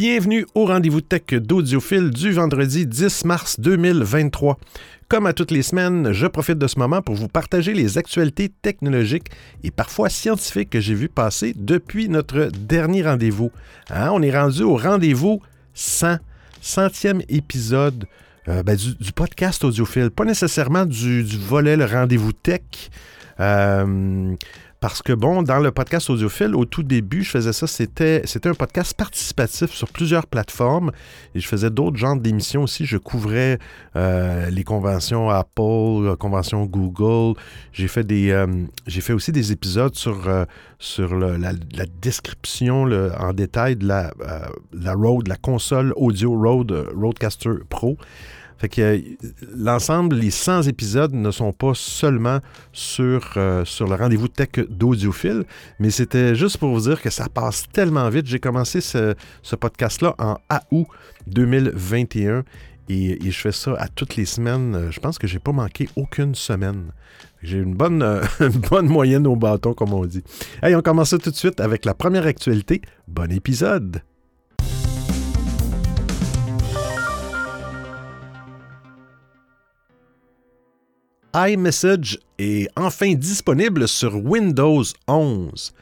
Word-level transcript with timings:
Bienvenue 0.00 0.46
au 0.54 0.64
rendez-vous 0.64 1.02
tech 1.02 1.26
d'Audiophile 1.30 2.08
du 2.08 2.32
vendredi 2.32 2.86
10 2.86 3.26
mars 3.26 3.60
2023. 3.60 4.58
Comme 5.08 5.26
à 5.26 5.34
toutes 5.34 5.50
les 5.50 5.60
semaines, 5.60 6.12
je 6.12 6.26
profite 6.26 6.56
de 6.56 6.66
ce 6.66 6.78
moment 6.78 7.02
pour 7.02 7.16
vous 7.16 7.28
partager 7.28 7.74
les 7.74 7.98
actualités 7.98 8.48
technologiques 8.48 9.28
et 9.62 9.70
parfois 9.70 10.08
scientifiques 10.08 10.70
que 10.70 10.80
j'ai 10.80 10.94
vues 10.94 11.10
passer 11.10 11.52
depuis 11.54 12.08
notre 12.08 12.46
dernier 12.46 13.02
rendez-vous. 13.02 13.50
Hein, 13.90 14.08
on 14.14 14.22
est 14.22 14.34
rendu 14.34 14.62
au 14.62 14.78
rendez-vous 14.78 15.42
100, 15.74 16.16
centième 16.62 17.20
épisode 17.28 18.06
euh, 18.48 18.62
ben, 18.62 18.76
du, 18.76 19.12
podcast 19.12 19.62
audiophile, 19.64 20.10
pas 20.10 20.24
nécessairement 20.24 20.86
du, 20.86 21.24
volet 21.24 21.76
le 21.76 21.84
rendez-vous 21.84 22.32
tech. 22.32 22.62
Euh, 23.38 24.34
parce 24.80 25.02
que, 25.02 25.12
bon, 25.12 25.42
dans 25.42 25.58
le 25.58 25.70
podcast 25.72 26.08
audiophile, 26.08 26.56
au 26.56 26.64
tout 26.64 26.82
début, 26.82 27.22
je 27.22 27.28
faisais 27.28 27.52
ça, 27.52 27.66
c'était, 27.66 28.22
c'était 28.24 28.48
un 28.48 28.54
podcast 28.54 28.94
participatif 28.94 29.70
sur 29.72 29.88
plusieurs 29.88 30.26
plateformes 30.26 30.90
et 31.34 31.40
je 31.40 31.46
faisais 31.46 31.68
d'autres 31.68 31.98
genres 31.98 32.16
d'émissions 32.16 32.62
aussi. 32.62 32.86
Je 32.86 32.96
couvrais 32.96 33.58
euh, 33.94 34.48
les 34.48 34.64
conventions 34.64 35.28
Apple, 35.28 36.16
conventions 36.18 36.64
Google. 36.64 37.38
J'ai 37.74 37.88
fait, 37.88 38.04
des, 38.04 38.30
euh, 38.30 38.46
j'ai 38.86 39.02
fait 39.02 39.12
aussi 39.12 39.32
des 39.32 39.52
épisodes 39.52 39.94
sur, 39.94 40.26
euh, 40.26 40.46
sur 40.78 41.14
la, 41.14 41.52
description 42.00 42.84
en 43.18 43.34
détail 43.34 43.76
de 43.76 43.86
la, 43.86 44.14
la 44.72 44.94
Rode, 44.94 45.28
la 45.28 45.36
console 45.36 45.92
audio 45.96 46.32
Rode 46.34 46.88
Rodecaster 46.96 47.50
Pro. 47.68 47.98
Fait 48.60 48.68
que 48.68 48.82
euh, 48.82 49.00
l'ensemble, 49.56 50.16
les 50.16 50.30
100 50.30 50.64
épisodes 50.64 51.14
ne 51.14 51.30
sont 51.30 51.52
pas 51.52 51.72
seulement 51.74 52.40
sur, 52.72 53.32
euh, 53.38 53.64
sur 53.64 53.88
le 53.88 53.94
rendez-vous 53.94 54.28
tech 54.28 54.50
d'audiophile, 54.68 55.44
mais 55.78 55.88
c'était 55.88 56.34
juste 56.34 56.58
pour 56.58 56.68
vous 56.68 56.82
dire 56.82 57.00
que 57.00 57.08
ça 57.08 57.30
passe 57.32 57.64
tellement 57.72 58.06
vite. 58.10 58.26
J'ai 58.26 58.38
commencé 58.38 58.82
ce, 58.82 59.14
podcast-là 59.56 60.14
en 60.18 60.36
août 60.72 60.86
2021 61.26 62.44
et, 62.90 63.18
je 63.22 63.30
fais 63.30 63.52
ça 63.52 63.74
à 63.78 63.88
toutes 63.88 64.16
les 64.16 64.26
semaines. 64.26 64.88
Je 64.90 65.00
pense 65.00 65.18
que 65.18 65.26
j'ai 65.26 65.38
pas 65.38 65.52
manqué 65.52 65.88
aucune 65.96 66.34
semaine. 66.34 66.92
J'ai 67.42 67.58
une 67.58 67.74
bonne, 67.74 68.02
une 68.40 68.48
bonne 68.48 68.88
moyenne 68.88 69.26
au 69.26 69.36
bâton, 69.36 69.72
comme 69.72 69.94
on 69.94 70.04
dit. 70.04 70.22
Allez, 70.60 70.76
on 70.76 70.82
commence 70.82 71.10
tout 71.10 71.30
de 71.30 71.36
suite 71.36 71.60
avec 71.60 71.86
la 71.86 71.94
première 71.94 72.26
actualité. 72.26 72.82
Bon 73.08 73.32
épisode! 73.32 74.02
iMessage 81.34 82.18
est 82.38 82.68
enfin 82.76 83.14
disponible 83.14 83.86
sur 83.86 84.16
Windows 84.16 84.82
11. 85.06 85.72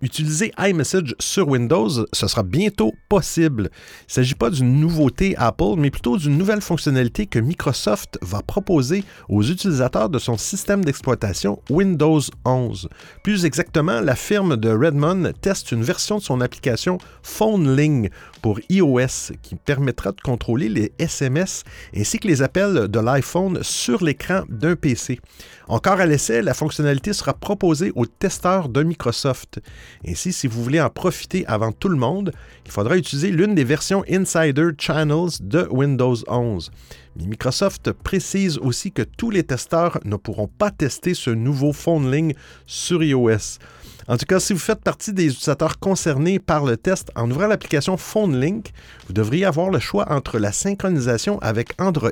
Utiliser 0.00 0.52
iMessage 0.58 1.16
sur 1.18 1.48
Windows, 1.48 1.88
ce 2.12 2.28
sera 2.28 2.44
bientôt 2.44 2.92
possible. 3.08 3.70
Il 3.72 4.08
ne 4.08 4.12
s'agit 4.12 4.34
pas 4.36 4.50
d'une 4.50 4.78
nouveauté 4.78 5.34
Apple, 5.36 5.74
mais 5.76 5.90
plutôt 5.90 6.16
d'une 6.18 6.38
nouvelle 6.38 6.60
fonctionnalité 6.60 7.26
que 7.26 7.40
Microsoft 7.40 8.16
va 8.22 8.42
proposer 8.42 9.02
aux 9.28 9.42
utilisateurs 9.42 10.08
de 10.08 10.20
son 10.20 10.36
système 10.36 10.84
d'exploitation 10.84 11.60
Windows 11.68 12.20
11. 12.44 12.88
Plus 13.24 13.44
exactement, 13.44 14.00
la 14.00 14.14
firme 14.14 14.56
de 14.56 14.70
Redmond 14.70 15.32
teste 15.40 15.72
une 15.72 15.82
version 15.82 16.18
de 16.18 16.22
son 16.22 16.40
application 16.42 16.98
PhoneLink 17.22 18.12
pour 18.40 18.60
iOS 18.70 19.34
qui 19.42 19.54
permettra 19.54 20.12
de 20.12 20.20
contrôler 20.20 20.68
les 20.68 20.92
SMS 20.98 21.64
ainsi 21.96 22.18
que 22.18 22.28
les 22.28 22.42
appels 22.42 22.88
de 22.88 23.00
l'iPhone 23.00 23.62
sur 23.62 24.02
l'écran 24.02 24.42
d'un 24.48 24.76
PC. 24.76 25.20
Encore 25.68 26.00
à 26.00 26.06
l'essai, 26.06 26.40
la 26.40 26.54
fonctionnalité 26.54 27.12
sera 27.12 27.34
proposée 27.34 27.92
aux 27.94 28.06
testeurs 28.06 28.68
de 28.68 28.82
Microsoft. 28.82 29.60
Ainsi, 30.06 30.32
si 30.32 30.46
vous 30.46 30.62
voulez 30.62 30.80
en 30.80 30.88
profiter 30.88 31.44
avant 31.46 31.72
tout 31.72 31.88
le 31.88 31.96
monde, 31.96 32.32
il 32.64 32.70
faudra 32.70 32.96
utiliser 32.96 33.30
l'une 33.30 33.54
des 33.54 33.64
versions 33.64 34.04
Insider 34.10 34.70
Channels 34.78 35.38
de 35.40 35.68
Windows 35.70 36.16
11. 36.26 36.70
Mais 37.16 37.26
Microsoft 37.26 37.92
précise 37.92 38.58
aussi 38.58 38.92
que 38.92 39.02
tous 39.02 39.30
les 39.30 39.42
testeurs 39.42 39.98
ne 40.04 40.16
pourront 40.16 40.46
pas 40.46 40.70
tester 40.70 41.14
ce 41.14 41.30
nouveau 41.30 41.72
phone 41.72 42.32
sur 42.66 43.02
iOS. 43.02 43.58
En 44.08 44.16
tout 44.16 44.24
cas, 44.24 44.40
si 44.40 44.54
vous 44.54 44.58
faites 44.58 44.80
partie 44.80 45.12
des 45.12 45.26
utilisateurs 45.26 45.78
concernés 45.78 46.38
par 46.38 46.64
le 46.64 46.78
test 46.78 47.10
en 47.14 47.30
ouvrant 47.30 47.46
l'application 47.46 47.98
PhoneLink, 47.98 48.70
vous 49.06 49.12
devriez 49.12 49.44
avoir 49.44 49.68
le 49.68 49.78
choix 49.78 50.10
entre 50.10 50.38
la 50.38 50.50
synchronisation 50.50 51.38
avec 51.40 51.74
Android 51.78 52.10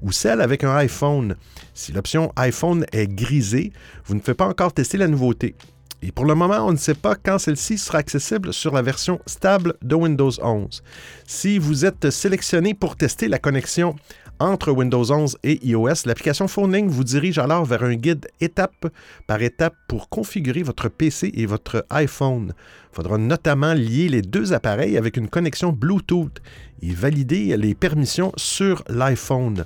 ou 0.00 0.12
celle 0.12 0.40
avec 0.40 0.62
un 0.62 0.76
iPhone. 0.76 1.34
Si 1.74 1.90
l'option 1.90 2.32
iPhone 2.36 2.86
est 2.92 3.08
grisée, 3.08 3.72
vous 4.06 4.14
ne 4.14 4.20
faites 4.20 4.36
pas 4.36 4.46
encore 4.46 4.72
tester 4.72 4.96
la 4.96 5.08
nouveauté. 5.08 5.56
Et 6.02 6.12
pour 6.12 6.26
le 6.26 6.34
moment, 6.34 6.66
on 6.66 6.72
ne 6.72 6.76
sait 6.76 6.94
pas 6.94 7.14
quand 7.14 7.38
celle-ci 7.38 7.78
sera 7.78 7.98
accessible 7.98 8.52
sur 8.52 8.74
la 8.74 8.82
version 8.82 9.20
stable 9.26 9.74
de 9.82 9.94
Windows 9.94 10.32
11. 10.42 10.82
Si 11.26 11.58
vous 11.58 11.84
êtes 11.86 12.10
sélectionné 12.10 12.74
pour 12.74 12.96
tester 12.96 13.26
la 13.26 13.38
connexion 13.38 13.96
entre 14.40 14.72
Windows 14.72 15.10
11 15.10 15.38
et 15.44 15.64
iOS, 15.66 16.06
l'application 16.06 16.48
PhoneLink 16.48 16.90
vous 16.90 17.04
dirige 17.04 17.38
alors 17.38 17.64
vers 17.64 17.84
un 17.84 17.94
guide 17.94 18.26
étape 18.40 18.86
par 19.26 19.40
étape 19.42 19.74
pour 19.88 20.08
configurer 20.08 20.62
votre 20.62 20.88
PC 20.88 21.30
et 21.34 21.46
votre 21.46 21.86
iPhone. 21.90 22.52
Il 22.92 22.96
faudra 22.96 23.16
notamment 23.16 23.74
lier 23.74 24.08
les 24.08 24.22
deux 24.22 24.52
appareils 24.52 24.98
avec 24.98 25.16
une 25.16 25.28
connexion 25.28 25.72
Bluetooth 25.72 26.42
et 26.82 26.92
valider 26.92 27.56
les 27.56 27.74
permissions 27.74 28.32
sur 28.36 28.82
l'iPhone. 28.88 29.64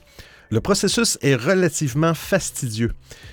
Le 0.51 0.63
processus 0.63 1.19
est 1.21 1.35
relativement 1.35 2.15
fastidieux, 2.15 2.93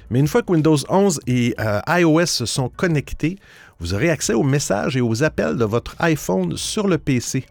mais 0.09 0.19
une 0.19 0.27
fois 0.27 0.41
que 0.41 0.51
Windows 0.51 0.77
11 0.89 1.21
et 1.27 1.55
euh, 1.59 1.79
iOS 1.87 2.45
sont 2.45 2.67
connectés, 2.67 3.37
vous 3.79 3.93
aurez 3.93 4.09
accès 4.09 4.33
aux 4.33 4.43
messages 4.43 4.97
et 4.97 5.01
aux 5.01 5.23
appels 5.23 5.55
de 5.55 5.63
votre 5.63 5.95
iPhone 5.99 6.57
sur 6.57 6.89
le 6.89 6.97
PC. 6.97 7.45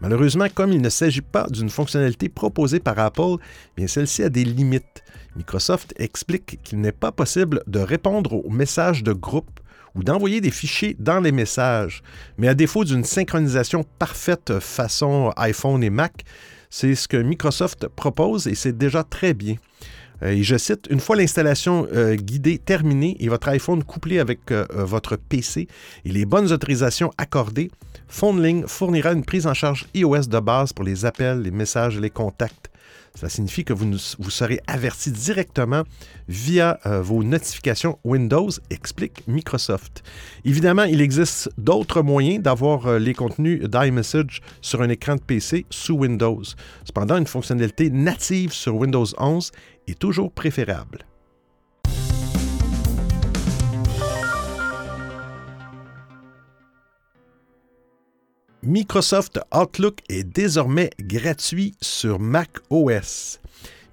Malheureusement, 0.00 0.48
comme 0.52 0.72
il 0.72 0.82
ne 0.82 0.88
s'agit 0.88 1.20
pas 1.20 1.46
d'une 1.48 1.70
fonctionnalité 1.70 2.28
proposée 2.28 2.80
par 2.80 2.98
Apple, 2.98 3.36
bien 3.76 3.86
celle-ci 3.86 4.24
a 4.24 4.28
des 4.28 4.44
limites. 4.44 5.04
Microsoft 5.36 5.94
explique 5.98 6.60
qu'il 6.64 6.80
n'est 6.80 6.90
pas 6.90 7.12
possible 7.12 7.62
de 7.68 7.78
répondre 7.78 8.32
aux 8.32 8.50
messages 8.50 9.04
de 9.04 9.12
groupe 9.12 9.60
ou 9.94 10.02
d'envoyer 10.02 10.40
des 10.40 10.50
fichiers 10.50 10.96
dans 10.98 11.20
les 11.20 11.32
messages. 11.32 12.02
Mais 12.38 12.48
à 12.48 12.54
défaut 12.54 12.84
d'une 12.84 13.04
synchronisation 13.04 13.84
parfaite 14.00 14.58
façon 14.58 15.32
iPhone 15.36 15.84
et 15.84 15.90
Mac, 15.90 16.24
c'est 16.78 16.94
ce 16.94 17.08
que 17.08 17.16
Microsoft 17.16 17.88
propose 17.88 18.46
et 18.46 18.54
c'est 18.54 18.76
déjà 18.76 19.02
très 19.02 19.32
bien. 19.32 19.54
Euh, 20.22 20.32
et 20.32 20.42
je 20.42 20.58
cite, 20.58 20.88
une 20.90 21.00
fois 21.00 21.16
l'installation 21.16 21.86
euh, 21.94 22.16
guidée 22.16 22.58
terminée 22.58 23.16
et 23.18 23.30
votre 23.30 23.48
iPhone 23.48 23.82
couplé 23.82 24.18
avec 24.18 24.50
euh, 24.50 24.66
votre 24.70 25.16
PC 25.16 25.68
et 26.04 26.12
les 26.12 26.26
bonnes 26.26 26.52
autorisations 26.52 27.12
accordées, 27.16 27.70
PhoneLink 28.08 28.66
fournira 28.66 29.12
une 29.12 29.24
prise 29.24 29.46
en 29.46 29.54
charge 29.54 29.86
iOS 29.94 30.26
de 30.28 30.38
base 30.38 30.74
pour 30.74 30.84
les 30.84 31.06
appels, 31.06 31.40
les 31.40 31.50
messages 31.50 31.96
et 31.96 32.00
les 32.00 32.10
contacts. 32.10 32.70
Cela 33.16 33.30
signifie 33.30 33.64
que 33.64 33.72
vous, 33.72 33.90
vous 34.18 34.30
serez 34.30 34.60
averti 34.66 35.10
directement 35.10 35.82
via 36.28 36.78
vos 36.84 37.24
notifications 37.24 37.98
Windows, 38.04 38.50
explique 38.70 39.26
Microsoft. 39.26 40.02
Évidemment, 40.44 40.84
il 40.84 41.00
existe 41.00 41.50
d'autres 41.56 42.02
moyens 42.02 42.42
d'avoir 42.42 42.98
les 42.98 43.14
contenus 43.14 43.62
d'iMessage 43.62 44.42
sur 44.60 44.82
un 44.82 44.90
écran 44.90 45.16
de 45.16 45.22
PC 45.22 45.64
sous 45.70 45.94
Windows. 45.94 46.42
Cependant, 46.84 47.16
une 47.16 47.26
fonctionnalité 47.26 47.88
native 47.88 48.52
sur 48.52 48.76
Windows 48.76 49.06
11 49.18 49.50
est 49.88 49.98
toujours 49.98 50.30
préférable. 50.30 51.06
Microsoft 58.66 59.38
Outlook 59.54 60.00
est 60.08 60.24
désormais 60.24 60.90
gratuit 60.98 61.76
sur 61.80 62.18
Mac 62.18 62.50
OS. 62.68 63.38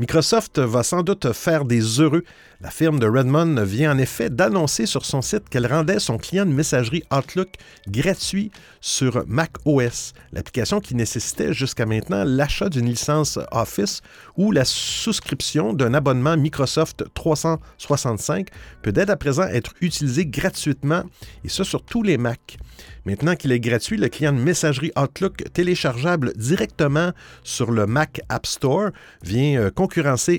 Microsoft 0.03 0.59
va 0.59 0.83
sans 0.83 1.01
doute 1.01 1.31
faire 1.31 1.63
des 1.63 2.01
heureux 2.01 2.25
la 2.63 2.71
firme 2.71 2.97
de 2.97 3.07
Redmond 3.07 3.61
vient 3.65 3.94
en 3.94 3.97
effet 3.97 4.29
d'annoncer 4.29 4.85
sur 4.85 5.03
son 5.03 5.21
site 5.21 5.50
qu'elle 5.50 5.67
rendait 5.67 6.00
son 6.00 6.17
client 6.17 6.45
de 6.45 6.53
messagerie 6.53 7.03
Outlook 7.11 7.50
gratuit 7.89 8.51
sur 8.79 9.25
Mac 9.27 9.51
OS, 9.65 10.13
l'application 10.31 10.79
qui 10.79 10.95
nécessitait 10.95 11.51
jusqu'à 11.51 11.85
maintenant 11.85 12.23
l'achat 12.23 12.69
d'une 12.69 12.85
licence 12.85 13.38
Office 13.51 14.01
ou 14.38 14.53
la 14.53 14.63
souscription 14.63 15.73
d'un 15.73 15.94
abonnement 15.94 16.38
Microsoft 16.38 17.03
365 17.13 18.47
peut 18.81 18.94
dès 18.94 19.11
à 19.11 19.17
présent 19.17 19.44
être 19.44 19.73
utilisé 19.81 20.25
gratuitement, 20.25 21.03
et 21.44 21.50
ce 21.50 21.65
sur 21.65 21.83
tous 21.83 22.01
les 22.01 22.17
Macs. 22.17 22.57
Maintenant 23.05 23.35
qu'il 23.35 23.51
est 23.51 23.59
gratuit, 23.59 23.97
le 23.97 24.07
client 24.07 24.31
de 24.31 24.39
messagerie 24.39 24.94
Outlook 24.97 25.44
téléchargeable 25.51 26.31
directement 26.38 27.11
sur 27.44 27.71
le 27.71 27.85
Mac 27.85 28.21
App 28.29 28.45
Store 28.45 28.91
vient 29.21 29.59
euh, 29.59 29.69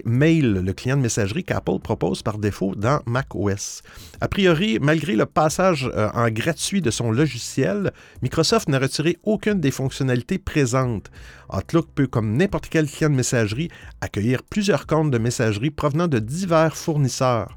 Mail, 0.05 0.63
le 0.65 0.73
client 0.73 0.97
de 0.97 1.03
messagerie 1.03 1.45
qu'Apple 1.45 1.79
propose 1.83 2.23
par 2.23 2.39
défaut 2.39 2.75
dans 2.75 3.01
macOS. 3.07 3.83
A 4.21 4.29
priori, 4.29 4.79
malgré 4.81 5.15
le 5.17 5.27
passage 5.27 5.91
euh, 5.95 6.09
en 6.15 6.29
gratuit 6.31 6.83
de 6.83 6.91
son 6.91 7.11
logiciel, 7.11 7.93
Microsoft 8.23 8.69
n'a 8.69 8.79
retiré 8.79 9.19
aucune 9.23 9.61
des 9.61 9.71
fonctionnalités 9.71 10.39
présentes. 10.39 11.11
Outlook 11.53 11.89
peut, 11.95 12.07
comme 12.07 12.37
n'importe 12.37 12.69
quel 12.69 12.87
client 12.87 13.11
de 13.11 13.15
messagerie, 13.15 13.69
accueillir 14.01 14.43
plusieurs 14.43 14.87
comptes 14.87 15.11
de 15.11 15.19
messagerie 15.19 15.71
provenant 15.71 16.09
de 16.09 16.19
divers 16.19 16.77
fournisseurs. 16.77 17.55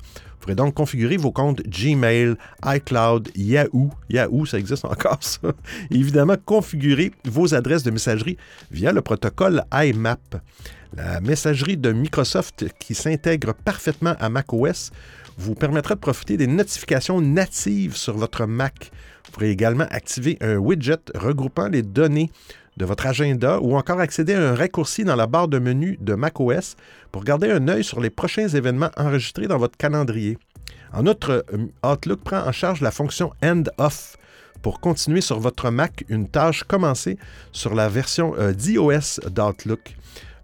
Il 0.48 0.56
pourrez 0.56 0.66
donc 0.66 0.76
configurer 0.76 1.18
vos 1.18 1.34
comptes 1.34 1.62
Gmail, 1.68 2.36
iCloud, 2.64 3.32
Yahoo. 3.36 3.90
Yahoo, 4.10 4.46
ça 4.46 4.58
existe 4.58 4.86
encore, 4.86 5.18
ça. 5.20 5.52
Évidemment, 5.92 6.38
configurer 6.46 7.12
vos 7.26 7.54
adresses 7.54 7.84
de 7.84 7.92
messagerie 7.92 8.38
via 8.72 8.94
le 8.94 9.02
protocole 9.02 9.66
IMAP. 9.74 10.38
La 10.96 11.20
messagerie 11.20 11.76
de 11.76 11.92
Microsoft 11.92 12.64
qui 12.80 12.96
s'intègre 12.96 13.54
parfaitement 13.54 14.16
à 14.22 14.30
macOS 14.30 14.92
vous 15.38 15.54
permettra 15.54 15.96
de 15.96 16.00
profiter 16.00 16.38
des 16.38 16.48
notifications 16.48 17.20
natives 17.20 17.98
sur 17.98 18.16
votre 18.16 18.46
Mac. 18.46 18.92
Vous 19.26 19.32
pourrez 19.34 19.50
également 19.50 19.88
activer 19.92 20.38
un 20.40 20.56
widget 20.56 21.12
regroupant 21.14 21.68
les 21.68 21.82
données 21.82 22.32
de 22.78 22.86
votre 22.86 23.08
agenda 23.08 23.60
ou 23.60 23.76
encore 23.76 24.00
accéder 24.00 24.34
à 24.36 24.52
un 24.52 24.56
raccourci 24.56 25.04
dans 25.04 25.16
la 25.16 25.28
barre 25.28 25.48
de 25.48 25.60
menu 25.60 25.98
de 26.00 26.14
macOS 26.14 26.76
pour 27.12 27.24
garder 27.24 27.52
un 27.52 27.68
œil 27.68 27.84
sur 27.84 28.00
les 28.00 28.10
prochains 28.10 28.48
événements 28.48 28.92
enregistrés 28.96 29.48
dans 29.48 29.58
votre 29.58 29.78
calendrier. 29.78 30.38
En 30.94 31.06
outre, 31.06 31.46
euh, 31.54 31.68
Outlook 31.86 32.22
prend 32.24 32.40
en 32.48 32.52
charge 32.52 32.82
la 32.82 32.92
fonction 32.92 33.34
End 33.44 33.64
Off 33.78 34.16
pour 34.62 34.80
continuer 34.80 35.22
sur 35.22 35.40
votre 35.40 35.70
Mac 35.70 36.06
une 36.08 36.28
tâche 36.28 36.64
commencée 36.64 37.18
sur 37.52 37.76
la 37.76 37.90
version 37.90 38.34
euh, 38.38 38.54
d'iOS 38.54 39.20
d'Outlook. 39.30 39.96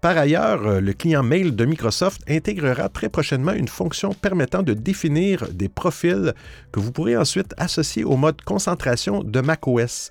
Par 0.04 0.18
ailleurs, 0.18 0.68
euh, 0.68 0.82
le 0.82 0.92
client 0.92 1.24
mail 1.24 1.56
de 1.56 1.64
Microsoft 1.64 2.22
intégrera 2.30 2.90
très 2.90 3.08
prochainement 3.08 3.54
une 3.54 3.70
fonction 3.70 4.14
permettant 4.14 4.62
de 4.62 4.74
définir 4.74 5.48
des 5.54 5.70
profils 5.70 6.34
que 6.74 6.82
vous 6.82 6.92
pourrez 6.92 7.16
ensuite 7.16 7.54
associer 7.58 8.04
au 8.04 8.18
mode 8.18 8.42
concentration 8.42 9.24
de 9.24 9.40
macOS. 9.40 10.10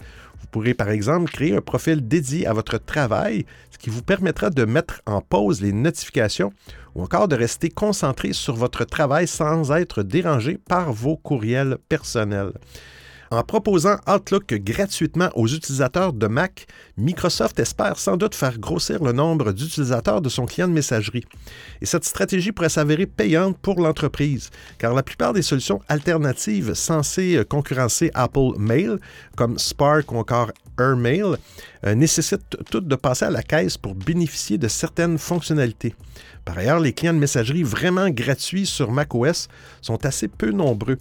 Vous 0.53 0.61
pourrez 0.61 0.75
par 0.75 0.91
exemple 0.91 1.33
créer 1.33 1.57
un 1.57 1.63
profil 1.63 2.07
dédié 2.07 2.47
à 2.47 2.53
votre 2.53 2.77
travail, 2.77 3.47
ce 3.71 3.79
qui 3.79 3.89
vous 3.89 4.03
permettra 4.03 4.51
de 4.51 4.67
mettre 4.67 5.01
en 5.07 5.23
pause 5.23 5.63
les 5.63 5.73
notifications 5.73 6.53
ou 6.95 7.03
encore 7.03 7.27
de 7.27 7.37
rester 7.37 7.71
concentré 7.71 8.35
sur 8.35 8.55
votre 8.55 8.85
travail 8.85 9.27
sans 9.27 9.73
être 9.73 10.03
dérangé 10.03 10.59
par 10.59 10.93
vos 10.93 11.17
courriels 11.17 11.79
personnels. 11.89 12.53
En 13.33 13.43
proposant 13.43 13.97
Outlook 14.07 14.53
gratuitement 14.57 15.31
aux 15.35 15.49
utilisateurs 15.49 16.13
de 16.13 16.27
Mac, 16.27 16.67
Microsoft 16.99 17.59
espère 17.59 17.99
sans 17.99 18.19
doute 18.19 18.35
faire 18.35 18.59
grossir 18.59 19.03
le 19.03 19.13
nombre 19.13 19.53
d'utilisateurs 19.53 20.21
de 20.21 20.29
son 20.29 20.45
client 20.45 20.69
de 20.69 20.75
messagerie. 20.75 21.25
Et 21.81 21.87
cette 21.87 22.05
stratégie 22.05 22.53
pourrait 22.53 22.69
s'avérer 22.69 23.07
payante 23.07 23.57
pour 23.57 23.81
l'entreprise, 23.81 24.51
car 24.77 24.93
la 24.93 25.03
plupart 25.03 25.33
des 25.33 25.41
solutions 25.41 25.81
alternatives 25.89 26.75
censées 26.75 27.43
concurrencer 27.49 28.11
Apple 28.13 28.59
Mail, 28.59 28.99
comme 29.35 29.59
Spark 29.59 30.13
ou 30.13 30.19
encore 30.19 30.51
AirMail, 30.79 31.37
euh, 31.87 31.95
nécessitent 31.95 32.59
toutes 32.71 32.87
de 32.87 32.97
passer 32.97 33.25
à 33.25 33.31
la 33.31 33.43
caisse 33.43 33.79
pour 33.79 33.95
bénéficier 33.95 34.59
de 34.59 34.69
certaines 34.69 35.17
fonctionnalités. 35.17 35.95
Par 36.45 36.59
ailleurs, 36.59 36.81
les 36.81 36.93
clients 36.93 37.15
de 37.15 37.19
messagerie 37.19 37.63
vraiment 37.63 38.11
gratuits 38.11 38.67
sur 38.67 38.91
macOS 38.91 39.49
sont 39.81 40.05
assez 40.05 40.27
peu 40.27 40.51
nombreux. 40.51 40.99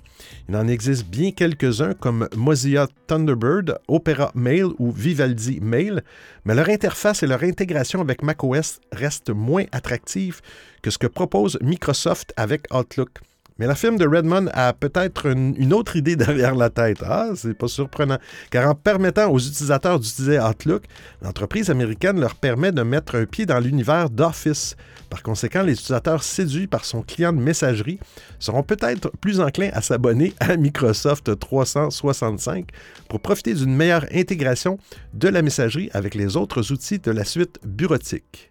Il 0.48 0.56
en 0.56 0.68
existe 0.68 1.06
bien 1.08 1.32
quelques-uns 1.32 1.94
comme 1.94 2.30
Mozilla 2.36 2.88
Thunderbird, 3.08 3.80
Opera 3.88 4.32
Mail 4.36 4.68
ou 4.78 4.92
Vivaldi 4.92 5.60
Mail, 5.60 6.04
mais 6.46 6.54
leur 6.54 6.70
interface 6.70 7.24
et 7.24 7.28
leur 7.28 7.44
intégration 7.44 8.02
avec 8.02 8.22
macOS 8.22 8.80
restent 8.92 9.32
moins 9.32 9.66
attractives 9.72 10.42
que 10.84 10.92
ce 10.92 10.98
que 10.98 11.08
propose 11.08 11.58
Microsoft 11.62 12.34
avec 12.38 12.68
Outlook. 12.74 13.20
Mais 13.60 13.68
la 13.68 13.76
firme 13.76 13.98
de 13.98 14.08
Redmond 14.08 14.48
a 14.54 14.74
peut-être 14.74 15.28
une, 15.28 15.74
autre 15.74 15.96
idée 15.96 16.16
derrière 16.18 16.56
la 16.56 16.70
tête. 16.70 17.04
Ah, 17.06 17.30
c'est 17.36 17.54
pas 17.54 17.68
surprenant. 17.68 18.18
Car 18.50 18.70
en 18.70 18.76
permettant 18.76 19.30
aux 19.32 19.40
utilisateurs 19.40 20.00
d'utiliser 20.00 20.40
Outlook, 20.40 20.84
l'entreprise 21.22 21.70
américaine 21.70 22.20
leur 22.20 22.36
permet 22.36 22.72
de 22.72 22.82
mettre 22.82 23.16
un 23.16 23.26
pied 23.26 23.46
dans 23.46 23.60
l'univers 23.60 24.10
d'Office. 24.10 24.76
Par 25.10 25.24
conséquent, 25.24 25.62
les 25.62 25.74
utilisateurs 25.74 26.24
séduits 26.24 26.68
par 26.68 26.86
son 26.86 27.02
client 27.02 27.34
de 27.34 27.40
messagerie 27.40 28.00
seront 28.40 28.64
peut-être 28.64 29.12
plus 29.20 29.40
enclins 29.40 29.72
à 29.74 29.82
s'abonner 29.82 30.34
à 30.40 30.56
Microsoft 30.56 31.38
365 31.38 32.70
pour 33.10 33.20
profiter 33.20 33.54
d'une 33.54 33.76
meilleure 33.76 34.06
intégration 34.14 34.78
de 35.14 35.28
la 35.28 35.42
messagerie 35.42 35.90
avec 35.94 36.16
les 36.16 36.38
autres 36.38 36.72
outils 36.72 37.00
de 37.00 37.12
la 37.12 37.26
suite 37.26 37.60
bureautique. 37.66 38.51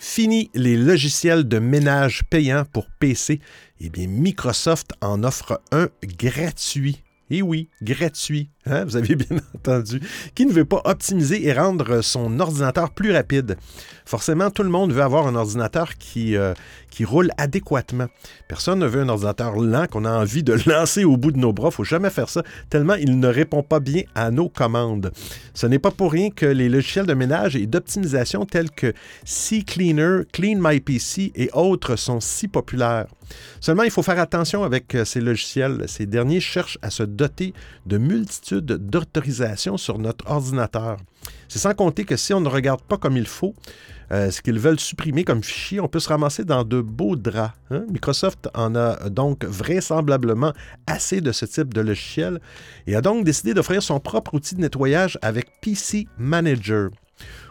Fini 0.00 0.48
les 0.54 0.76
logiciels 0.76 1.48
de 1.48 1.58
ménage 1.58 2.22
payants 2.30 2.64
pour 2.72 2.86
PC. 3.00 3.40
Eh 3.80 3.90
bien, 3.90 4.06
Microsoft 4.06 4.92
en 5.00 5.24
offre 5.24 5.60
un 5.72 5.88
gratuit. 6.04 7.02
Et 7.30 7.42
oui, 7.42 7.68
gratuit. 7.82 8.48
Hein, 8.70 8.84
vous 8.84 8.96
avez 8.96 9.14
bien 9.14 9.38
entendu. 9.54 10.00
Qui 10.34 10.46
ne 10.46 10.52
veut 10.52 10.64
pas 10.64 10.82
optimiser 10.84 11.46
et 11.46 11.52
rendre 11.52 12.02
son 12.02 12.40
ordinateur 12.40 12.90
plus 12.90 13.12
rapide? 13.12 13.56
Forcément, 14.04 14.50
tout 14.50 14.62
le 14.62 14.70
monde 14.70 14.92
veut 14.92 15.02
avoir 15.02 15.26
un 15.26 15.34
ordinateur 15.34 15.96
qui, 15.98 16.36
euh, 16.36 16.54
qui 16.90 17.04
roule 17.04 17.30
adéquatement. 17.36 18.06
Personne 18.48 18.78
ne 18.78 18.86
veut 18.86 19.02
un 19.02 19.08
ordinateur 19.08 19.56
lent 19.56 19.86
qu'on 19.86 20.04
a 20.04 20.10
envie 20.10 20.42
de 20.42 20.56
lancer 20.66 21.04
au 21.04 21.16
bout 21.16 21.30
de 21.30 21.38
nos 21.38 21.52
bras. 21.52 21.68
Il 21.70 21.74
faut 21.74 21.84
jamais 21.84 22.10
faire 22.10 22.28
ça, 22.28 22.42
tellement 22.70 22.94
il 22.94 23.20
ne 23.20 23.28
répond 23.28 23.62
pas 23.62 23.80
bien 23.80 24.02
à 24.14 24.30
nos 24.30 24.48
commandes. 24.48 25.12
Ce 25.54 25.66
n'est 25.66 25.78
pas 25.78 25.90
pour 25.90 26.12
rien 26.12 26.30
que 26.30 26.46
les 26.46 26.68
logiciels 26.68 27.06
de 27.06 27.14
ménage 27.14 27.56
et 27.56 27.66
d'optimisation 27.66 28.46
tels 28.46 28.70
que 28.70 28.92
CCleaner, 29.24 30.22
CleanMyPC 30.32 31.32
et 31.34 31.50
autres 31.52 31.96
sont 31.96 32.20
si 32.20 32.48
populaires. 32.48 33.06
Seulement, 33.60 33.82
il 33.82 33.90
faut 33.90 34.02
faire 34.02 34.18
attention 34.18 34.64
avec 34.64 34.94
euh, 34.94 35.04
ces 35.04 35.20
logiciels. 35.20 35.84
Ces 35.86 36.06
derniers 36.06 36.40
cherchent 36.40 36.78
à 36.82 36.90
se 36.90 37.02
doter 37.02 37.52
de 37.86 37.98
multitudes 37.98 38.57
d'autorisations 38.60 39.76
sur 39.76 39.98
notre 39.98 40.28
ordinateur. 40.30 40.98
C'est 41.48 41.58
sans 41.58 41.74
compter 41.74 42.04
que 42.04 42.16
si 42.16 42.34
on 42.34 42.40
ne 42.40 42.48
regarde 42.48 42.82
pas 42.82 42.96
comme 42.96 43.16
il 43.16 43.26
faut, 43.26 43.54
euh, 44.10 44.30
ce 44.30 44.40
qu'ils 44.40 44.58
veulent 44.58 44.80
supprimer 44.80 45.24
comme 45.24 45.42
fichier, 45.42 45.80
on 45.80 45.88
peut 45.88 46.00
se 46.00 46.08
ramasser 46.08 46.44
dans 46.44 46.64
de 46.64 46.80
beaux 46.80 47.16
draps. 47.16 47.52
Hein. 47.70 47.84
Microsoft 47.90 48.48
en 48.54 48.74
a 48.74 49.08
donc 49.10 49.44
vraisemblablement 49.44 50.52
assez 50.86 51.20
de 51.20 51.32
ce 51.32 51.44
type 51.44 51.74
de 51.74 51.80
logiciel 51.80 52.40
et 52.86 52.96
a 52.96 53.02
donc 53.02 53.24
décidé 53.24 53.52
d'offrir 53.54 53.82
son 53.82 54.00
propre 54.00 54.34
outil 54.34 54.54
de 54.54 54.60
nettoyage 54.60 55.18
avec 55.22 55.46
PC 55.60 56.06
Manager. 56.18 56.90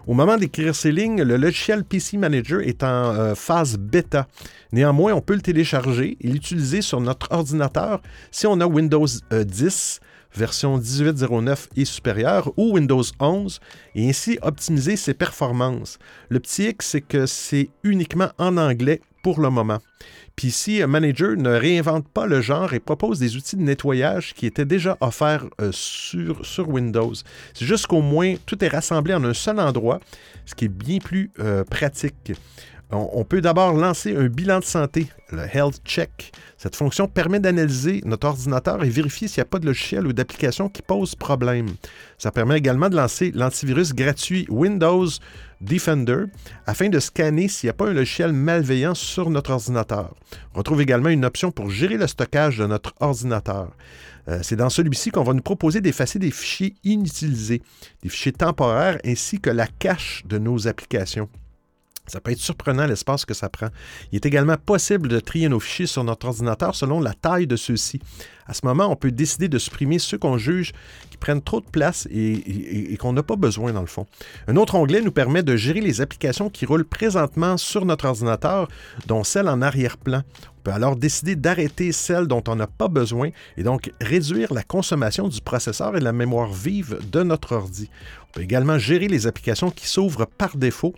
Au 0.07 0.13
moment 0.13 0.37
d'écrire 0.37 0.73
ces 0.73 0.91
lignes, 0.91 1.21
le 1.21 1.35
logiciel 1.35 1.83
PC 1.83 2.17
Manager 2.17 2.61
est 2.61 2.81
en 2.83 3.13
euh, 3.13 3.35
phase 3.35 3.77
bêta. 3.77 4.27
Néanmoins, 4.71 5.13
on 5.13 5.21
peut 5.21 5.35
le 5.35 5.41
télécharger 5.41 6.17
et 6.21 6.27
l'utiliser 6.27 6.81
sur 6.81 7.01
notre 7.01 7.31
ordinateur 7.31 8.01
si 8.31 8.47
on 8.47 8.59
a 8.61 8.65
Windows 8.65 9.05
10 9.05 9.29
euh, 9.33 10.05
version 10.37 10.77
18.09 10.77 11.67
et 11.75 11.85
supérieure, 11.85 12.51
ou 12.57 12.73
Windows 12.73 13.03
11, 13.19 13.59
et 13.95 14.07
ainsi 14.07 14.37
optimiser 14.41 14.95
ses 14.95 15.13
performances. 15.13 15.99
Le 16.29 16.39
petit 16.39 16.69
hic, 16.69 16.83
c'est 16.83 17.01
que 17.01 17.25
c'est 17.25 17.69
uniquement 17.83 18.29
en 18.37 18.57
anglais 18.57 19.01
pour 19.23 19.41
le 19.41 19.49
moment. 19.49 19.79
PC 20.37 20.85
Manager 20.85 21.35
ne 21.35 21.49
réinvente 21.49 22.07
pas 22.07 22.27
le 22.27 22.41
genre 22.41 22.73
et 22.73 22.79
propose 22.79 23.17
des 23.17 23.35
outils 23.35 23.55
de 23.55 23.63
nettoyage 23.63 24.35
qui 24.35 24.45
étaient 24.45 24.65
déjà 24.65 24.95
offerts 25.01 25.47
euh, 25.59 25.71
sur, 25.73 26.45
sur 26.45 26.69
Windows. 26.69 27.13
C'est 27.55 27.65
juste 27.65 27.87
qu'au 27.87 28.01
moins 28.01 28.35
tout 28.45 28.63
est 28.63 28.67
rassemblé 28.67 29.15
en 29.15 29.23
un 29.23 29.33
seul 29.33 29.59
endroit, 29.59 29.99
ce 30.45 30.53
qui 30.53 30.65
est 30.65 30.69
bien 30.69 30.99
plus 30.99 31.31
euh, 31.39 31.63
pratique. 31.63 32.33
On, 32.89 33.25
peut 33.25 33.41
d'abord 33.41 33.73
lancer 33.73 34.15
un 34.15 34.27
bilan 34.27 34.59
de 34.59 34.63
santé, 34.63 35.07
le 35.31 35.43
Health 35.53 35.81
Check. 35.83 36.31
Cette 36.57 36.77
fonction 36.77 37.09
permet 37.09 37.41
d'analyser 37.41 38.01
notre 38.05 38.27
ordinateur 38.27 38.81
et 38.81 38.89
vérifier 38.89 39.27
s'il 39.27 39.41
n'y 39.41 39.47
a 39.47 39.49
pas 39.49 39.59
de 39.59 39.65
logiciel 39.65 40.07
ou 40.07 40.13
d'application 40.13 40.69
qui 40.69 40.81
pose 40.81 41.13
problème. 41.13 41.67
Ça 42.17 42.31
permet 42.31 42.57
également 42.57 42.87
de 42.87 42.95
lancer 42.95 43.31
l'antivirus 43.35 43.93
gratuit 43.93 44.47
Windows 44.49 45.07
Defender 45.59 46.25
afin 46.65 46.87
de 46.87 46.99
scanner 47.01 47.49
s'il 47.49 47.67
n'y 47.67 47.71
a 47.71 47.73
pas 47.73 47.89
un 47.89 47.93
logiciel 47.93 48.31
malveillant 48.31 48.95
sur 48.95 49.29
notre 49.29 49.51
ordinateur. 49.51 50.15
On 50.53 50.59
retrouve 50.59 50.81
également 50.81 51.09
une 51.09 51.25
option 51.25 51.51
pour 51.51 51.69
gérer 51.69 51.97
le 51.97 52.07
stockage 52.07 52.57
de 52.57 52.67
notre 52.67 52.93
ordinateur. 53.01 53.71
Euh, 54.29 54.39
c'est 54.43 54.55
dans 54.55 54.69
celui-ci 54.69 55.11
qu'on 55.11 55.23
va 55.23 55.33
nous 55.33 55.41
proposer 55.41 55.81
d'effacer 55.81 56.19
des 56.19 56.31
fichiers 56.31 56.75
inutilisés, 56.85 57.61
des 58.01 58.07
fichiers 58.09 58.31
temporaires 58.31 58.97
ainsi 59.03 59.41
que 59.41 59.49
la 59.49 59.67
cache 59.67 60.23
de 60.25 60.37
nos 60.37 60.69
applications. 60.69 61.27
Ça 62.07 62.21
peut 62.21 62.31
être 62.31 62.39
surprenant 62.39 62.85
l'espace 62.85 63.25
que 63.25 63.33
ça 63.33 63.49
prend. 63.49 63.67
Il 64.11 64.15
est 64.15 64.25
également 64.25 64.55
possible 64.55 65.09
de 65.09 65.19
trier 65.19 65.49
nos 65.49 65.59
fichiers 65.59 65.87
sur 65.87 66.05
notre 66.05 66.27
ordinateur 66.27 66.73
selon 66.73 67.01
la 67.01 67.13
taille 67.13 67.47
de 67.47 67.57
ceux-ci. 67.57 67.99
À 68.47 68.53
ce 68.53 68.65
moment, 68.65 68.87
on 68.89 68.95
peut 68.95 69.11
décider 69.11 69.49
de 69.49 69.57
supprimer 69.57 69.99
ceux 69.99 70.17
qu'on 70.17 70.37
juge 70.37 70.71
qui 71.11 71.17
prennent 71.17 71.41
trop 71.41 71.59
de 71.59 71.65
place 71.65 72.07
et, 72.09 72.95
qu'on 72.97 73.11
n'a 73.11 73.23
pas 73.23 73.35
besoin 73.35 73.73
dans 73.73 73.81
le 73.81 73.87
fond. 73.87 74.05
Un 74.47 74.55
autre 74.55 74.75
onglet 74.75 75.01
nous 75.01 75.11
permet 75.11 75.43
de 75.43 75.57
gérer 75.57 75.81
les 75.81 75.99
applications 75.99 76.49
qui 76.49 76.65
roulent 76.65 76.85
présentement 76.85 77.57
sur 77.57 77.85
notre 77.85 78.05
ordinateur, 78.05 78.69
dont 79.05 79.25
celles 79.25 79.49
en 79.49 79.61
arrière-plan. 79.61 80.23
On 80.59 80.61
peut 80.63 80.71
alors 80.71 80.95
décider 80.95 81.35
d'arrêter 81.35 81.91
celles 81.91 82.27
dont 82.27 82.43
on 82.47 82.55
n'a 82.55 82.67
pas 82.67 82.87
besoin 82.87 83.29
et 83.57 83.63
donc 83.63 83.91
réduire 83.99 84.53
la 84.53 84.63
consommation 84.63 85.27
du 85.27 85.41
processeur 85.41 85.97
et 85.97 85.99
de 85.99 86.05
la 86.05 86.13
mémoire 86.13 86.53
vive 86.53 86.99
de 87.11 87.23
notre 87.23 87.53
ordi. 87.53 87.89
On 88.29 88.31
peut 88.33 88.41
également 88.43 88.77
gérer 88.77 89.09
les 89.09 89.27
applications 89.27 89.71
qui 89.71 89.87
s'ouvrent 89.87 90.25
par 90.25 90.55
défaut 90.55 90.93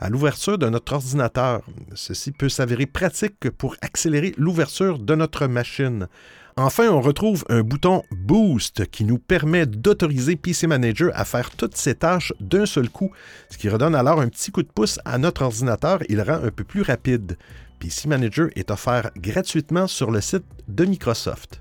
à 0.00 0.08
l'ouverture 0.08 0.58
de 0.58 0.68
notre 0.68 0.94
ordinateur. 0.94 1.62
Ceci 1.94 2.32
peut 2.32 2.48
s'avérer 2.48 2.86
pratique 2.86 3.50
pour 3.50 3.76
accélérer 3.82 4.34
l'ouverture 4.36 4.98
de 4.98 5.14
notre 5.14 5.46
machine. 5.46 6.08
Enfin, 6.56 6.88
on 6.88 7.00
retrouve 7.00 7.44
un 7.48 7.62
bouton 7.62 8.02
Boost 8.10 8.86
qui 8.90 9.04
nous 9.04 9.18
permet 9.18 9.66
d'autoriser 9.66 10.36
PC 10.36 10.66
Manager 10.66 11.10
à 11.14 11.24
faire 11.24 11.50
toutes 11.50 11.76
ces 11.76 11.94
tâches 11.94 12.32
d'un 12.40 12.66
seul 12.66 12.90
coup, 12.90 13.12
ce 13.50 13.58
qui 13.58 13.68
redonne 13.68 13.94
alors 13.94 14.20
un 14.20 14.28
petit 14.28 14.50
coup 14.50 14.62
de 14.62 14.68
pouce 14.68 14.98
à 15.04 15.18
notre 15.18 15.42
ordinateur 15.42 16.00
et 16.08 16.14
le 16.14 16.22
rend 16.22 16.42
un 16.42 16.50
peu 16.50 16.64
plus 16.64 16.82
rapide. 16.82 17.38
PC 17.78 18.08
Manager 18.08 18.48
est 18.56 18.70
offert 18.70 19.10
gratuitement 19.16 19.86
sur 19.86 20.10
le 20.10 20.20
site 20.20 20.44
de 20.68 20.84
Microsoft. 20.84 21.60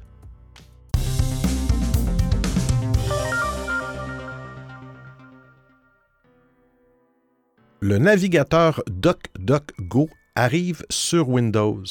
Le 7.90 7.98
navigateur 7.98 8.84
DuckDuckGo 8.88 10.12
arrive 10.36 10.86
sur 10.92 11.28
Windows. 11.28 11.82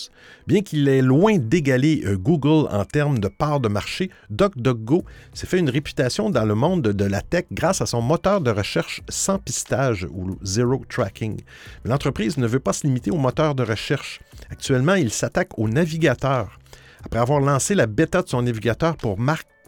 Bien 0.47 0.61
qu'il 0.61 0.89
est 0.89 1.03
loin 1.03 1.39
d'égaler 1.39 2.05
euh, 2.07 2.17
Google 2.17 2.69
en 2.71 2.85
termes 2.85 3.19
de 3.19 3.27
part 3.27 3.59
de 3.59 3.67
marché, 3.67 4.09
DuckDuckGo 4.31 5.03
s'est 5.35 5.49
fait 5.49 5.59
une 5.59 5.69
réputation 5.69 6.31
dans 6.31 6.45
le 6.45 6.55
monde 6.55 6.83
de 6.83 7.05
la 7.05 7.21
tech 7.21 7.47
grâce 7.51 7.81
à 7.81 7.87
son 7.87 8.01
moteur 8.01 8.41
de 8.41 8.53
recherche 8.53 9.03
sans 9.09 9.41
pistage 9.41 10.07
ou 10.13 10.39
zero 10.45 10.85
tracking. 10.89 11.41
L'entreprise 11.85 12.39
ne 12.39 12.47
veut 12.47 12.61
pas 12.61 12.75
se 12.75 12.87
limiter 12.87 13.11
au 13.11 13.17
moteur 13.17 13.57
de 13.57 13.65
recherche. 13.65 14.21
Actuellement, 14.51 14.95
il 14.95 15.11
s'attaque 15.11 15.59
au 15.59 15.69
navigateur. 15.69 16.61
Après 17.05 17.19
avoir 17.19 17.41
lancé 17.41 17.75
la 17.75 17.87
bêta 17.87 18.23
de 18.23 18.29
son 18.29 18.43
navigateur 18.43 18.97
pour 18.97 19.19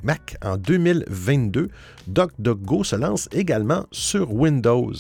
Mac 0.03 0.37
en 0.45 0.57
2022, 0.57 1.69
DuckDuckGo 2.07 2.85
se 2.85 2.97
lance 2.97 3.29
également 3.33 3.87
sur 3.93 4.33
Windows. 4.33 4.93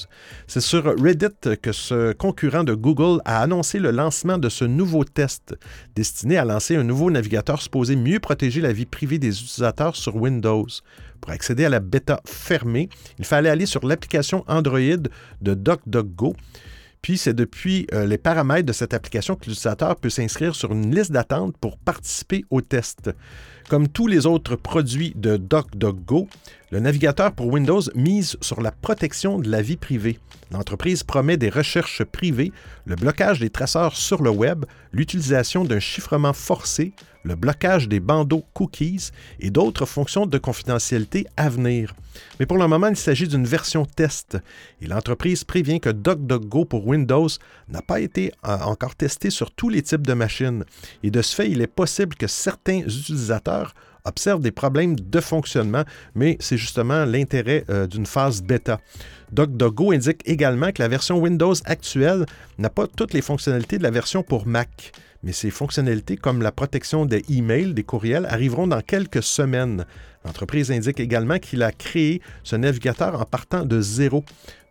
C'est 0.47 0.61
sur 0.61 0.85
Reddit 0.85 1.59
que 1.62 1.73
ce 1.73 2.12
concurrent 2.12 2.64
de 2.64 2.75
Google 2.75 3.21
a 3.25 3.40
annoncé 3.40 3.78
le 3.78 3.90
lancement 3.90 4.38
de 4.38 4.49
ce 4.49 4.64
nouveau 4.64 5.04
test 5.04 5.57
destiné 5.95 6.37
à 6.37 6.45
lancer 6.45 6.76
un 6.76 6.85
nouveau 6.85 7.11
navigateur 7.11 7.62
supposé 7.62 7.97
mieux 7.97 8.21
protéger 8.21 8.61
la 8.61 8.73
vie 8.73 8.87
privée 8.87 9.19
des 9.19 9.40
utilisateurs 9.40 9.97
sur 9.97 10.16
Windows. 10.16 10.66
Pour 11.21 11.33
accéder 11.33 11.64
à 11.64 11.69
la 11.69 11.80
bêta 11.80 12.21
fermée, 12.25 12.88
il 13.19 13.25
fallait 13.25 13.50
aller 13.50 13.66
sur 13.66 13.87
l'application 13.87 14.45
Android 14.49 14.80
de 15.40 15.54
DuckDuckGo 15.54 16.35
puis 17.02 17.16
c'est 17.16 17.35
depuis 17.35 17.87
euh, 17.92 18.07
les 18.07 18.19
paramètres 18.19 18.66
de 18.66 18.73
cette 18.73 18.95
application 18.95 19.35
que 19.35 19.47
l'utilisateur 19.47 19.97
peut 19.97 20.11
s'inscrire 20.11 20.54
sur 20.54 20.73
une 20.73 20.95
liste 20.95 21.12
d'attente 21.12 21.57
pour 21.59 21.78
participer 21.78 22.45
au 22.50 22.61
test. 22.61 23.11
Comme 23.69 23.88
tous 23.88 24.07
les 24.07 24.26
autres 24.26 24.57
produits 24.57 25.12
de 25.16 25.37
DuckDuckGo, 25.37 26.28
le 26.71 26.80
navigateur 26.80 27.33
pour 27.33 27.47
Windows 27.47 27.83
mise 27.95 28.37
sur 28.40 28.61
la 28.61 28.73
protection 28.73 29.38
de 29.38 29.49
la 29.49 29.62
vie 29.62 29.76
privée. 29.76 30.19
L'entreprise 30.50 31.04
promet 31.04 31.37
des 31.37 31.49
recherches 31.49 32.02
privées, 32.02 32.52
le 32.85 32.97
blocage 32.97 33.38
des 33.38 33.50
traceurs 33.50 33.97
sur 33.97 34.23
le 34.23 34.30
web, 34.30 34.64
l'utilisation 34.92 35.64
d'un 35.64 35.78
chiffrement 35.78 36.33
forcé, 36.33 36.92
le 37.23 37.35
blocage 37.35 37.89
des 37.89 38.00
bandeaux 38.00 38.45
cookies 38.55 39.11
et 39.41 39.50
d'autres 39.50 39.87
fonctions 39.87 40.27
de 40.27 40.39
confidentialité 40.39 41.27
à 41.37 41.49
venir. 41.49 41.95
Mais 42.39 42.47
pour 42.47 42.59
le 42.59 42.67
moment, 42.67 42.89
il 42.89 42.97
s'agit 42.97 43.29
d'une 43.29 43.47
version 43.47 43.85
test 43.85 44.39
et 44.81 44.87
l'entreprise 44.87 45.45
prévient 45.45 45.81
que 45.81 45.91
DuckDuckGo 45.91 46.65
pour 46.65 46.87
Windows 46.87 47.29
n'a 47.69 47.83
pas 47.83 48.00
été 48.00 48.33
euh, 48.47 48.59
encore 48.61 48.95
testé 48.95 49.31
sur 49.31 49.50
tous 49.50 49.69
les 49.69 49.83
types 49.83 50.07
de 50.07 50.15
machines. 50.15 50.65
Et 51.03 51.11
de 51.11 51.23
ce 51.23 51.35
fait, 51.35 51.50
il 51.50 51.61
est 51.61 51.67
possible 51.67 52.15
que 52.17 52.27
certains 52.27 52.81
utilisateurs 52.81 53.75
observent 54.05 54.41
des 54.41 54.50
problèmes 54.50 54.97
de 54.99 55.21
fonctionnement, 55.21 55.85
mais 56.15 56.37
c'est 56.41 56.57
justement 56.57 57.05
l'intérêt 57.05 57.65
euh, 57.69 57.87
d'une 57.87 58.07
phase 58.07 58.43
bêta. 58.43 58.81
DuckDuckGo 59.33 59.93
indique 59.93 60.23
également 60.25 60.73
que 60.73 60.83
la 60.83 60.89
version 60.89 61.19
Windows 61.19 61.55
actuelle 61.65 62.27
n'a 62.59 62.71
pas 62.71 62.87
toutes 62.87 63.12
les 63.12 63.23
fonctionnalités 63.23 63.79
de 63.79 63.83
la 63.83 63.91
version 63.91 64.23
pour 64.23 64.47
Mac, 64.47 64.93
mais 65.23 65.33
ces 65.33 65.50
fonctionnalités 65.50 66.17
comme 66.17 66.43
la 66.43 66.53
protection 66.53 67.07
des 67.07 67.25
emails, 67.29 67.75
des 67.75 67.83
courriels, 67.83 68.27
arriveront 68.27 68.67
dans 68.67 68.81
quelques 68.81 69.23
semaines. 69.23 69.85
L'entreprise 70.25 70.71
indique 70.71 71.00
également 71.00 71.39
qu'il 71.39 71.62
a 71.62 71.73
créé 71.73 72.21
ce 72.43 72.57
navigateur 72.57 73.21
en 73.21 73.25
partant 73.25 73.65
de 73.65 73.81
zéro. 73.81 74.25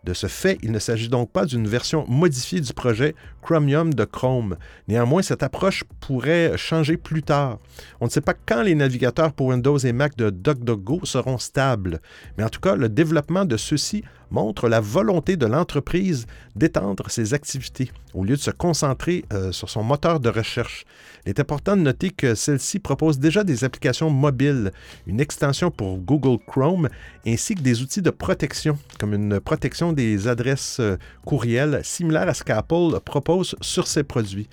De 0.05 0.13
ce 0.13 0.27
fait, 0.27 0.57
il 0.63 0.71
ne 0.71 0.79
s'agit 0.79 1.09
donc 1.09 1.29
pas 1.29 1.45
d'une 1.45 1.67
version 1.67 2.05
modifiée 2.07 2.61
du 2.61 2.73
projet 2.73 3.15
Chromium 3.41 3.93
de 3.93 4.05
Chrome. 4.05 4.55
Néanmoins, 4.87 5.21
cette 5.21 5.43
approche 5.43 5.83
pourrait 5.99 6.57
changer 6.57 6.95
plus 6.95 7.21
tard. 7.21 7.59
On 7.99 8.05
ne 8.05 8.09
sait 8.09 8.21
pas 8.21 8.33
quand 8.33 8.61
les 8.61 8.75
navigateurs 8.75 9.33
pour 9.33 9.47
Windows 9.47 9.77
et 9.77 9.91
Mac 9.91 10.15
de 10.15 10.29
DuckDuckGo 10.29 11.01
seront 11.03 11.37
stables, 11.37 11.99
mais 12.37 12.45
en 12.45 12.49
tout 12.49 12.61
cas, 12.61 12.75
le 12.75 12.87
développement 12.87 13.43
de 13.43 13.57
ceux-ci 13.57 14.03
montre 14.31 14.69
la 14.69 14.79
volonté 14.79 15.37
de 15.37 15.45
l'entreprise 15.45 16.25
d'étendre 16.55 17.09
ses 17.09 17.33
activités 17.33 17.91
au 18.13 18.23
lieu 18.23 18.35
de 18.35 18.41
se 18.41 18.51
concentrer 18.51 19.25
euh, 19.33 19.51
sur 19.51 19.69
son 19.69 19.83
moteur 19.83 20.19
de 20.19 20.29
recherche. 20.29 20.85
Il 21.25 21.29
est 21.29 21.39
important 21.39 21.75
de 21.75 21.81
noter 21.81 22.09
que 22.09 22.35
celle-ci 22.35 22.79
propose 22.79 23.19
déjà 23.19 23.43
des 23.43 23.63
applications 23.63 24.09
mobiles, 24.09 24.71
une 25.07 25.19
extension 25.19 25.71
pour 25.71 25.97
Google 25.97 26.39
Chrome, 26.45 26.89
ainsi 27.27 27.55
que 27.55 27.61
des 27.61 27.81
outils 27.81 28.01
de 28.01 28.09
protection, 28.09 28.77
comme 28.99 29.13
une 29.13 29.39
protection 29.39 29.93
des 29.93 30.27
adresses 30.27 30.77
euh, 30.79 30.97
courriels 31.25 31.81
similaire 31.83 32.27
à 32.27 32.33
ce 32.33 32.43
qu'Apple 32.43 32.99
propose 33.03 33.55
sur 33.61 33.87
ses 33.87 34.03
produits. 34.03 34.49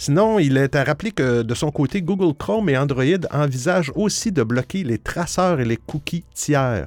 Sinon, 0.00 0.38
il 0.38 0.56
est 0.56 0.76
à 0.76 0.84
rappeler 0.84 1.10
que 1.10 1.42
de 1.42 1.54
son 1.54 1.72
côté, 1.72 2.02
Google 2.02 2.32
Chrome 2.32 2.68
et 2.68 2.78
Android 2.78 3.04
envisagent 3.32 3.90
aussi 3.96 4.30
de 4.30 4.44
bloquer 4.44 4.84
les 4.84 4.98
traceurs 4.98 5.58
et 5.58 5.64
les 5.64 5.76
cookies 5.76 6.24
tiers. 6.34 6.86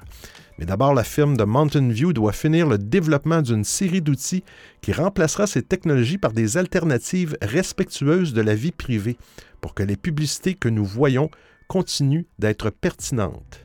Mais 0.62 0.68
d'abord, 0.68 0.94
la 0.94 1.04
firme 1.04 1.38
de 1.38 1.44
Mountain 1.44 1.90
View 1.90 2.14
doit 2.14 2.34
finir 2.34 2.68
le 2.68 2.78
développement 2.78 3.42
d'une 3.42 3.64
série 3.64 4.00
d'outils 4.00 4.44
qui 4.82 4.94
remplacera 4.94 5.48
ces 5.48 5.64
technologies 5.64 6.20
par 6.20 6.34
des 6.34 6.56
alternatives 6.56 7.36
respectueuses 7.42 8.32
de 8.34 8.42
la 8.42 8.54
vie 8.54 8.72
privée 8.72 9.18
pour 9.60 9.74
que 9.74 9.82
les 9.82 9.96
publicités 9.96 10.54
que 10.54 10.70
nous 10.70 10.86
voyons 10.86 11.32
continuent 11.68 12.26
d'être 12.38 12.70
pertinentes. 12.70 13.64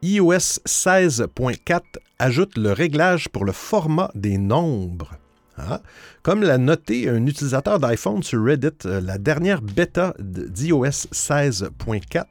iOS 0.00 0.62
16.4 0.66 1.82
ajoute 2.18 2.56
le 2.56 2.72
réglage 2.72 3.28
pour 3.28 3.44
le 3.44 3.52
format 3.52 4.10
des 4.14 4.38
nombres. 4.38 5.19
Ah. 5.68 5.82
Comme 6.22 6.42
l'a 6.42 6.58
noté 6.58 7.08
un 7.08 7.26
utilisateur 7.26 7.78
d'iPhone 7.78 8.22
sur 8.22 8.42
Reddit, 8.42 8.68
euh, 8.86 9.00
la 9.00 9.18
dernière 9.18 9.62
bêta 9.62 10.14
d'iOS 10.18 11.08
16.4 11.12 12.24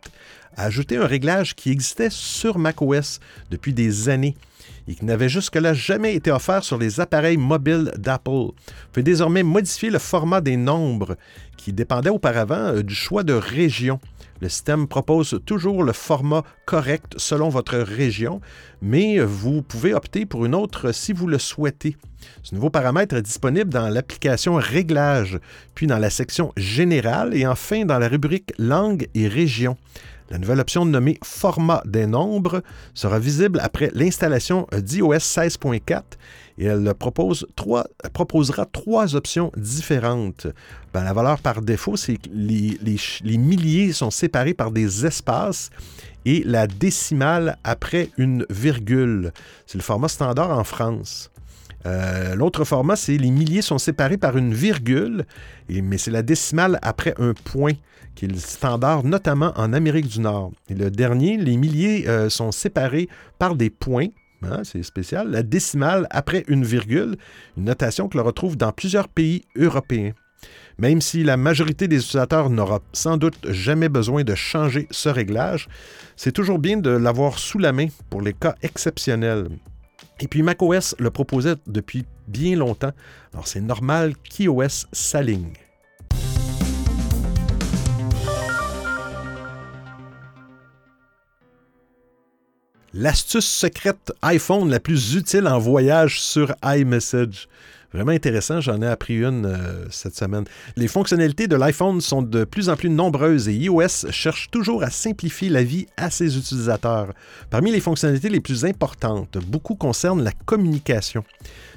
a 0.55 0.63
ajouté 0.63 0.97
un 0.97 1.05
réglage 1.05 1.55
qui 1.55 1.71
existait 1.71 2.09
sur 2.09 2.57
macOS 2.57 3.19
depuis 3.49 3.73
des 3.73 4.09
années 4.09 4.35
et 4.87 4.95
qui 4.95 5.05
n'avait 5.05 5.29
jusque-là 5.29 5.73
jamais 5.73 6.15
été 6.15 6.31
offert 6.31 6.63
sur 6.63 6.77
les 6.77 6.99
appareils 6.99 7.37
mobiles 7.37 7.91
d'Apple. 7.97 8.29
On 8.29 8.53
peut 8.91 9.03
désormais 9.03 9.43
modifier 9.43 9.89
le 9.89 9.99
format 9.99 10.41
des 10.41 10.57
nombres 10.57 11.15
qui 11.57 11.73
dépendait 11.73 12.09
auparavant 12.09 12.55
euh, 12.55 12.81
du 12.81 12.95
choix 12.95 13.23
de 13.23 13.33
région. 13.33 13.99
Le 14.41 14.47
système 14.47 14.87
propose 14.87 15.39
toujours 15.45 15.83
le 15.83 15.91
format 15.91 16.43
correct 16.65 17.13
selon 17.17 17.49
votre 17.49 17.77
région, 17.77 18.39
mais 18.81 19.19
vous 19.19 19.61
pouvez 19.61 19.93
opter 19.93 20.25
pour 20.25 20.45
une 20.45 20.55
autre 20.55 20.93
si 20.93 21.11
vous 21.11 21.27
le 21.27 21.39
souhaitez. 21.39 21.97
Ce 22.43 22.55
nouveau 22.55 22.69
paramètre 22.69 23.15
est 23.15 23.21
disponible 23.21 23.69
dans 23.69 23.89
l'application 23.89 24.55
Réglages, 24.55 25.39
puis 25.75 25.87
dans 25.87 25.97
la 25.97 26.09
section 26.09 26.53
Générale 26.55 27.35
et 27.35 27.45
enfin 27.45 27.83
dans 27.83 27.99
la 27.99 28.07
rubrique 28.07 28.53
Langue 28.57 29.07
et 29.13 29.27
région. 29.27 29.75
La 30.29 30.37
nouvelle 30.37 30.59
option 30.59 30.85
nommée 30.85 31.17
Format 31.23 31.81
des 31.85 32.05
nombres 32.05 32.61
sera 32.93 33.17
visible 33.17 33.59
après 33.61 33.89
l'installation 33.93 34.67
d'iOS 34.71 35.15
16.4 35.15 36.01
et 36.59 36.65
elle 36.65 36.93
proposera 36.93 38.65
trois 38.65 39.15
options 39.15 39.51
différentes. 39.55 40.47
Ben, 40.93 41.03
la 41.03 41.13
valeur 41.13 41.39
par 41.39 41.61
défaut, 41.61 41.95
c'est 41.95 42.17
que 42.17 42.29
les, 42.33 43.37
milliers 43.37 43.93
sont 43.93 44.11
séparés 44.11 44.53
par 44.53 44.71
des 44.71 45.05
espaces 45.05 45.69
et 46.25 46.43
la 46.45 46.67
décimale 46.67 47.57
après 47.63 48.09
une 48.17 48.45
virgule. 48.49 49.31
C'est 49.65 49.77
le 49.77 49.83
format 49.83 50.09
standard 50.09 50.51
en 50.51 50.65
France. 50.65 51.31
Euh, 51.85 52.35
l'autre 52.35 52.65
format, 52.65 52.97
c'est 52.97 53.17
les 53.17 53.31
milliers 53.31 53.61
sont 53.61 53.77
séparés 53.77 54.17
par 54.17 54.35
une 54.37 54.53
virgule, 54.53 55.25
mais 55.69 55.97
c'est 55.97 56.11
la 56.11 56.23
décimale 56.23 56.77
après 56.81 57.13
un 57.19 57.33
point 57.33 57.73
qui 58.15 58.25
est 58.25 58.27
le 58.27 58.37
standard, 58.37 59.05
notamment 59.05 59.53
en 59.55 59.71
Amérique 59.71 60.07
du 60.07 60.19
Nord. 60.19 60.51
Et 60.69 60.73
le 60.73 60.91
dernier, 60.91 61.37
les 61.37 61.55
milliers 61.55 62.05
euh, 62.09 62.29
sont 62.29 62.51
séparés 62.51 63.07
par 63.37 63.55
des 63.55 63.69
points. 63.69 64.07
Hein, 64.43 64.61
c'est 64.63 64.83
spécial. 64.83 65.29
La 65.29 65.43
décimale 65.43 66.07
après 66.11 66.45
une 66.47 66.63
virgule, 66.63 67.17
une 67.57 67.65
notation 67.65 68.07
que 68.07 68.17
l'on 68.17 68.23
retrouve 68.23 68.57
dans 68.57 68.71
plusieurs 68.71 69.07
pays 69.07 69.43
européens. 69.55 70.13
Même 70.77 71.01
si 71.01 71.23
la 71.23 71.35
majorité 71.35 71.89
des 71.89 71.97
utilisateurs 71.97 72.49
n'aura 72.49 72.79
sans 72.93 73.17
doute 73.17 73.37
jamais 73.49 73.89
besoin 73.89 74.23
de 74.23 74.35
changer 74.35 74.87
ce 74.91 75.09
réglage, 75.09 75.67
c'est 76.15 76.31
toujours 76.31 76.59
bien 76.59 76.77
de 76.77 76.89
l'avoir 76.89 77.37
sous 77.37 77.59
la 77.59 77.73
main 77.73 77.87
pour 78.09 78.21
les 78.21 78.33
cas 78.33 78.55
exceptionnels. 78.61 79.49
Et 80.21 80.27
puis 80.27 80.41
macOS 80.41 80.95
le 80.99 81.09
proposait 81.09 81.55
depuis 81.67 82.05
bien 82.27 82.55
longtemps, 82.55 82.91
alors 83.33 83.47
c'est 83.47 83.61
normal 83.61 84.13
qu'iOS 84.17 84.85
s'aligne. 84.93 85.53
L'astuce 92.93 93.47
secrète 93.47 94.11
iPhone 94.23 94.71
la 94.71 94.79
plus 94.79 95.13
utile 95.13 95.47
en 95.47 95.59
voyage 95.59 96.19
sur 96.19 96.55
iMessage. 96.63 97.47
Vraiment 97.93 98.11
intéressant, 98.11 98.61
j'en 98.61 98.81
ai 98.81 98.87
appris 98.87 99.17
une 99.17 99.45
euh, 99.45 99.85
cette 99.91 100.15
semaine. 100.15 100.45
Les 100.75 100.87
fonctionnalités 100.87 101.47
de 101.47 101.55
l'iPhone 101.55 102.01
sont 102.01 102.23
de 102.23 102.43
plus 102.43 102.69
en 102.69 102.75
plus 102.75 102.89
nombreuses 102.89 103.47
et 103.47 103.53
iOS 103.53 104.09
cherche 104.11 104.49
toujours 104.51 104.83
à 104.83 104.89
simplifier 104.89 105.49
la 105.49 105.63
vie 105.63 105.85
à 105.97 106.09
ses 106.09 106.37
utilisateurs. 106.37 107.13
Parmi 107.51 107.71
les 107.71 107.79
fonctionnalités 107.79 108.29
les 108.29 108.41
plus 108.41 108.65
importantes, 108.65 109.37
beaucoup 109.47 109.75
concernent 109.75 110.23
la 110.23 110.33
communication. 110.45 111.23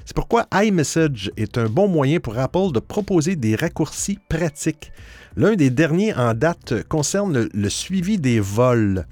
C'est 0.05 0.15
pourquoi 0.15 0.47
iMessage 0.53 1.31
est 1.37 1.57
un 1.57 1.65
bon 1.65 1.87
moyen 1.87 2.19
pour 2.19 2.37
Apple 2.37 2.71
de 2.73 2.79
proposer 2.79 3.35
des 3.35 3.55
raccourcis 3.55 4.19
pratiques. 4.29 4.91
L'un 5.35 5.55
des 5.55 5.71
derniers 5.71 6.13
en 6.13 6.35
date 6.35 6.83
concerne 6.87 7.49
le 7.51 7.69
suivi 7.69 8.19
des 8.19 8.39
vols. 8.39 9.07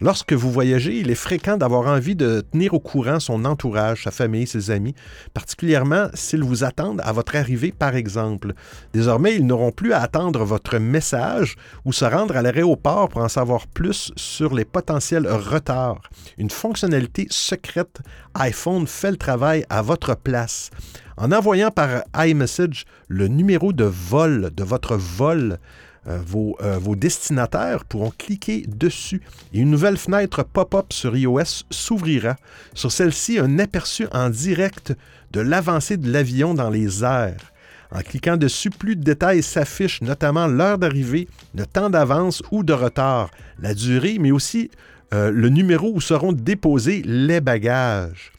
Lorsque 0.00 0.32
vous 0.32 0.52
voyagez, 0.52 0.98
il 0.98 1.10
est 1.10 1.16
fréquent 1.16 1.56
d'avoir 1.56 1.88
envie 1.88 2.14
de 2.14 2.44
tenir 2.52 2.74
au 2.74 2.78
courant 2.78 3.18
son 3.18 3.44
entourage, 3.44 4.04
sa 4.04 4.12
famille, 4.12 4.46
ses 4.46 4.70
amis, 4.70 4.94
particulièrement 5.32 6.08
s'ils 6.14 6.44
vous 6.44 6.62
attendent 6.62 7.00
à 7.04 7.10
votre 7.10 7.34
arrivée, 7.36 7.72
par 7.72 7.96
exemple. 7.96 8.52
Désormais, 8.92 9.34
ils 9.34 9.46
n'auront 9.46 9.72
plus 9.72 9.92
à 9.92 10.00
attendre 10.00 10.44
votre 10.44 10.78
message 10.78 11.56
ou 11.84 11.92
se 11.92 12.04
rendre 12.04 12.36
à 12.36 12.42
l'aéroport 12.42 13.08
pour 13.08 13.22
en 13.22 13.28
savoir 13.28 13.66
plus 13.66 14.12
sur 14.14 14.54
les 14.54 14.64
potentiels 14.64 15.26
retards. 15.26 16.02
Une 16.38 16.50
fonctionnalité 16.50 17.26
secrète 17.30 18.00
iPhone 18.34 18.86
fait 18.86 19.10
le 19.10 19.16
travail 19.16 19.64
à 19.70 19.82
votre 19.82 20.16
place. 20.16 20.70
En 21.16 21.30
envoyant 21.32 21.70
par 21.70 22.02
iMessage 22.16 22.86
le 23.08 23.28
numéro 23.28 23.72
de 23.72 23.84
vol 23.84 24.50
de 24.54 24.64
votre 24.64 24.96
vol, 24.96 25.58
euh, 26.06 26.18
euh, 26.60 26.78
vos, 26.78 26.96
destinataires 26.96 27.84
pourront 27.84 28.12
cliquer 28.16 28.64
dessus 28.68 29.22
et 29.52 29.60
une 29.60 29.70
nouvelle 29.70 29.96
fenêtre 29.96 30.42
pop-up 30.42 30.92
sur 30.92 31.16
iOS 31.16 31.64
s'ouvrira. 31.70 32.36
Sur 32.74 32.92
celle-ci, 32.92 33.38
un 33.38 33.58
aperçu 33.58 34.06
en 34.12 34.28
direct 34.28 34.94
de 35.32 35.40
l'avancée 35.40 35.96
de 35.96 36.10
l'avion 36.10 36.52
dans 36.52 36.68
les 36.68 37.04
airs. 37.04 37.52
En 37.90 38.00
cliquant 38.00 38.36
dessus, 38.36 38.70
plus 38.70 38.96
de 38.96 39.04
détails 39.04 39.42
s'affichent, 39.42 40.02
notamment 40.02 40.46
l'heure 40.46 40.78
d'arrivée, 40.78 41.28
le 41.54 41.64
temps 41.64 41.90
d'avance 41.90 42.42
ou 42.50 42.64
de 42.64 42.72
retard, 42.72 43.30
la 43.60 43.72
durée, 43.72 44.18
mais 44.18 44.32
aussi 44.32 44.70
euh, 45.12 45.30
le 45.30 45.48
numéro 45.48 45.92
où 45.94 46.00
seront 46.00 46.32
déposés 46.32 47.02
les 47.04 47.40
bagages. 47.40 48.32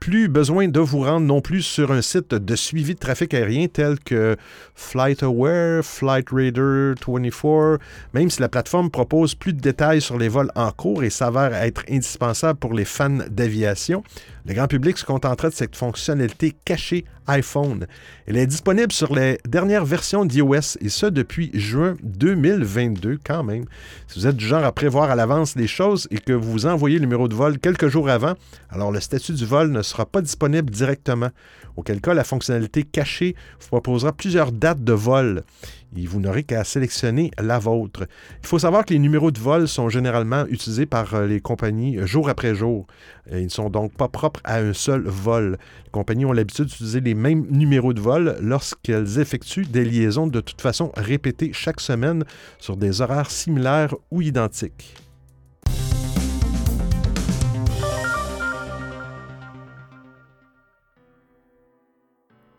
Plus 0.00 0.28
besoin 0.28 0.68
de 0.68 0.80
vous 0.80 1.00
rendre 1.00 1.26
non 1.26 1.40
plus 1.40 1.62
sur 1.62 1.90
un 1.90 2.02
site 2.02 2.32
de 2.32 2.56
suivi 2.56 2.94
de 2.94 2.98
trafic 2.98 3.34
aérien 3.34 3.66
tel 3.66 3.98
que 3.98 4.36
FlightAware, 4.74 5.84
FlightRadar 5.84 6.94
24, 7.04 7.78
même 8.14 8.30
si 8.30 8.40
la 8.40 8.48
plateforme 8.48 8.90
propose 8.90 9.34
plus 9.34 9.52
de 9.52 9.60
détails 9.60 10.00
sur 10.00 10.16
les 10.16 10.28
vols 10.28 10.52
en 10.54 10.70
cours 10.70 11.02
et 11.02 11.10
s'avère 11.10 11.52
être 11.54 11.82
indispensable 11.90 12.58
pour 12.58 12.74
les 12.74 12.84
fans 12.84 13.18
d'aviation. 13.28 14.04
Le 14.48 14.54
grand 14.54 14.66
public 14.66 14.96
se 14.96 15.04
contentera 15.04 15.50
de 15.50 15.54
cette 15.54 15.76
fonctionnalité 15.76 16.56
cachée 16.64 17.04
iPhone. 17.26 17.86
Elle 18.26 18.38
est 18.38 18.46
disponible 18.46 18.92
sur 18.92 19.14
les 19.14 19.36
dernières 19.46 19.84
versions 19.84 20.24
d'iOS 20.24 20.78
et 20.80 20.88
ce 20.88 21.04
depuis 21.04 21.50
juin 21.52 21.96
2022 22.02 23.18
quand 23.22 23.44
même. 23.44 23.66
Si 24.06 24.18
vous 24.18 24.26
êtes 24.26 24.36
du 24.36 24.46
genre 24.46 24.64
à 24.64 24.72
prévoir 24.72 25.10
à 25.10 25.16
l'avance 25.16 25.54
les 25.54 25.66
choses 25.66 26.08
et 26.10 26.16
que 26.16 26.32
vous 26.32 26.64
envoyez 26.64 26.96
le 26.96 27.02
numéro 27.02 27.28
de 27.28 27.34
vol 27.34 27.58
quelques 27.58 27.88
jours 27.88 28.08
avant, 28.08 28.36
alors 28.70 28.90
le 28.90 29.00
statut 29.00 29.34
du 29.34 29.44
vol 29.44 29.70
ne 29.70 29.82
sera 29.82 30.06
pas 30.06 30.22
disponible 30.22 30.70
directement. 30.70 31.28
Auquel 31.76 32.00
cas, 32.00 32.14
la 32.14 32.24
fonctionnalité 32.24 32.84
cachée 32.84 33.36
vous 33.60 33.68
proposera 33.68 34.12
plusieurs 34.12 34.50
dates 34.50 34.82
de 34.82 34.94
vol 34.94 35.44
et 35.96 36.06
vous 36.06 36.20
n'aurez 36.20 36.42
qu'à 36.42 36.64
sélectionner 36.64 37.30
la 37.38 37.58
vôtre. 37.58 38.06
Il 38.42 38.46
faut 38.46 38.58
savoir 38.58 38.84
que 38.84 38.92
les 38.92 38.98
numéros 38.98 39.30
de 39.30 39.38
vol 39.38 39.68
sont 39.68 39.88
généralement 39.88 40.46
utilisés 40.46 40.86
par 40.86 41.14
euh, 41.14 41.26
les 41.26 41.40
compagnies 41.40 41.98
euh, 41.98 42.06
jour 42.06 42.28
après 42.28 42.54
jour. 42.54 42.86
Ils 43.30 43.44
ne 43.44 43.48
sont 43.48 43.70
donc 43.70 43.92
pas 43.94 44.08
propres 44.08 44.40
à 44.44 44.58
un 44.58 44.72
seul 44.72 45.02
vol. 45.04 45.58
Les 45.84 45.90
compagnies 45.90 46.24
ont 46.24 46.32
l'habitude 46.32 46.66
d'utiliser 46.66 47.00
les 47.00 47.14
mêmes 47.14 47.46
numéros 47.50 47.92
de 47.92 48.00
vol 48.00 48.36
lorsqu'elles 48.40 49.18
effectuent 49.18 49.66
des 49.66 49.84
liaisons 49.84 50.26
de 50.26 50.40
toute 50.40 50.60
façon 50.60 50.92
répétées 50.96 51.52
chaque 51.52 51.80
semaine 51.80 52.24
sur 52.58 52.76
des 52.76 53.00
horaires 53.00 53.30
similaires 53.30 53.94
ou 54.10 54.22
identiques. 54.22 55.07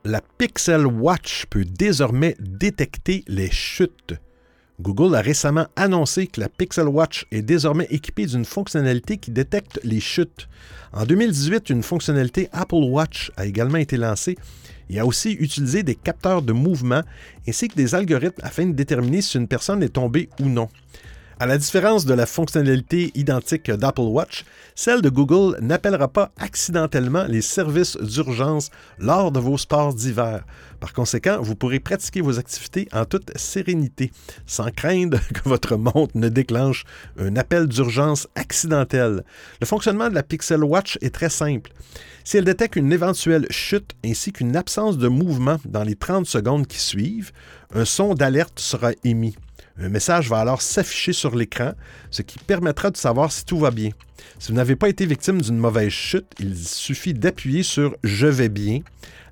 La 0.09 0.21
Pixel 0.21 0.87
Watch 0.87 1.45
peut 1.51 1.65
désormais 1.65 2.35
détecter 2.39 3.23
les 3.27 3.51
chutes. 3.51 4.15
Google 4.81 5.13
a 5.13 5.21
récemment 5.21 5.67
annoncé 5.75 6.25
que 6.25 6.41
la 6.41 6.49
Pixel 6.49 6.87
Watch 6.87 7.27
est 7.31 7.43
désormais 7.43 7.85
équipée 7.91 8.25
d'une 8.25 8.45
fonctionnalité 8.45 9.17
qui 9.17 9.29
détecte 9.29 9.79
les 9.83 9.99
chutes. 9.99 10.49
En 10.93 11.05
2018, 11.05 11.69
une 11.69 11.83
fonctionnalité 11.83 12.49
Apple 12.53 12.75
Watch 12.75 13.31
a 13.37 13.45
également 13.45 13.77
été 13.77 13.97
lancée 13.97 14.35
et 14.89 14.99
a 14.99 15.05
aussi 15.05 15.33
utilisé 15.33 15.83
des 15.83 15.95
capteurs 15.95 16.41
de 16.41 16.53
mouvement 16.53 17.03
ainsi 17.47 17.67
que 17.67 17.75
des 17.75 17.93
algorithmes 17.93 18.41
afin 18.41 18.65
de 18.65 18.73
déterminer 18.73 19.21
si 19.21 19.37
une 19.37 19.47
personne 19.47 19.83
est 19.83 19.89
tombée 19.89 20.29
ou 20.39 20.45
non. 20.45 20.69
À 21.41 21.45
la 21.45 21.57
différence 21.57 22.03
de 22.03 22.13
la 22.13 22.25
fonctionnalité 22.25 23.13
identique 23.15 23.71
d'Apple 23.71 24.01
Watch, 24.01 24.43
celle 24.75 25.01
de 25.01 25.07
Google 25.07 25.57
n'appellera 25.61 26.09
pas 26.09 26.33
accidentellement 26.37 27.23
les 27.29 27.41
services 27.41 27.95
d'urgence 27.95 28.71
lors 28.97 29.31
de 29.31 29.39
vos 29.39 29.57
sports 29.57 29.93
d'hiver. 29.93 30.43
Par 30.81 30.91
conséquent, 30.91 31.37
vous 31.39 31.55
pourrez 31.55 31.79
pratiquer 31.79 32.19
vos 32.19 32.39
activités 32.39 32.89
en 32.91 33.05
toute 33.05 33.31
sérénité, 33.37 34.11
sans 34.45 34.69
craindre 34.69 35.17
que 35.33 35.47
votre 35.47 35.77
montre 35.77 36.17
ne 36.17 36.27
déclenche 36.27 36.83
un 37.17 37.37
appel 37.37 37.67
d'urgence 37.67 38.27
accidentel. 38.35 39.23
Le 39.61 39.65
fonctionnement 39.65 40.09
de 40.09 40.15
la 40.15 40.23
Pixel 40.23 40.65
Watch 40.65 40.97
est 40.99 41.15
très 41.15 41.29
simple. 41.29 41.71
Si 42.25 42.35
elle 42.35 42.43
détecte 42.43 42.75
une 42.75 42.91
éventuelle 42.91 43.47
chute 43.49 43.95
ainsi 44.03 44.33
qu'une 44.33 44.57
absence 44.57 44.97
de 44.97 45.07
mouvement 45.07 45.55
dans 45.63 45.83
les 45.83 45.95
30 45.95 46.25
secondes 46.25 46.67
qui 46.67 46.79
suivent, 46.79 47.31
un 47.73 47.85
son 47.85 48.13
d'alerte 48.13 48.59
sera 48.59 48.91
émis. 49.05 49.37
Un 49.81 49.87
message 49.87 50.27
va 50.29 50.39
alors 50.39 50.61
s'afficher 50.61 51.13
sur 51.13 51.35
l'écran, 51.35 51.71
ce 52.11 52.21
qui 52.21 52.37
permettra 52.37 52.91
de 52.91 52.97
savoir 52.97 53.31
si 53.31 53.45
tout 53.45 53.59
va 53.59 53.71
bien. 53.71 53.91
Si 54.37 54.51
vous 54.51 54.57
n'avez 54.57 54.75
pas 54.75 54.89
été 54.89 55.05
victime 55.05 55.41
d'une 55.41 55.57
mauvaise 55.57 55.89
chute, 55.89 56.27
il 56.39 56.57
suffit 56.57 57.13
d'appuyer 57.13 57.63
sur 57.63 57.95
Je 58.03 58.27
vais 58.27 58.49
bien 58.49 58.81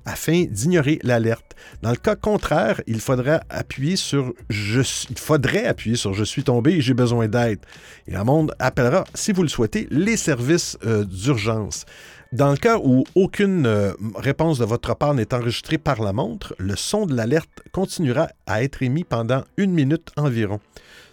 afin 0.06 0.44
d'ignorer 0.48 0.98
l'alerte. 1.02 1.54
Dans 1.82 1.90
le 1.90 1.96
cas 1.96 2.16
contraire, 2.16 2.80
il 2.86 3.00
faudrait 3.00 3.40
appuyer 3.50 3.96
sur 3.96 4.32
je, 4.48 4.80
faudrait 5.16 5.66
appuyer 5.66 5.96
sur 5.96 6.14
Je 6.14 6.24
suis 6.24 6.44
tombé 6.44 6.72
et 6.72 6.80
j'ai 6.80 6.94
besoin 6.94 7.28
d'aide. 7.28 7.58
Et 8.06 8.12
la 8.12 8.24
monde 8.24 8.54
appellera, 8.58 9.04
si 9.12 9.32
vous 9.32 9.42
le 9.42 9.48
souhaitez, 9.48 9.86
les 9.90 10.16
services 10.16 10.78
euh, 10.86 11.04
d'urgence. 11.04 11.84
Dans 12.32 12.50
le 12.50 12.58
cas 12.58 12.76
où 12.76 13.04
aucune 13.14 13.64
euh, 13.64 13.94
réponse 14.14 14.58
de 14.58 14.66
votre 14.66 14.94
part 14.94 15.14
n'est 15.14 15.32
enregistrée 15.32 15.78
par 15.78 16.02
la 16.02 16.12
montre, 16.12 16.54
le 16.58 16.76
son 16.76 17.06
de 17.06 17.14
l'alerte 17.14 17.62
continuera 17.72 18.28
à 18.46 18.62
être 18.62 18.82
émis 18.82 19.04
pendant 19.04 19.44
une 19.56 19.72
minute 19.72 20.10
environ. 20.18 20.60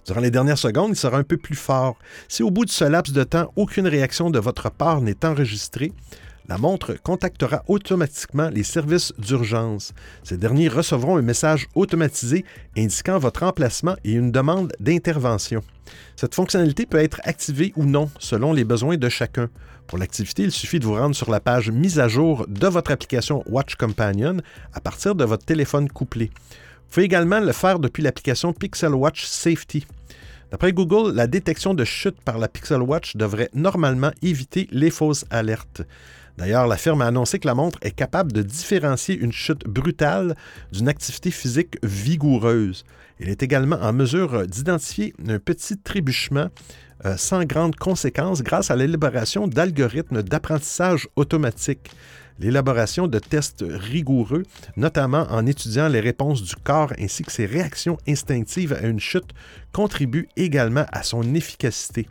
Durant 0.06 0.20
les 0.20 0.30
dernières 0.30 0.58
secondes, 0.58 0.90
il 0.90 0.98
sera 0.98 1.18
un 1.18 1.24
peu 1.24 1.38
plus 1.38 1.56
fort. 1.56 1.98
Si 2.28 2.44
au 2.44 2.52
bout 2.52 2.66
de 2.66 2.70
ce 2.70 2.84
laps 2.84 3.14
de 3.14 3.24
temps, 3.24 3.50
aucune 3.56 3.88
réaction 3.88 4.30
de 4.30 4.40
votre 4.40 4.70
part 4.70 5.00
n'est 5.00 5.26
enregistrée, 5.26 5.94
la 6.50 6.58
montre 6.58 6.94
contactera 7.02 7.64
automatiquement 7.68 8.50
les 8.50 8.64
services 8.64 9.14
d'urgence. 9.18 9.94
Ces 10.22 10.36
derniers 10.36 10.68
recevront 10.68 11.16
un 11.16 11.22
message 11.22 11.68
automatisé 11.76 12.44
indiquant 12.78 13.20
votre 13.20 13.44
emplacement 13.44 13.96
et 14.04 14.12
une 14.12 14.34
demande 14.34 14.74
d'intervention. 14.82 15.62
Cette 16.16 16.36
fonctionnalité 16.36 16.86
peut 16.86 17.00
être 17.00 17.22
activée 17.24 17.74
ou 17.76 17.86
non 17.86 18.10
selon 18.20 18.54
les 18.54 18.64
besoins 18.64 18.98
de 18.98 19.10
chacun. 19.10 19.50
Pour 19.88 20.00
l'activité, 20.00 20.44
il 20.44 20.52
suffit 20.52 20.80
de 20.80 20.86
vous 20.86 20.96
rendre 20.96 21.16
sur 21.16 21.30
la 21.30 21.40
page 21.40 21.70
mise 21.70 22.00
à 22.00 22.08
jour 22.08 22.48
de 22.48 22.68
votre 22.68 22.92
application 22.92 23.44
Watch 23.48 23.76
Companion 23.76 24.38
à 24.74 24.82
partir 24.82 25.14
de 25.14 25.24
votre 25.24 25.46
téléphone 25.46 25.90
couplé. 25.90 26.32
Vous 26.36 26.92
pouvez 26.92 27.06
également 27.06 27.40
le 27.40 27.52
faire 27.52 27.80
depuis 27.80 28.02
l'application 28.02 28.52
Pixel 28.52 28.96
Watch 28.96 29.26
Safety. 29.26 29.86
D'après 30.52 30.74
Google, 30.74 31.14
la 31.14 31.28
détection 31.28 31.74
de 31.74 31.84
chute 31.84 32.20
par 32.22 32.38
la 32.40 32.48
Pixel 32.48 32.82
Watch 32.82 33.16
devrait 33.16 33.50
normalement 33.54 34.12
éviter 34.22 34.68
les 34.72 34.90
fausses 34.90 35.26
alertes. 35.30 35.84
D'ailleurs, 36.38 36.68
la 36.68 36.78
firme 36.78 37.02
a 37.02 37.08
annoncé 37.08 37.40
que 37.40 37.48
la 37.48 37.56
montre 37.56 37.80
est 37.82 37.92
capable 37.92 38.34
de 38.34 38.42
différencier 38.42 39.18
une 39.18 39.32
chute 39.32 39.66
brutale 39.66 40.36
d'une 40.72 40.90
activité 40.90 41.32
physique 41.32 41.78
vigoureuse. 41.84 42.84
Elle 43.20 43.30
est 43.30 43.44
également 43.44 43.78
en 43.78 43.94
mesure 43.94 44.46
d'identifier 44.46 45.14
un 45.28 45.40
petit 45.40 45.78
trébuchement 45.78 46.50
euh, 47.04 47.18
sans 47.18 47.44
grandes 47.44 47.76
conséquences 47.76 48.42
grâce 48.42 48.72
à 48.72 48.76
l'élaboration 48.76 49.48
d'algorithmes 49.48 50.24
d'apprentissage 50.24 51.10
automatique, 51.16 51.92
l'élaboration 52.40 53.08
de 53.08 53.20
tests 53.20 53.66
rigoureux, 53.68 54.44
notamment 54.78 55.28
en 55.30 55.46
étudiant 55.46 55.88
les 55.88 56.00
réponses 56.00 56.42
du 56.42 56.56
corps 56.56 56.94
ainsi 57.00 57.24
que 57.24 57.32
ses 57.32 57.46
réactions 57.46 57.98
instinctives 58.08 58.74
à 58.74 58.88
une 58.88 59.00
chute, 59.00 59.34
contribuent 59.74 60.30
également 60.36 60.86
à 60.92 61.04
son 61.04 61.34
efficacité. 61.34 62.08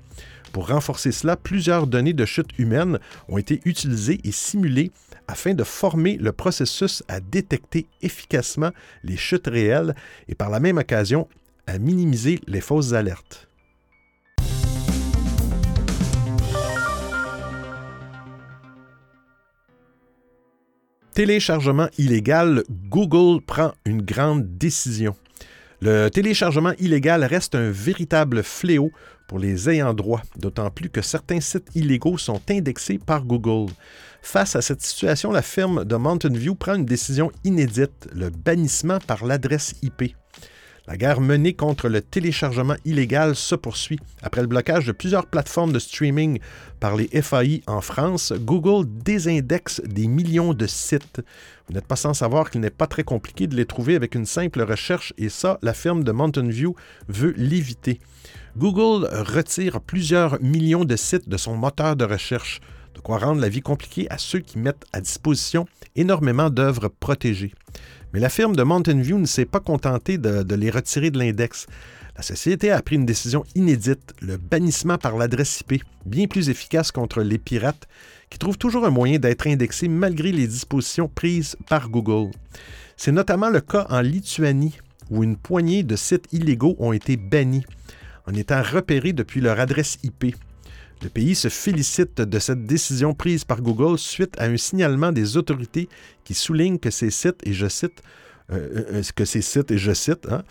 Pour 0.52 0.68
renforcer 0.68 1.12
cela, 1.12 1.36
plusieurs 1.36 1.86
données 1.86 2.12
de 2.12 2.24
chute 2.24 2.58
humaines 2.58 3.00
ont 3.28 3.38
été 3.38 3.60
utilisées 3.64 4.20
et 4.22 4.32
simulées 4.32 4.92
afin 5.26 5.54
de 5.54 5.64
former 5.64 6.16
le 6.16 6.32
processus 6.32 7.02
à 7.08 7.20
détecter 7.20 7.86
efficacement 8.02 8.70
les 9.02 9.16
chutes 9.16 9.48
réelles 9.48 9.94
et 10.28 10.34
par 10.34 10.50
la 10.50 10.60
même 10.60 10.78
occasion 10.78 11.26
à 11.66 11.78
minimiser 11.78 12.40
les 12.46 12.60
fausses 12.60 12.92
alertes. 12.92 13.48
Téléchargement 21.14 21.86
illégal, 21.96 22.64
Google 22.88 23.40
prend 23.40 23.72
une 23.86 24.02
grande 24.02 24.58
décision. 24.58 25.14
Le 25.80 26.08
téléchargement 26.08 26.72
illégal 26.80 27.22
reste 27.22 27.54
un 27.54 27.70
véritable 27.70 28.42
fléau 28.42 28.90
pour 29.28 29.38
les 29.38 29.70
ayants 29.70 29.94
droit, 29.94 30.22
d'autant 30.36 30.72
plus 30.72 30.90
que 30.90 31.02
certains 31.02 31.38
sites 31.38 31.68
illégaux 31.76 32.18
sont 32.18 32.40
indexés 32.50 32.98
par 32.98 33.24
Google. 33.24 33.70
Face 34.22 34.56
à 34.56 34.60
cette 34.60 34.82
situation, 34.82 35.30
la 35.30 35.42
firme 35.42 35.84
de 35.84 35.94
Mountain 35.94 36.32
View 36.32 36.56
prend 36.56 36.74
une 36.74 36.84
décision 36.84 37.30
inédite, 37.44 38.08
le 38.12 38.30
bannissement 38.30 38.98
par 38.98 39.24
l'adresse 39.24 39.76
IP. 39.82 40.16
La 40.86 40.98
guerre 40.98 41.22
menée 41.22 41.54
contre 41.54 41.88
le 41.88 42.02
téléchargement 42.02 42.76
illégal 42.84 43.34
se 43.36 43.54
poursuit. 43.54 43.98
Après 44.22 44.42
le 44.42 44.46
blocage 44.46 44.84
de 44.84 44.92
plusieurs 44.92 45.24
plateformes 45.24 45.72
de 45.72 45.78
streaming 45.78 46.40
par 46.78 46.94
les 46.94 47.08
FAI 47.22 47.62
en 47.66 47.80
France, 47.80 48.34
Google 48.36 48.86
désindexe 48.86 49.80
des 49.86 50.06
millions 50.06 50.52
de 50.52 50.66
sites. 50.66 51.22
Vous 51.66 51.72
n'êtes 51.72 51.86
pas 51.86 51.96
sans 51.96 52.12
savoir 52.12 52.50
qu'il 52.50 52.60
n'est 52.60 52.68
pas 52.68 52.86
très 52.86 53.02
compliqué 53.02 53.46
de 53.46 53.56
les 53.56 53.64
trouver 53.64 53.96
avec 53.96 54.14
une 54.14 54.26
simple 54.26 54.60
recherche 54.60 55.14
et 55.16 55.30
ça, 55.30 55.58
la 55.62 55.72
firme 55.72 56.04
de 56.04 56.12
Mountain 56.12 56.48
View 56.48 56.76
veut 57.08 57.32
l'éviter. 57.38 57.98
Google 58.58 59.08
retire 59.10 59.80
plusieurs 59.80 60.38
millions 60.42 60.84
de 60.84 60.96
sites 60.96 61.30
de 61.30 61.38
son 61.38 61.56
moteur 61.56 61.96
de 61.96 62.04
recherche, 62.04 62.60
de 62.94 63.00
quoi 63.00 63.16
rendre 63.16 63.40
la 63.40 63.48
vie 63.48 63.62
compliquée 63.62 64.06
à 64.10 64.18
ceux 64.18 64.40
qui 64.40 64.58
mettent 64.58 64.84
à 64.92 65.00
disposition 65.00 65.64
énormément 65.96 66.50
d'œuvres 66.50 66.88
protégées. 66.88 67.54
Mais 68.14 68.20
la 68.20 68.28
firme 68.28 68.54
de 68.54 68.62
Mountain 68.62 69.00
View 69.00 69.18
ne 69.18 69.26
s'est 69.26 69.44
pas 69.44 69.58
contentée 69.58 70.18
de, 70.18 70.54
les 70.54 70.70
retirer 70.70 71.10
de 71.10 71.18
l'index. 71.18 71.66
La 72.16 72.22
société 72.22 72.70
a 72.70 72.80
pris 72.80 72.94
une 72.94 73.06
décision 73.06 73.44
inédite, 73.56 74.14
le 74.20 74.36
bannissement 74.36 74.98
par 74.98 75.16
l'adresse 75.16 75.62
IP, 75.62 75.82
bien 76.06 76.28
plus 76.28 76.48
efficace 76.48 76.92
contre 76.92 77.22
les 77.22 77.38
pirates, 77.38 77.88
qui 78.30 78.38
trouvent 78.38 78.56
toujours 78.56 78.86
un 78.86 78.90
moyen 78.90 79.18
d'être 79.18 79.48
indexés 79.48 79.88
malgré 79.88 80.30
les 80.30 80.46
dispositions 80.46 81.08
prises 81.08 81.56
par 81.68 81.88
Google. 81.88 82.30
C'est 82.96 83.10
notamment 83.10 83.50
le 83.50 83.60
cas 83.60 83.88
en 83.90 84.00
Lituanie, 84.00 84.78
où 85.10 85.24
une 85.24 85.36
poignée 85.36 85.82
de 85.82 85.96
sites 85.96 86.32
illégaux 86.32 86.76
ont 86.78 86.92
été 86.92 87.16
bannis, 87.16 87.64
en 88.28 88.34
étant 88.34 88.62
repérés 88.62 89.12
depuis 89.12 89.40
leur 89.40 89.58
adresse 89.58 89.98
IP. 90.04 90.36
Le 91.04 91.10
pays 91.10 91.34
se 91.34 91.48
félicite 91.48 92.22
de 92.22 92.38
cette 92.38 92.64
décision 92.64 93.12
prise 93.12 93.44
par 93.44 93.60
Google 93.60 93.98
suite 93.98 94.34
à 94.38 94.44
un 94.44 94.56
signalement 94.56 95.12
des 95.12 95.36
autorités 95.36 95.90
qui 96.24 96.32
souligne 96.32 96.78
que 96.78 96.90
ces 96.90 97.10
sites, 97.10 97.46
et 97.46 97.52
je 97.52 97.68
cite, 97.68 98.02
euh, 98.50 98.84
euh, 98.90 99.02
que 99.14 99.26
ces 99.26 99.42
sites, 99.42 99.70
et 99.70 99.76
je 99.76 99.92
cite, 99.92 100.26
hein, 100.30 100.42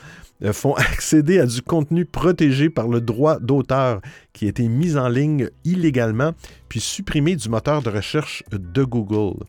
euh, 0.44 0.54
font 0.54 0.74
accéder 0.76 1.40
à 1.40 1.48
du 1.48 1.64
contenu 1.64 2.06
protégé 2.06 2.70
par 2.70 2.88
le 2.88 3.02
droit 3.02 3.40
d'auteur 3.40 4.02
qui 4.32 4.46
a 4.46 4.50
été 4.50 4.68
mis 4.68 4.96
en 4.96 5.10
ligne 5.10 5.50
illégalement, 5.64 6.34
puis 6.70 6.80
supprimé 6.80 7.36
du 7.36 7.50
moteur 7.50 7.82
de 7.82 7.90
recherche 7.90 8.44
de 8.52 8.84
Google. 8.84 9.44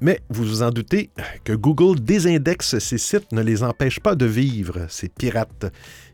Mais 0.00 0.20
vous 0.30 0.44
vous 0.44 0.62
en 0.62 0.70
doutez 0.70 1.10
que 1.44 1.52
Google 1.52 2.00
désindexe 2.00 2.78
ces 2.78 2.98
sites 2.98 3.30
ne 3.32 3.42
les 3.42 3.62
empêche 3.62 4.00
pas 4.00 4.14
de 4.14 4.26
vivre, 4.26 4.86
ces 4.88 5.10
pirates. 5.10 5.66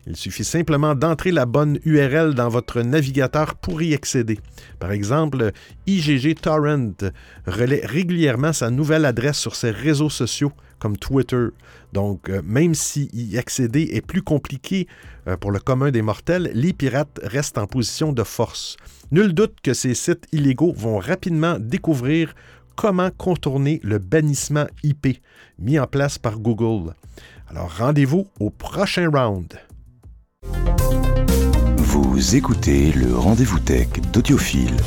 Il 0.05 0.17
suffit 0.17 0.43
simplement 0.43 0.95
d'entrer 0.95 1.31
la 1.31 1.45
bonne 1.45 1.79
URL 1.85 2.33
dans 2.33 2.49
votre 2.49 2.81
navigateur 2.81 3.55
pour 3.55 3.81
y 3.81 3.93
accéder. 3.93 4.37
Par 4.79 4.91
exemple, 4.91 5.51
IGG 5.87 6.35
Torrent 6.35 6.91
relaie 7.47 7.85
régulièrement 7.85 8.51
sa 8.51 8.69
nouvelle 8.69 9.05
adresse 9.05 9.37
sur 9.37 9.55
ses 9.55 9.71
réseaux 9.71 10.09
sociaux 10.09 10.51
comme 10.79 10.97
Twitter. 10.97 11.47
Donc, 11.93 12.29
euh, 12.29 12.41
même 12.43 12.75
si 12.75 13.09
y 13.13 13.37
accéder 13.37 13.91
est 13.93 14.05
plus 14.05 14.21
compliqué 14.21 14.87
euh, 15.27 15.37
pour 15.37 15.51
le 15.51 15.59
commun 15.59 15.91
des 15.91 16.01
mortels, 16.01 16.51
les 16.53 16.73
pirates 16.73 17.21
restent 17.23 17.57
en 17.57 17.67
position 17.67 18.11
de 18.11 18.23
force. 18.23 18.75
Nul 19.11 19.33
doute 19.33 19.55
que 19.63 19.73
ces 19.73 19.93
sites 19.93 20.27
illégaux 20.33 20.73
vont 20.73 20.99
rapidement 20.99 21.57
découvrir 21.57 22.35
comment 22.75 23.11
contourner 23.11 23.79
le 23.83 23.99
bannissement 23.99 24.65
IP 24.83 25.19
mis 25.59 25.79
en 25.79 25.87
place 25.87 26.17
par 26.17 26.39
Google. 26.39 26.93
Alors 27.47 27.77
rendez-vous 27.77 28.27
au 28.41 28.49
prochain 28.49 29.09
round. 29.09 29.53
Vous 31.77 32.35
écoutez 32.35 32.91
le 32.93 33.15
rendez-vous 33.15 33.59
tech 33.59 33.87
d'Audiophile. 34.11 34.77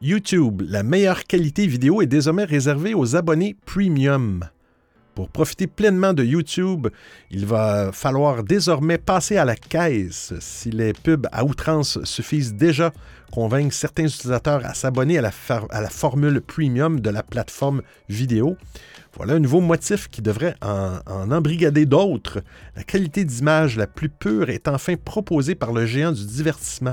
YouTube, 0.00 0.62
la 0.68 0.82
meilleure 0.82 1.24
qualité 1.24 1.66
vidéo 1.66 2.02
est 2.02 2.06
désormais 2.06 2.44
réservée 2.44 2.94
aux 2.94 3.16
abonnés 3.16 3.56
premium. 3.64 4.44
Pour 5.16 5.30
profiter 5.30 5.66
pleinement 5.66 6.12
de 6.12 6.22
YouTube, 6.22 6.88
il 7.30 7.46
va 7.46 7.90
falloir 7.90 8.44
désormais 8.44 8.98
passer 8.98 9.38
à 9.38 9.46
la 9.46 9.56
caisse. 9.56 10.34
Si 10.40 10.70
les 10.70 10.92
pubs 10.92 11.26
à 11.32 11.42
outrance 11.42 11.98
suffisent 12.04 12.52
déjà 12.52 12.92
convaincre 13.32 13.72
certains 13.72 14.04
utilisateurs 14.04 14.66
à 14.66 14.74
s'abonner 14.74 15.16
à, 15.16 15.22
la, 15.22 15.30
formule 15.88 16.42
premium 16.42 17.00
de 17.00 17.08
la 17.08 17.22
plateforme 17.22 17.80
vidéo, 18.10 18.58
voilà 19.14 19.32
un 19.32 19.38
nouveau 19.38 19.62
motif 19.62 20.08
qui 20.08 20.20
devrait 20.20 20.54
en, 20.60 20.98
en 21.06 21.32
embrigader 21.32 21.86
d'autres. 21.86 22.42
La 22.76 22.84
qualité 22.84 23.24
d'image 23.24 23.78
la 23.78 23.86
plus 23.86 24.10
pure 24.10 24.50
est 24.50 24.68
enfin 24.68 24.96
proposée 25.02 25.54
par 25.54 25.72
le 25.72 25.86
géant 25.86 26.12
du 26.12 26.26
divertissement 26.26 26.92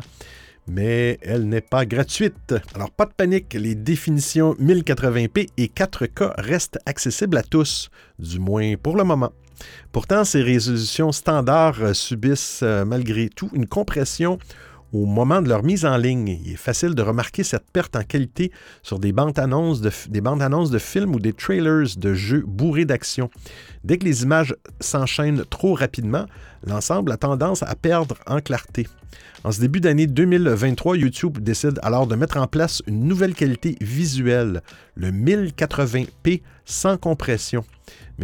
mais 0.67 1.19
elle 1.21 1.47
n'est 1.47 1.62
pas 1.62 1.86
gratuite. 1.86 2.56
Alors 2.76 2.91
pas 2.91 3.06
de 3.06 3.12
panique, 3.12 3.54
les 3.54 3.76
définitions 3.76 4.54
1080p 4.56 5.49
et 5.58 5.67
4K 5.67 6.34
restent 6.38 6.80
accessibles 6.86 7.38
à 7.38 7.43
tous, 7.43 7.89
du 8.19 8.39
moins 8.39 8.76
pour 8.76 8.95
le 8.95 9.04
moment. 9.04 9.32
Pourtant, 9.91 10.23
ces 10.23 10.41
résolutions 10.41 11.12
standards 11.12 11.95
subissent 11.95 12.62
euh, 12.63 12.86
malgré 12.86 13.30
tout 13.30 13.49
une 13.54 13.67
compression 13.67 14.39
au 14.94 15.06
moment 15.06 15.42
de 15.42 15.50
leur 15.50 15.64
mise 15.64 15.86
en 15.86 15.98
ligne. 15.98 16.40
Il 16.46 16.54
est 16.54 16.56
facile 16.56 16.94
de 16.96 17.02
remarquer 17.02 17.44
cette 17.44 17.70
perte 17.72 17.96
en 17.96 18.04
qualité 18.04 18.52
sur 18.84 19.00
des 19.00 19.12
bandes 19.12 19.38
annonces 19.40 19.82
de, 19.82 19.92
des 20.10 20.22
bandes 20.22 20.42
annonces 20.42 20.70
de 20.70 20.80
films 20.80 21.16
ou 21.16 21.20
des 21.20 21.34
trailers 21.34 21.98
de 21.98 22.14
jeux 22.14 22.44
bourrés 22.46 22.86
d'action. 22.86 23.30
Dès 23.84 23.98
que 23.98 24.06
les 24.06 24.24
images 24.24 24.56
s'enchaînent 24.80 25.44
trop 25.50 25.74
rapidement, 25.74 26.26
l'ensemble 26.66 27.12
a 27.12 27.18
tendance 27.18 27.64
à 27.64 27.76
perdre 27.76 28.16
en 28.28 28.40
clarté. 28.40 28.88
En 29.44 29.52
ce 29.52 29.60
début 29.60 29.82
d'année 29.82 30.08
2023, 30.08 30.98
YouTube 30.98 31.40
décide 31.40 31.80
alors 31.84 32.08
de 32.08 32.16
mettre 32.16 32.38
en 32.38 32.48
place 32.48 32.82
une 32.88 33.04
nouvelle 33.04 33.34
qualité 33.34 33.76
visuelle, 33.82 34.62
le 34.96 35.12
1080p 35.12 36.42
sans 36.66 36.98
compression. 36.98 37.66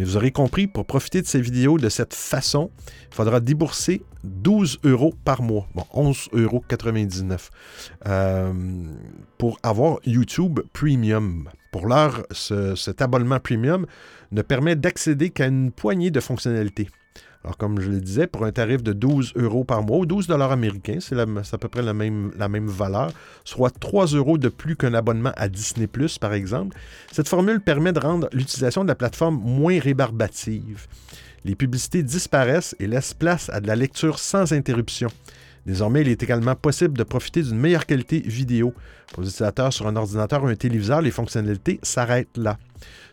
Mais 0.00 0.06
vous 0.06 0.16
aurez 0.16 0.30
compris, 0.30 0.66
pour 0.66 0.86
profiter 0.86 1.20
de 1.20 1.26
ces 1.26 1.42
vidéos 1.42 1.76
de 1.76 1.90
cette 1.90 2.14
façon, 2.14 2.70
il 3.10 3.14
faudra 3.14 3.38
débourser 3.38 4.00
12 4.24 4.78
euros 4.84 5.12
par 5.26 5.42
mois. 5.42 5.68
Bon, 5.74 5.84
11,99 5.92 6.38
euros 6.38 6.64
euh, 8.06 8.52
pour 9.36 9.58
avoir 9.62 9.98
YouTube 10.06 10.60
Premium. 10.72 11.50
Pour 11.70 11.86
l'heure, 11.86 12.24
cet 12.30 13.02
abonnement 13.02 13.40
Premium 13.40 13.84
ne 14.32 14.40
permet 14.40 14.74
d'accéder 14.74 15.28
qu'à 15.28 15.48
une 15.48 15.70
poignée 15.70 16.10
de 16.10 16.20
fonctionnalités. 16.20 16.88
Alors, 17.42 17.56
comme 17.56 17.80
je 17.80 17.90
le 17.90 18.00
disais, 18.00 18.26
pour 18.26 18.44
un 18.44 18.52
tarif 18.52 18.82
de 18.82 18.92
12 18.92 19.32
euros 19.36 19.64
par 19.64 19.82
mois 19.82 19.98
ou 19.98 20.06
12 20.06 20.26
dollars 20.26 20.52
américains, 20.52 20.98
c'est 21.00 21.18
à 21.18 21.58
peu 21.58 21.68
près 21.68 21.80
la 21.80 21.94
même, 21.94 22.32
la 22.36 22.50
même 22.50 22.66
valeur, 22.66 23.12
soit 23.44 23.70
3 23.70 24.08
euros 24.08 24.36
de 24.36 24.50
plus 24.50 24.76
qu'un 24.76 24.92
abonnement 24.92 25.32
à 25.36 25.48
Disney, 25.48 25.88
par 26.20 26.34
exemple. 26.34 26.76
Cette 27.10 27.28
formule 27.28 27.60
permet 27.60 27.94
de 27.94 28.00
rendre 28.00 28.28
l'utilisation 28.32 28.82
de 28.82 28.88
la 28.88 28.94
plateforme 28.94 29.40
moins 29.42 29.78
rébarbative. 29.80 30.86
Les 31.46 31.54
publicités 31.54 32.02
disparaissent 32.02 32.76
et 32.78 32.86
laissent 32.86 33.14
place 33.14 33.48
à 33.48 33.60
de 33.60 33.66
la 33.66 33.76
lecture 33.76 34.18
sans 34.18 34.52
interruption. 34.52 35.08
Désormais, 35.64 36.02
il 36.02 36.08
est 36.08 36.22
également 36.22 36.54
possible 36.54 36.98
de 36.98 37.04
profiter 37.04 37.42
d'une 37.42 37.58
meilleure 37.58 37.86
qualité 37.86 38.20
vidéo. 38.20 38.74
Pour 39.12 39.22
les 39.22 39.28
utilisateurs 39.28 39.72
sur 39.72 39.86
un 39.86 39.96
ordinateur 39.96 40.44
ou 40.44 40.48
un 40.48 40.54
téléviseur, 40.56 41.00
les 41.00 41.10
fonctionnalités 41.10 41.80
s'arrêtent 41.82 42.36
là. 42.36 42.58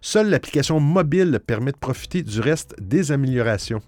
Seule 0.01 0.29
l'application 0.29 0.81
mobile 0.81 1.39
permet 1.45 1.71
de 1.71 1.77
profiter 1.77 2.23
du 2.23 2.41
reste 2.41 2.75
des 2.81 3.13
améliorations. 3.13 3.81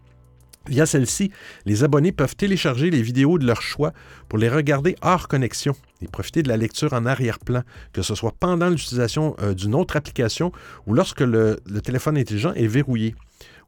Via 0.70 0.86
celle-ci, 0.86 1.32
les 1.66 1.84
abonnés 1.84 2.12
peuvent 2.12 2.36
télécharger 2.36 2.92
les 2.92 3.02
vidéos 3.02 3.40
de 3.40 3.46
leur 3.48 3.64
choix 3.64 3.92
pour 4.28 4.38
les 4.38 4.50
regarder 4.50 4.96
hors 5.02 5.28
connexion 5.28 5.76
et 6.04 6.08
profiter 6.08 6.44
de 6.44 6.48
la 6.48 6.58
lecture 6.58 6.94
en 6.94 7.08
arrière-plan, 7.08 7.64
que 7.92 8.04
ce 8.04 8.14
soit 8.14 8.36
pendant 8.40 8.70
l'utilisation 8.70 9.36
euh, 9.42 9.56
d'une 9.56 9.74
autre 9.74 9.96
application 9.96 10.52
ou 10.86 10.94
lorsque 10.94 11.22
le, 11.22 11.60
téléphone 11.84 12.20
intelligent 12.20 12.54
est 12.54 12.68
verrouillé. 12.68 13.16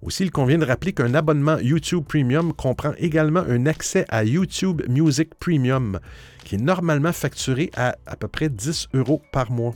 Aussi, 0.04 0.24
il 0.24 0.32
convient 0.32 0.60
de 0.60 0.66
rappeler 0.66 0.94
qu'un 0.94 1.16
abonnement 1.16 1.58
YouTube 1.58 2.04
Premium 2.08 2.54
comprend 2.54 2.94
également 3.00 3.44
un 3.48 3.66
accès 3.66 4.06
à 4.10 4.24
YouTube 4.24 4.84
Music 4.88 5.34
Premium, 5.40 6.00
qui 6.44 6.56
est 6.56 6.62
normalement 6.62 7.14
facturé 7.14 7.72
à 7.76 7.96
à 8.06 8.16
peu 8.16 8.28
près 8.28 8.50
10 8.50 8.90
euros 8.94 9.24
par 9.32 9.52
mois. 9.52 9.74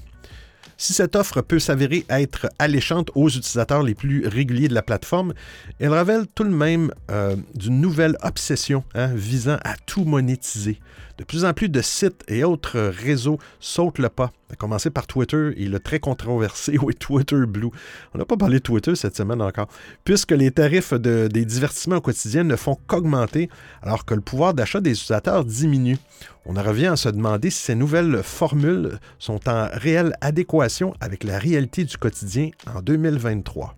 Si 0.77 0.93
cette 0.93 1.15
offre 1.15 1.41
peut 1.41 1.59
s'avérer 1.59 2.05
être 2.09 2.49
alléchante 2.59 3.09
aux 3.15 3.29
utilisateurs 3.29 3.83
les 3.83 3.95
plus 3.95 4.27
réguliers 4.27 4.67
de 4.67 4.73
la 4.73 4.81
plateforme, 4.81 5.33
elle 5.79 5.93
révèle 5.93 6.25
tout 6.33 6.43
de 6.43 6.49
même 6.49 6.91
euh, 7.11 7.35
d'une 7.53 7.79
nouvelle 7.79 8.17
obsession 8.21 8.83
hein, 8.93 9.07
visant 9.13 9.57
à 9.63 9.75
tout 9.85 10.03
monétiser. 10.03 10.79
De 11.17 11.23
plus 11.23 11.45
en 11.45 11.53
plus 11.53 11.69
de 11.69 11.81
sites 11.81 12.23
et 12.27 12.43
autres 12.43 12.79
réseaux 12.79 13.39
sautent 13.59 13.99
le 13.99 14.09
pas, 14.09 14.31
à 14.51 14.55
commencer 14.55 14.89
par 14.89 15.07
Twitter 15.07 15.53
et 15.55 15.67
le 15.67 15.79
très 15.79 15.99
controversé 15.99 16.77
oui, 16.81 16.93
Twitter 16.93 17.45
Blue. 17.47 17.69
On 18.13 18.17
n'a 18.17 18.25
pas 18.25 18.35
parlé 18.35 18.57
de 18.57 18.63
Twitter 18.63 18.95
cette 18.95 19.15
semaine 19.15 19.41
encore, 19.41 19.67
puisque 20.03 20.31
les 20.31 20.51
tarifs 20.51 20.93
des 20.93 21.45
divertissements 21.45 21.97
au 21.97 22.01
quotidien 22.01 22.43
ne 22.43 22.55
font 22.55 22.77
qu'augmenter 22.87 23.49
alors 23.81 24.03
que 24.03 24.13
le 24.13 24.21
pouvoir 24.21 24.53
d'achat 24.53 24.81
des 24.81 24.91
utilisateurs 24.91 25.45
diminue. 25.45 25.97
On 26.45 26.57
en 26.57 26.63
revient 26.63 26.87
à 26.87 26.95
se 26.95 27.09
demander 27.09 27.49
si 27.49 27.63
ces 27.63 27.75
nouvelles 27.75 28.21
formules 28.21 28.99
sont 29.17 29.47
en 29.47 29.69
réelle 29.71 30.15
adéquation 30.21 30.93
avec 30.99 31.23
la 31.23 31.39
réalité 31.39 31.85
du 31.85 31.97
quotidien 31.97 32.49
en 32.67 32.81
2023. 32.81 33.75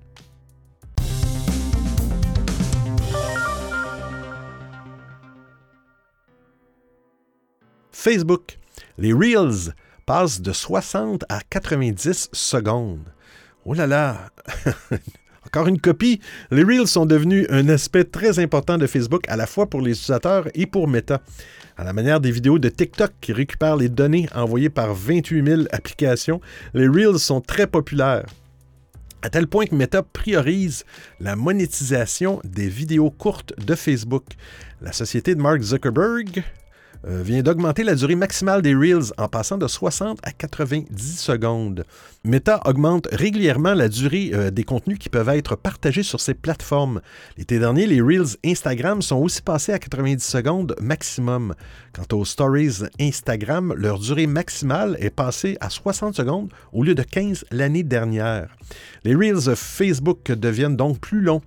Facebook. 7.97 8.59
Les 8.99 9.11
Reels 9.11 9.73
passent 10.05 10.39
de 10.39 10.53
60 10.53 11.25
à 11.29 11.39
90 11.49 12.29
secondes. 12.31 13.11
Oh 13.65 13.73
là 13.73 13.87
là! 13.87 14.29
Encore 15.47 15.67
une 15.67 15.81
copie. 15.81 16.21
Les 16.51 16.63
Reels 16.63 16.87
sont 16.87 17.07
devenus 17.07 17.47
un 17.49 17.67
aspect 17.69 18.03
très 18.03 18.37
important 18.37 18.77
de 18.77 18.85
Facebook 18.85 19.23
à 19.27 19.35
la 19.35 19.47
fois 19.47 19.67
pour 19.67 19.81
les 19.81 19.93
utilisateurs 19.93 20.47
et 20.53 20.67
pour 20.67 20.87
Meta. 20.87 21.21
À 21.75 21.83
la 21.83 21.91
manière 21.91 22.19
des 22.19 22.29
vidéos 22.29 22.59
de 22.59 22.69
TikTok 22.69 23.13
qui 23.19 23.33
récupèrent 23.33 23.77
les 23.77 23.89
données 23.89 24.29
envoyées 24.35 24.69
par 24.69 24.93
28 24.93 25.45
000 25.45 25.61
applications, 25.71 26.39
les 26.75 26.87
Reels 26.87 27.17
sont 27.17 27.41
très 27.41 27.65
populaires. 27.65 28.27
À 29.23 29.31
tel 29.31 29.47
point 29.47 29.65
que 29.65 29.73
Meta 29.73 30.03
priorise 30.03 30.85
la 31.19 31.35
monétisation 31.35 32.41
des 32.43 32.69
vidéos 32.69 33.09
courtes 33.09 33.53
de 33.57 33.73
Facebook. 33.73 34.25
La 34.81 34.93
société 34.93 35.33
de 35.33 35.41
Mark 35.41 35.61
Zuckerberg 35.61 36.43
euh, 37.05 37.21
vient 37.21 37.41
d'augmenter 37.41 37.83
la 37.83 37.95
durée 37.95 38.15
maximale 38.15 38.61
des 38.61 38.73
Reels 38.73 39.13
en 39.17 39.27
passant 39.27 39.57
de 39.57 39.67
60 39.67 40.19
à 40.23 40.31
90 40.31 41.19
secondes. 41.19 41.85
Meta 42.23 42.61
augmente 42.65 43.07
régulièrement 43.11 43.73
la 43.73 43.89
durée 43.89 44.31
euh, 44.33 44.51
des 44.51 44.63
contenus 44.63 44.97
qui 44.99 45.09
peuvent 45.09 45.29
être 45.29 45.55
partagés 45.55 46.03
sur 46.03 46.19
ses 46.19 46.33
plateformes. 46.33 47.01
L'été 47.37 47.59
dernier, 47.59 47.87
les 47.87 48.01
Reels 48.01 48.37
Instagram 48.45 49.01
sont 49.01 49.17
aussi 49.17 49.41
passés 49.41 49.73
à 49.73 49.79
90 49.79 50.23
secondes 50.23 50.75
maximum. 50.81 51.53
Quant 51.93 52.17
aux 52.17 52.25
Stories 52.25 52.83
Instagram, 52.99 53.73
leur 53.77 53.99
durée 53.99 54.27
maximale 54.27 54.97
est 54.99 55.09
passée 55.09 55.57
à 55.61 55.69
60 55.69 56.15
secondes 56.15 56.49
au 56.73 56.83
lieu 56.83 56.95
de 56.95 57.03
15 57.03 57.45
l'année 57.51 57.83
dernière. 57.83 58.49
Les 59.03 59.15
Reels 59.15 59.55
Facebook 59.55 60.31
deviennent 60.31 60.75
donc 60.75 60.99
plus 60.99 61.21
longs 61.21 61.41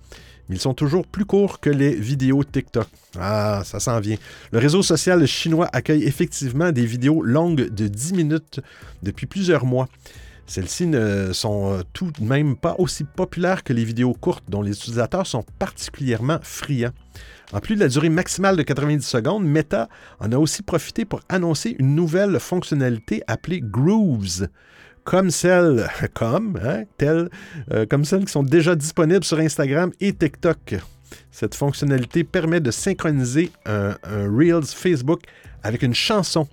ils 0.51 0.59
sont 0.59 0.73
toujours 0.73 1.05
plus 1.05 1.25
courts 1.25 1.59
que 1.59 1.69
les 1.69 1.95
vidéos 1.95 2.43
TikTok. 2.43 2.87
Ah, 3.19 3.61
ça 3.65 3.79
s'en 3.79 3.99
vient. 3.99 4.17
Le 4.51 4.59
réseau 4.59 4.83
social 4.83 5.25
chinois 5.25 5.69
accueille 5.71 6.03
effectivement 6.03 6.71
des 6.71 6.85
vidéos 6.85 7.21
longues 7.21 7.69
de 7.69 7.87
10 7.87 8.13
minutes 8.13 8.59
depuis 9.03 9.27
plusieurs 9.27 9.65
mois. 9.65 9.87
Celles-ci 10.47 10.87
ne 10.87 11.31
sont 11.31 11.71
euh, 11.71 11.81
tout 11.93 12.11
de 12.11 12.23
même 12.25 12.57
pas 12.57 12.75
aussi 12.77 13.05
populaires 13.05 13.63
que 13.63 13.71
les 13.71 13.85
vidéos 13.85 14.13
courtes 14.13 14.43
dont 14.49 14.61
les 14.61 14.71
utilisateurs 14.71 15.25
sont 15.25 15.45
particulièrement 15.59 16.39
friands. 16.41 16.91
En 17.53 17.59
plus 17.61 17.75
de 17.75 17.79
la 17.79 17.87
durée 17.87 18.09
maximale 18.09 18.57
de 18.57 18.63
90 18.63 19.01
secondes, 19.01 19.45
Meta 19.45 19.87
en 20.19 20.31
a 20.33 20.37
aussi 20.37 20.61
profité 20.61 21.05
pour 21.05 21.21
annoncer 21.29 21.75
une 21.79 21.95
nouvelle 21.95 22.37
fonctionnalité 22.39 23.23
appelée 23.27 23.61
Grooves 23.63 24.47
comme 25.03 25.31
celles, 25.31 25.89
comme, 26.13 26.59
hein, 26.63 26.83
euh, 27.71 27.85
comme 27.89 28.05
celles 28.05 28.25
qui 28.25 28.31
sont 28.31 28.43
déjà 28.43 28.75
disponibles 28.75 29.23
sur 29.23 29.39
Instagram 29.39 29.91
et 29.99 30.13
TikTok. 30.13 30.75
Cette 31.31 31.55
fonctionnalité 31.55 32.23
permet 32.23 32.59
de 32.59 32.71
synchroniser 32.71 33.51
un, 33.65 33.95
Reels 34.05 34.65
Facebook 34.65 35.21
avec 35.63 35.81
une 35.81 35.93
chanson. 35.93 36.47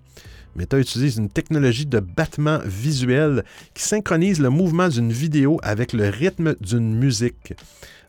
Meta 0.56 0.78
utilise 0.78 1.18
une 1.18 1.28
technologie 1.28 1.86
de 1.86 2.00
battement 2.00 2.58
visuel 2.64 3.44
qui 3.74 3.82
synchronise 3.82 4.40
le 4.40 4.50
mouvement 4.50 4.88
d'une 4.88 5.12
vidéo 5.12 5.60
avec 5.62 5.92
le 5.92 6.08
rythme 6.08 6.56
d'une 6.60 6.94
musique. 6.96 7.54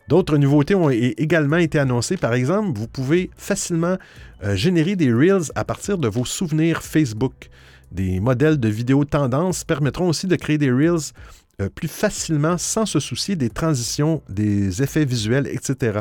D'autres 0.08 0.36
nouveautés 0.38 0.74
ont 0.74 0.90
également 0.90 1.58
été 1.58 1.78
annoncées. 1.78 2.16
Par 2.16 2.34
exemple, 2.34 2.76
vous 2.76 2.88
pouvez 2.88 3.30
facilement 3.36 3.96
euh, 4.42 4.56
générer 4.56 4.96
des 4.96 5.12
Reels 5.12 5.52
à 5.54 5.64
partir 5.64 5.98
de 5.98 6.08
vos 6.08 6.24
souvenirs 6.24 6.82
Facebook. 6.82 7.48
Des 7.92 8.20
modèles 8.20 8.58
de 8.58 8.68
vidéos 8.68 9.04
tendance 9.04 9.64
permettront 9.64 10.08
aussi 10.08 10.26
de 10.26 10.36
créer 10.36 10.58
des 10.58 10.70
Reels 10.70 11.12
euh, 11.60 11.68
plus 11.68 11.88
facilement 11.88 12.56
sans 12.56 12.86
se 12.86 13.00
soucier 13.00 13.36
des 13.36 13.50
transitions, 13.50 14.22
des 14.28 14.82
effets 14.82 15.04
visuels, 15.04 15.46
etc. 15.48 16.00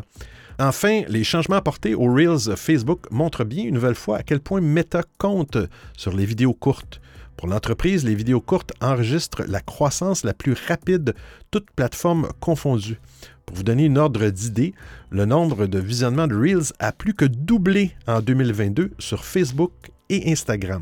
Enfin, 0.59 1.01
les 1.07 1.23
changements 1.23 1.55
apportés 1.55 1.95
aux 1.95 2.13
Reels 2.13 2.55
Facebook 2.55 3.09
montrent 3.11 3.45
bien 3.45 3.63
une 3.63 3.75
nouvelle 3.75 3.95
fois 3.95 4.17
à 4.17 4.23
quel 4.23 4.39
point 4.39 4.61
Meta 4.61 5.03
compte 5.17 5.57
sur 5.97 6.13
les 6.13 6.25
vidéos 6.25 6.53
courtes. 6.53 7.01
Pour 7.37 7.47
l'entreprise, 7.47 8.03
les 8.03 8.15
vidéos 8.15 8.41
courtes 8.41 8.73
enregistrent 8.81 9.43
la 9.47 9.61
croissance 9.61 10.25
la 10.25 10.33
plus 10.33 10.53
rapide, 10.67 11.15
toutes 11.51 11.71
plateformes 11.71 12.27
confondues. 12.41 12.99
Pour 13.45 13.55
vous 13.55 13.63
donner 13.63 13.85
une 13.85 13.97
ordre 13.97 14.29
d'idée, 14.29 14.73
le 15.09 15.25
nombre 15.25 15.65
de 15.65 15.79
visionnements 15.79 16.27
de 16.27 16.35
Reels 16.35 16.73
a 16.79 16.91
plus 16.91 17.13
que 17.13 17.25
doublé 17.25 17.95
en 18.05 18.21
2022 18.21 18.91
sur 18.99 19.23
Facebook 19.23 19.71
et 20.09 20.29
Instagram. 20.29 20.81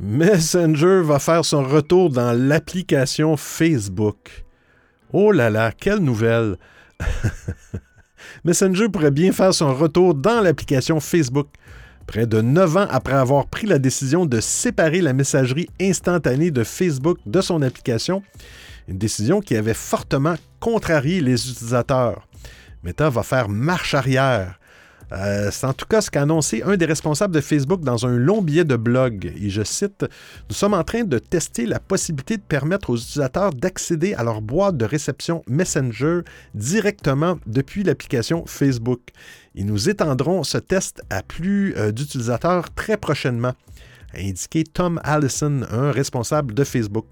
Messenger 0.00 1.02
va 1.02 1.18
faire 1.18 1.44
son 1.44 1.64
retour 1.64 2.10
dans 2.10 2.32
l'application 2.32 3.36
Facebook. 3.36 4.44
Oh 5.12 5.32
là 5.32 5.50
là, 5.50 5.72
quelle 5.72 5.98
nouvelle! 5.98 6.56
Messenger 8.44 8.88
pourrait 8.88 9.10
bien 9.10 9.32
faire 9.32 9.52
son 9.52 9.74
retour 9.74 10.14
dans 10.14 10.40
l'application 10.40 11.00
Facebook. 11.00 11.48
Près 12.06 12.28
de 12.28 12.40
neuf 12.40 12.76
ans 12.76 12.86
après 12.90 13.14
avoir 13.14 13.46
pris 13.46 13.66
la 13.66 13.80
décision 13.80 14.24
de 14.24 14.40
séparer 14.40 15.00
la 15.00 15.12
messagerie 15.12 15.68
instantanée 15.80 16.52
de 16.52 16.62
Facebook 16.62 17.18
de 17.26 17.40
son 17.40 17.60
application, 17.62 18.22
une 18.86 18.98
décision 18.98 19.40
qui 19.40 19.56
avait 19.56 19.74
fortement 19.74 20.36
contrarié 20.60 21.20
les 21.20 21.50
utilisateurs. 21.50 22.28
Meta 22.84 23.10
va 23.10 23.24
faire 23.24 23.48
marche 23.48 23.94
arrière 23.94 24.60
euh, 25.12 25.50
c'est 25.50 25.66
en 25.66 25.72
tout 25.72 25.86
cas 25.86 26.00
ce 26.00 26.10
qu'a 26.10 26.22
annoncé 26.22 26.62
un 26.62 26.76
des 26.76 26.84
responsables 26.84 27.34
de 27.34 27.40
Facebook 27.40 27.80
dans 27.80 28.06
un 28.06 28.16
long 28.16 28.42
billet 28.42 28.64
de 28.64 28.76
blog. 28.76 29.32
Et 29.40 29.50
je 29.50 29.62
cite 29.62 30.04
Nous 30.48 30.54
sommes 30.54 30.74
en 30.74 30.84
train 30.84 31.04
de 31.04 31.18
tester 31.18 31.66
la 31.66 31.80
possibilité 31.80 32.36
de 32.36 32.42
permettre 32.42 32.90
aux 32.90 32.96
utilisateurs 32.96 33.52
d'accéder 33.54 34.14
à 34.14 34.24
leur 34.24 34.42
boîte 34.42 34.76
de 34.76 34.84
réception 34.84 35.42
Messenger 35.48 36.20
directement 36.54 37.38
depuis 37.46 37.82
l'application 37.82 38.44
Facebook. 38.46 39.00
Et 39.54 39.64
nous 39.64 39.88
étendrons 39.88 40.44
ce 40.44 40.58
test 40.58 41.02
à 41.10 41.22
plus 41.22 41.74
euh, 41.76 41.90
d'utilisateurs 41.90 42.72
très 42.74 42.96
prochainement 42.96 43.54
a 44.14 44.20
indiqué 44.20 44.64
Tom 44.64 45.00
Allison, 45.04 45.62
un 45.70 45.90
responsable 45.90 46.54
de 46.54 46.64
Facebook. 46.64 47.06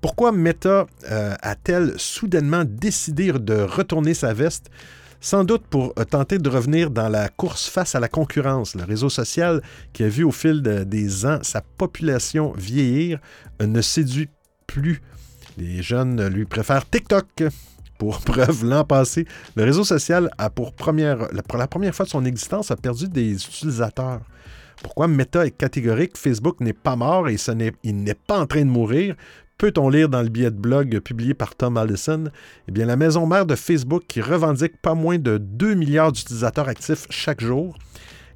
Pourquoi 0.00 0.32
Meta 0.32 0.86
euh, 1.10 1.34
a-t-elle 1.40 1.94
soudainement 1.96 2.64
décidé 2.66 3.32
de 3.32 3.62
retourner 3.62 4.14
sa 4.14 4.34
veste? 4.34 4.70
Sans 5.22 5.44
doute 5.44 5.62
pour 5.70 5.94
euh, 5.98 6.04
tenter 6.04 6.38
de 6.38 6.50
revenir 6.50 6.90
dans 6.90 7.08
la 7.08 7.28
course 7.28 7.68
face 7.68 7.94
à 7.94 8.00
la 8.00 8.08
concurrence. 8.08 8.74
Le 8.74 8.84
réseau 8.84 9.08
social 9.08 9.62
qui 9.92 10.02
a 10.02 10.08
vu 10.08 10.24
au 10.24 10.32
fil 10.32 10.60
des 10.62 11.24
ans 11.24 11.38
sa 11.42 11.62
population 11.62 12.52
vieillir 12.58 13.20
euh, 13.62 13.66
ne 13.66 13.80
séduit 13.80 14.28
plus. 14.66 15.00
Les 15.56 15.80
jeunes 15.80 16.26
lui 16.26 16.44
préfèrent 16.44 16.88
TikTok. 16.88 17.44
Pour 17.98 18.20
preuve, 18.24 18.64
l'an 18.64 18.84
passé, 18.84 19.26
le 19.54 19.62
réseau 19.62 19.84
social 19.84 20.28
a 20.36 20.50
pour, 20.50 20.72
première, 20.72 21.28
la 21.32 21.68
première 21.68 21.94
fois 21.94 22.04
de 22.04 22.10
son 22.10 22.24
existence 22.24 22.72
a 22.72 22.76
perdu 22.76 23.08
des 23.08 23.34
utilisateurs. 23.34 24.22
Pourquoi 24.82 25.06
Meta 25.06 25.46
est 25.46 25.52
catégorique, 25.52 26.18
Facebook 26.18 26.58
n'est 26.58 26.72
pas 26.72 26.96
mort 26.96 27.28
et 27.28 27.36
il 27.84 28.02
n'est 28.02 28.14
pas 28.14 28.40
en 28.40 28.46
train 28.46 28.64
de 28.64 28.70
mourir, 28.70 29.14
peut-on 29.62 29.88
lire 29.88 30.08
dans 30.08 30.22
le 30.22 30.28
billet 30.28 30.50
de 30.50 30.56
blog 30.56 30.98
publié 30.98 31.34
par 31.34 31.54
Tom 31.54 31.76
Allison? 31.76 32.24
Eh 32.66 32.72
bien, 32.72 32.84
la 32.84 32.96
maison 32.96 33.26
mère 33.26 33.46
de 33.46 33.54
Facebook, 33.54 34.02
qui 34.08 34.20
revendique 34.20 34.76
pas 34.82 34.94
moins 34.94 35.18
de 35.18 35.38
2 35.38 35.74
milliards 35.74 36.10
d'utilisateurs 36.10 36.66
actifs 36.66 37.06
chaque 37.10 37.40
jour, 37.40 37.78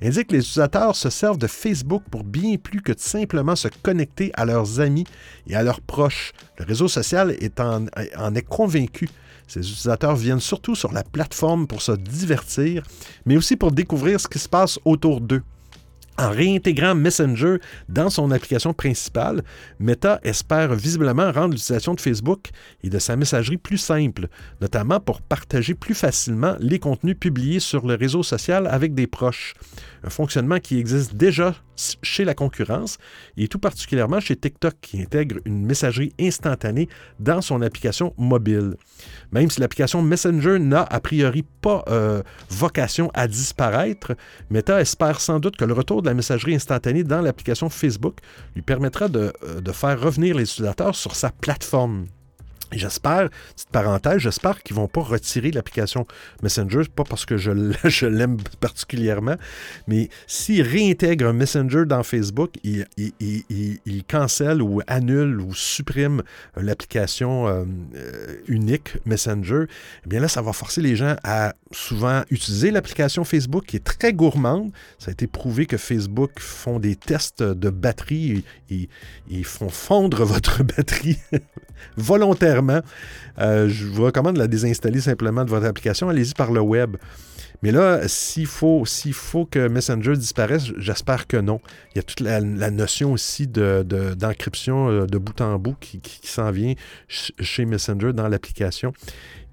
indique 0.00 0.28
que 0.28 0.34
les 0.34 0.38
utilisateurs 0.38 0.94
se 0.94 1.10
servent 1.10 1.38
de 1.38 1.48
Facebook 1.48 2.04
pour 2.12 2.22
bien 2.22 2.54
plus 2.58 2.80
que 2.80 2.92
simplement 2.96 3.56
se 3.56 3.66
connecter 3.82 4.30
à 4.34 4.44
leurs 4.44 4.78
amis 4.78 5.02
et 5.48 5.56
à 5.56 5.64
leurs 5.64 5.80
proches. 5.80 6.32
Le 6.60 6.64
réseau 6.64 6.86
social 6.86 7.32
est 7.40 7.58
en, 7.58 7.86
en 8.16 8.34
est 8.36 8.46
convaincu. 8.48 9.08
Ces 9.48 9.68
utilisateurs 9.68 10.14
viennent 10.14 10.38
surtout 10.38 10.76
sur 10.76 10.92
la 10.92 11.02
plateforme 11.02 11.66
pour 11.66 11.82
se 11.82 11.90
divertir, 11.90 12.84
mais 13.24 13.36
aussi 13.36 13.56
pour 13.56 13.72
découvrir 13.72 14.20
ce 14.20 14.28
qui 14.28 14.38
se 14.38 14.48
passe 14.48 14.78
autour 14.84 15.20
d'eux. 15.20 15.42
En 16.18 16.30
réintégrant 16.30 16.94
Messenger 16.94 17.56
dans 17.90 18.08
son 18.08 18.30
application 18.30 18.72
principale, 18.72 19.42
Meta 19.78 20.18
espère 20.22 20.74
visiblement 20.74 21.30
rendre 21.30 21.52
l'utilisation 21.52 21.92
de 21.92 22.00
Facebook 22.00 22.48
et 22.82 22.88
de 22.88 22.98
sa 22.98 23.16
messagerie 23.16 23.58
plus 23.58 23.76
simple, 23.76 24.28
notamment 24.62 24.98
pour 24.98 25.20
partager 25.20 25.74
plus 25.74 25.94
facilement 25.94 26.56
les 26.58 26.78
contenus 26.78 27.16
publiés 27.18 27.60
sur 27.60 27.86
le 27.86 27.94
réseau 27.94 28.22
social 28.22 28.66
avec 28.66 28.94
des 28.94 29.06
proches. 29.06 29.52
Un 30.04 30.10
fonctionnement 30.10 30.58
qui 30.58 30.78
existe 30.78 31.16
déjà 31.16 31.54
chez 32.02 32.24
la 32.24 32.34
concurrence 32.34 32.98
et 33.36 33.48
tout 33.48 33.58
particulièrement 33.58 34.20
chez 34.20 34.36
TikTok 34.36 34.74
qui 34.80 35.02
intègre 35.02 35.36
une 35.44 35.66
messagerie 35.66 36.14
instantanée 36.18 36.88
dans 37.20 37.42
son 37.42 37.60
application 37.60 38.14
mobile. 38.16 38.76
Même 39.32 39.50
si 39.50 39.60
l'application 39.60 40.00
Messenger 40.00 40.58
n'a 40.58 40.82
a 40.82 41.00
priori 41.00 41.44
pas 41.60 41.84
euh, 41.88 42.22
vocation 42.48 43.10
à 43.14 43.28
disparaître, 43.28 44.14
Meta 44.50 44.80
espère 44.80 45.20
sans 45.20 45.38
doute 45.38 45.56
que 45.56 45.64
le 45.64 45.74
retour 45.74 46.02
de 46.02 46.05
la 46.06 46.14
messagerie 46.14 46.54
instantanée 46.54 47.04
dans 47.04 47.20
l'application 47.20 47.68
Facebook 47.68 48.18
lui 48.54 48.62
permettra 48.62 49.08
de, 49.08 49.32
euh, 49.42 49.72
faire 49.72 50.00
revenir 50.00 50.34
les 50.34 50.44
utilisateurs 50.44 50.94
sur 50.94 51.14
sa 51.14 51.30
plateforme. 51.30 52.06
J'espère, 52.72 53.30
petite 53.54 53.70
parenthèse, 53.70 54.18
j'espère 54.18 54.60
qu'ils 54.62 54.74
ne 54.74 54.82
vont 54.82 54.88
pas 54.88 55.02
retirer 55.02 55.52
l'application 55.52 56.04
Messenger, 56.42 56.82
pas 56.94 57.04
parce 57.04 57.24
que 57.24 57.36
je 57.36 58.06
l'aime 58.06 58.38
particulièrement, 58.60 59.36
mais 59.86 60.08
s'ils 60.26 60.62
réintègrent 60.62 61.32
Messenger 61.32 61.84
dans 61.86 62.02
Facebook, 62.02 62.54
ils, 62.64 62.86
ils, 62.98 64.04
cancellent 64.08 64.62
ou 64.62 64.80
annulent 64.88 65.40
ou 65.40 65.54
suppriment 65.54 66.22
l'application 66.56 67.46
euh, 67.46 67.64
unique 68.48 68.96
Messenger, 69.06 69.66
eh 70.04 70.08
bien 70.08 70.20
là, 70.20 70.28
ça 70.28 70.42
va 70.42 70.52
forcer 70.52 70.80
les 70.80 70.96
gens 70.96 71.16
à 71.22 71.54
souvent 71.70 72.22
utiliser 72.30 72.72
l'application 72.72 73.24
Facebook 73.24 73.66
qui 73.66 73.76
est 73.76 73.84
très 73.84 74.12
gourmande. 74.12 74.72
Ça 74.98 75.10
a 75.10 75.12
été 75.12 75.26
prouvé 75.26 75.66
que 75.66 75.76
Facebook 75.76 76.40
font 76.40 76.80
des 76.80 76.96
tests 76.96 77.42
de 77.42 77.70
batterie 77.70 78.44
et, 78.70 78.88
ils 79.28 79.44
font 79.44 79.68
fondre 79.68 80.24
votre 80.24 80.64
batterie 80.64 81.18
volontairement. 81.96 82.55
Euh, 83.38 83.68
je 83.68 83.86
vous 83.86 84.04
recommande 84.04 84.34
de 84.34 84.38
la 84.38 84.48
désinstaller 84.48 85.00
simplement 85.00 85.44
de 85.44 85.50
votre 85.50 85.66
application. 85.66 86.08
Allez-y 86.08 86.34
par 86.34 86.52
le 86.52 86.60
web. 86.60 86.96
Mais 87.62 87.72
là, 87.72 88.06
s'il 88.06 88.46
faut, 88.46 88.84
faut 89.12 89.46
que 89.46 89.68
Messenger 89.68 90.14
disparaisse, 90.16 90.64
j'espère 90.76 91.26
que 91.26 91.38
non. 91.38 91.60
Il 91.94 91.96
y 91.96 92.00
a 92.00 92.02
toute 92.02 92.20
la, 92.20 92.40
notion 92.40 93.12
aussi 93.12 93.46
d'encryption 93.46 94.90
de, 94.90 95.06
de, 95.06 95.18
bout 95.18 95.40
en 95.40 95.58
bout 95.58 95.76
qui 95.80 96.00
s'en 96.22 96.50
vient 96.50 96.74
chez 97.08 97.64
Messenger 97.64 98.12
dans 98.12 98.28
l'application. 98.28 98.92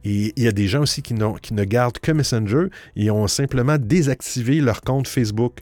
Et 0.03 0.33
il 0.35 0.43
y 0.43 0.47
a 0.47 0.51
des 0.51 0.67
gens 0.67 0.81
aussi 0.81 1.01
qui, 1.01 1.15
qui 1.41 1.53
ne 1.53 1.63
gardent 1.63 1.99
que 1.99 2.11
Messenger 2.11 2.67
et 2.95 3.09
ont 3.11 3.27
simplement 3.27 3.77
désactivé 3.77 4.59
leur 4.59 4.81
compte 4.81 5.07
Facebook. 5.07 5.59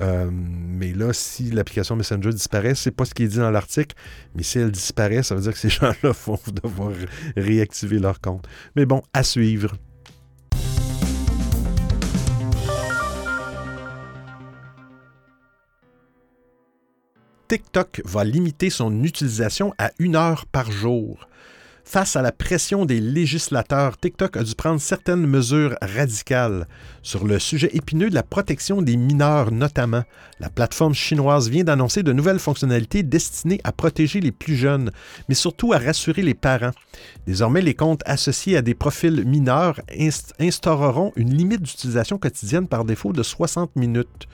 Euh, 0.00 0.30
mais 0.32 0.92
là, 0.92 1.12
si 1.12 1.50
l'application 1.50 1.96
Messenger 1.96 2.30
disparaît, 2.30 2.74
c'est 2.74 2.90
pas 2.90 3.04
ce 3.04 3.12
qui 3.12 3.24
est 3.24 3.28
dit 3.28 3.36
dans 3.36 3.50
l'article, 3.50 3.94
mais 4.34 4.42
si 4.42 4.58
elle 4.58 4.70
disparaît, 4.70 5.22
ça 5.22 5.34
veut 5.34 5.42
dire 5.42 5.52
que 5.52 5.58
ces 5.58 5.68
gens-là 5.68 6.12
vont 6.24 6.38
devoir 6.62 6.92
réactiver 7.36 7.98
leur 7.98 8.20
compte. 8.20 8.46
Mais 8.76 8.86
bon, 8.86 9.02
à 9.12 9.22
suivre. 9.22 9.76
TikTok 17.48 18.00
va 18.06 18.24
limiter 18.24 18.70
son 18.70 19.04
utilisation 19.04 19.74
à 19.76 19.90
une 19.98 20.16
heure 20.16 20.46
par 20.46 20.72
jour. 20.72 21.28
Face 21.84 22.16
à 22.16 22.22
la 22.22 22.32
pression 22.32 22.86
des 22.86 23.00
législateurs, 23.00 23.98
TikTok 23.98 24.36
a 24.36 24.44
dû 24.44 24.54
prendre 24.54 24.80
certaines 24.80 25.26
mesures 25.26 25.76
radicales. 25.82 26.66
Sur 27.02 27.26
le 27.26 27.38
sujet 27.38 27.70
épineux 27.72 28.08
de 28.08 28.14
la 28.14 28.22
protection 28.22 28.80
des 28.82 28.96
mineurs 28.96 29.50
notamment, 29.50 30.04
la 30.38 30.48
plateforme 30.48 30.94
chinoise 30.94 31.50
vient 31.50 31.64
d'annoncer 31.64 32.02
de 32.02 32.12
nouvelles 32.12 32.38
fonctionnalités 32.38 33.02
destinées 33.02 33.60
à 33.64 33.72
protéger 33.72 34.20
les 34.20 34.32
plus 34.32 34.56
jeunes, 34.56 34.92
mais 35.28 35.34
surtout 35.34 35.72
à 35.72 35.78
rassurer 35.78 36.22
les 36.22 36.34
parents. 36.34 36.70
Désormais, 37.26 37.62
les 37.62 37.74
comptes 37.74 38.02
associés 38.06 38.56
à 38.56 38.62
des 38.62 38.74
profils 38.74 39.24
mineurs 39.26 39.80
instaureront 40.38 41.12
une 41.16 41.34
limite 41.34 41.62
d'utilisation 41.62 42.16
quotidienne 42.16 42.68
par 42.68 42.84
défaut 42.84 43.12
de 43.12 43.22
60 43.22 43.74
minutes. 43.76 44.28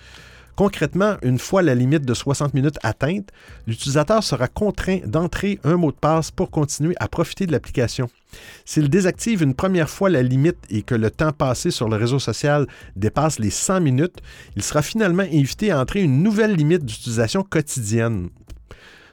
Concrètement, 0.59 1.19
une 1.23 1.39
fois 1.39 1.63
la 1.63 1.77
limite 1.77 2.05
de 2.05 2.15
60 2.15 2.53
minutes 2.53 2.81
atteinte, 2.83 3.29
l'utilisateur 3.69 4.25
sera 4.25 4.49
contraint 4.49 4.99
d'entrer 5.07 5.61
un 5.63 5.77
mot 5.77 5.93
de 5.93 5.97
passe 5.97 6.33
pour 6.33 6.51
continuer 6.51 6.97
à 6.99 7.07
profiter 7.07 7.47
de 7.47 7.53
l'application. 7.53 8.11
S'il 8.65 8.91
désactive 8.91 9.45
une 9.45 9.55
première 9.55 9.89
fois 9.89 10.11
la 10.11 10.21
limite 10.21 10.59
et 10.69 10.83
que 10.83 10.97
le 10.97 11.13
temps 11.13 11.31
passé 11.31 11.71
sur 11.71 11.89
le 11.89 11.95
réseau 11.95 12.19
social 12.19 12.67
dépasse 12.97 13.39
les 13.39 13.51
100 13.51 13.83
minutes, 13.83 14.17
il 14.57 14.65
sera 14.65 14.83
finalement 14.83 15.23
invité 15.23 15.71
à 15.71 15.79
entrer 15.79 16.03
une 16.03 16.25
nouvelle 16.25 16.57
limite 16.57 16.85
d'utilisation 16.85 17.45
quotidienne. 17.45 18.29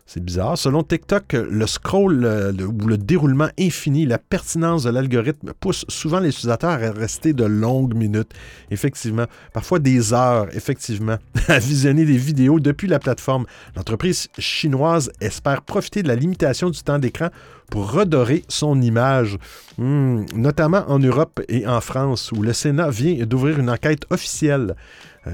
C'est 0.08 0.24
bizarre. 0.24 0.56
Selon 0.56 0.84
TikTok, 0.84 1.34
le 1.34 1.66
scroll 1.66 2.24
ou 2.62 2.88
le 2.88 2.98
déroulement 2.98 3.50
infini, 3.60 4.06
la 4.06 4.20
pertinence 4.20 4.84
de 4.84 4.92
l'algorithme 4.92 5.54
pousse 5.60 5.84
souvent 5.88 6.20
les 6.20 6.30
utilisateurs 6.30 6.70
à 6.84 6.92
rester 6.92 7.34
de 7.34 7.44
longues 7.44 7.96
minutes, 7.96 8.32
effectivement, 8.70 9.26
parfois 9.52 9.80
des 9.80 10.14
heures, 10.14 10.48
effectivement, 10.56 11.18
à 11.48 11.58
visionner 11.58 12.06
des 12.06 12.18
vidéos 12.18 12.60
depuis 12.60 12.88
la 12.88 13.00
plateforme. 13.00 13.48
L'entreprise 13.76 14.28
chinoise 14.38 15.12
espère 15.22 15.64
profiter 15.64 16.04
de 16.04 16.08
la 16.08 16.16
limitation 16.16 16.70
du 16.70 16.84
temps 16.84 17.00
d'écran 17.00 17.30
pour 17.72 17.92
redorer 17.92 18.44
son 18.48 18.80
image, 18.84 19.40
hmm, 19.80 20.26
notamment 20.36 20.86
en 20.88 21.00
Europe 21.00 21.42
et 21.50 21.66
en 21.66 21.82
France, 21.82 22.32
où 22.32 22.44
le 22.44 22.54
Sénat 22.54 22.92
vient 22.92 23.26
d'ouvrir 23.26 23.58
une 23.60 23.72
enquête 23.72 24.06
officielle. 24.12 24.76
euh, 24.76 24.76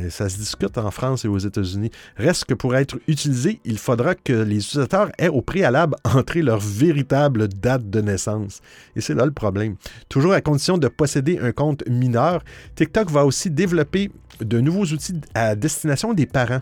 ça 0.09 0.29
se 0.29 0.37
discute 0.37 0.77
en 0.77 0.91
France 0.91 1.25
et 1.25 1.27
aux 1.27 1.37
États-Unis. 1.37 1.91
Reste 2.17 2.45
que 2.45 2.53
pour 2.53 2.75
être 2.75 2.99
utilisé, 3.07 3.59
il 3.65 3.77
faudra 3.77 4.15
que 4.15 4.33
les 4.33 4.57
utilisateurs 4.57 5.11
aient 5.17 5.27
au 5.27 5.41
préalable 5.41 5.95
entré 6.03 6.41
leur 6.41 6.59
véritable 6.59 7.47
date 7.47 7.89
de 7.89 8.01
naissance. 8.01 8.61
Et 8.95 9.01
c'est 9.01 9.15
là 9.15 9.25
le 9.25 9.31
problème. 9.31 9.75
Toujours 10.09 10.33
à 10.33 10.41
condition 10.41 10.77
de 10.77 10.87
posséder 10.87 11.39
un 11.39 11.51
compte 11.51 11.87
mineur, 11.87 12.43
TikTok 12.75 13.09
va 13.11 13.25
aussi 13.25 13.49
développer 13.49 14.11
de 14.39 14.59
nouveaux 14.59 14.85
outils 14.85 15.19
à 15.33 15.55
destination 15.55 16.13
des 16.13 16.25
parents. 16.25 16.61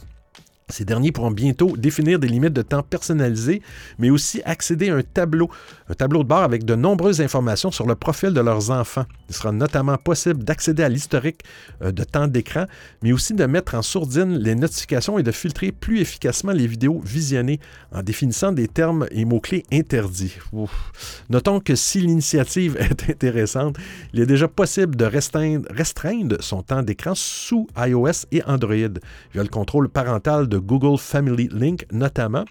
Ces 0.70 0.86
derniers 0.86 1.12
pourront 1.12 1.32
bientôt 1.32 1.76
définir 1.76 2.20
des 2.20 2.28
limites 2.28 2.54
de 2.54 2.62
temps 2.62 2.84
personnalisées, 2.84 3.62
mais 3.98 4.12
aussi 4.12 4.42
accéder 4.46 4.90
à 4.90 4.96
un 4.96 5.02
tableau, 5.02 5.50
un 5.90 5.96
tableau 5.96 6.24
de 6.24 6.28
bord 6.28 6.44
avec 6.44 6.64
de 6.64 6.76
nombreuses 6.76 7.22
informations 7.22 7.72
sur 7.72 7.88
le 7.88 7.96
profil 7.96 8.34
de 8.34 8.42
leurs 8.42 8.70
enfants. 8.70 9.06
Il 9.30 9.36
sera 9.36 9.52
notamment 9.52 9.98
possible 9.98 10.44
d'accéder 10.44 10.84
à 10.84 10.90
l'historique 10.90 11.42
euh, 11.82 11.92
de 11.92 12.04
temps 12.04 12.28
d'écran, 12.28 12.66
mais 13.02 13.12
aussi 13.12 13.34
de 13.34 13.46
mettre 13.46 13.74
en 13.74 13.82
sourdine 13.82 14.38
les 14.38 14.54
notifications 14.54 15.18
et 15.18 15.24
de 15.24 15.32
filtrer 15.32 15.72
plus 15.72 16.02
efficacement 16.02 16.52
les 16.52 16.68
vidéos 16.68 17.02
visionnées 17.04 17.60
en 17.92 18.04
définissant 18.04 18.52
des 18.52 18.68
termes 18.68 19.08
et 19.12 19.26
mots-clés 19.26 19.66
interdits. 19.72 20.36
Notons 21.30 21.60
que 21.60 21.76
si 21.76 22.02
l'initiative 22.02 22.78
est 22.80 23.10
intéressante, 23.10 23.78
il 24.14 24.20
est 24.20 24.28
déjà 24.28 24.48
possible 24.48 24.96
de 24.96 25.06
restreindre, 25.06 25.68
restreindre 25.72 26.38
son 26.42 26.62
temps 26.62 26.84
d'écran 26.84 27.14
sous 27.16 27.68
iOS 27.76 28.28
et 28.32 28.44
Android 28.44 28.76
via 29.34 29.44
le 29.44 29.48
contrôle 29.48 29.90
parental 29.90 30.48
de 30.48 30.59
Google 30.60 30.98
Family 30.98 31.50
Link 31.52 31.86
notamment, 31.92 32.46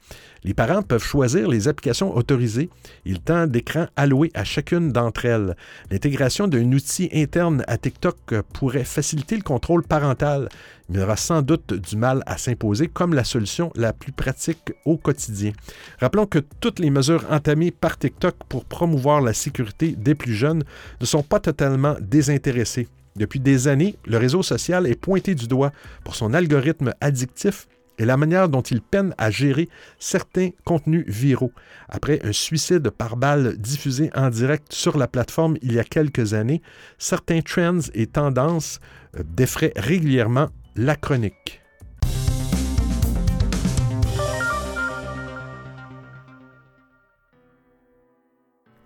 les 0.44 0.54
parents 0.54 0.82
peuvent 0.82 1.02
choisir 1.02 1.48
les 1.48 1.68
applications 1.68 2.16
autorisées 2.16 2.70
et 3.04 3.10
le 3.10 3.18
temps 3.18 3.46
d'écran 3.46 3.86
alloué 3.96 4.30
à 4.34 4.44
chacune 4.44 4.92
d'entre 4.92 5.24
elles. 5.24 5.56
L'intégration 5.90 6.48
d'un 6.48 6.72
outil 6.72 7.08
interne 7.12 7.64
à 7.66 7.76
TikTok 7.76 8.34
pourrait 8.52 8.84
faciliter 8.84 9.36
le 9.36 9.42
contrôle 9.42 9.82
parental, 9.82 10.48
mais 10.88 10.98
il 10.98 11.02
aura 11.02 11.16
sans 11.16 11.42
doute 11.42 11.74
du 11.74 11.96
mal 11.96 12.22
à 12.26 12.38
s'imposer 12.38 12.88
comme 12.88 13.14
la 13.14 13.24
solution 13.24 13.70
la 13.74 13.92
plus 13.92 14.12
pratique 14.12 14.72
au 14.84 14.96
quotidien. 14.96 15.52
Rappelons 16.00 16.26
que 16.26 16.38
toutes 16.60 16.78
les 16.78 16.90
mesures 16.90 17.26
entamées 17.30 17.70
par 17.70 17.98
TikTok 17.98 18.36
pour 18.48 18.64
promouvoir 18.64 19.20
la 19.20 19.32
sécurité 19.32 19.94
des 19.96 20.14
plus 20.14 20.34
jeunes 20.34 20.64
ne 21.00 21.06
sont 21.06 21.22
pas 21.22 21.40
totalement 21.40 21.96
désintéressées. 22.00 22.88
Depuis 23.16 23.40
des 23.40 23.66
années, 23.66 23.96
le 24.06 24.16
réseau 24.16 24.42
social 24.42 24.86
est 24.86 24.94
pointé 24.94 25.34
du 25.34 25.48
doigt 25.48 25.72
pour 26.04 26.14
son 26.14 26.34
algorithme 26.34 26.94
addictif 27.00 27.66
et 27.98 28.04
la 28.04 28.16
manière 28.16 28.48
dont 28.48 28.62
il 28.62 28.80
peine 28.80 29.14
à 29.18 29.30
gérer 29.30 29.68
certains 29.98 30.50
contenus 30.64 31.04
viraux. 31.06 31.52
Après 31.88 32.20
un 32.24 32.32
suicide 32.32 32.90
par 32.90 33.16
balle 33.16 33.56
diffusé 33.58 34.10
en 34.14 34.30
direct 34.30 34.72
sur 34.72 34.96
la 34.96 35.08
plateforme 35.08 35.56
il 35.62 35.72
y 35.72 35.78
a 35.78 35.84
quelques 35.84 36.34
années, 36.34 36.62
certains 36.98 37.40
trends 37.42 37.90
et 37.94 38.06
tendances 38.06 38.80
euh, 39.16 39.22
défraient 39.24 39.72
régulièrement 39.76 40.48
la 40.76 40.96
chronique. 40.96 41.60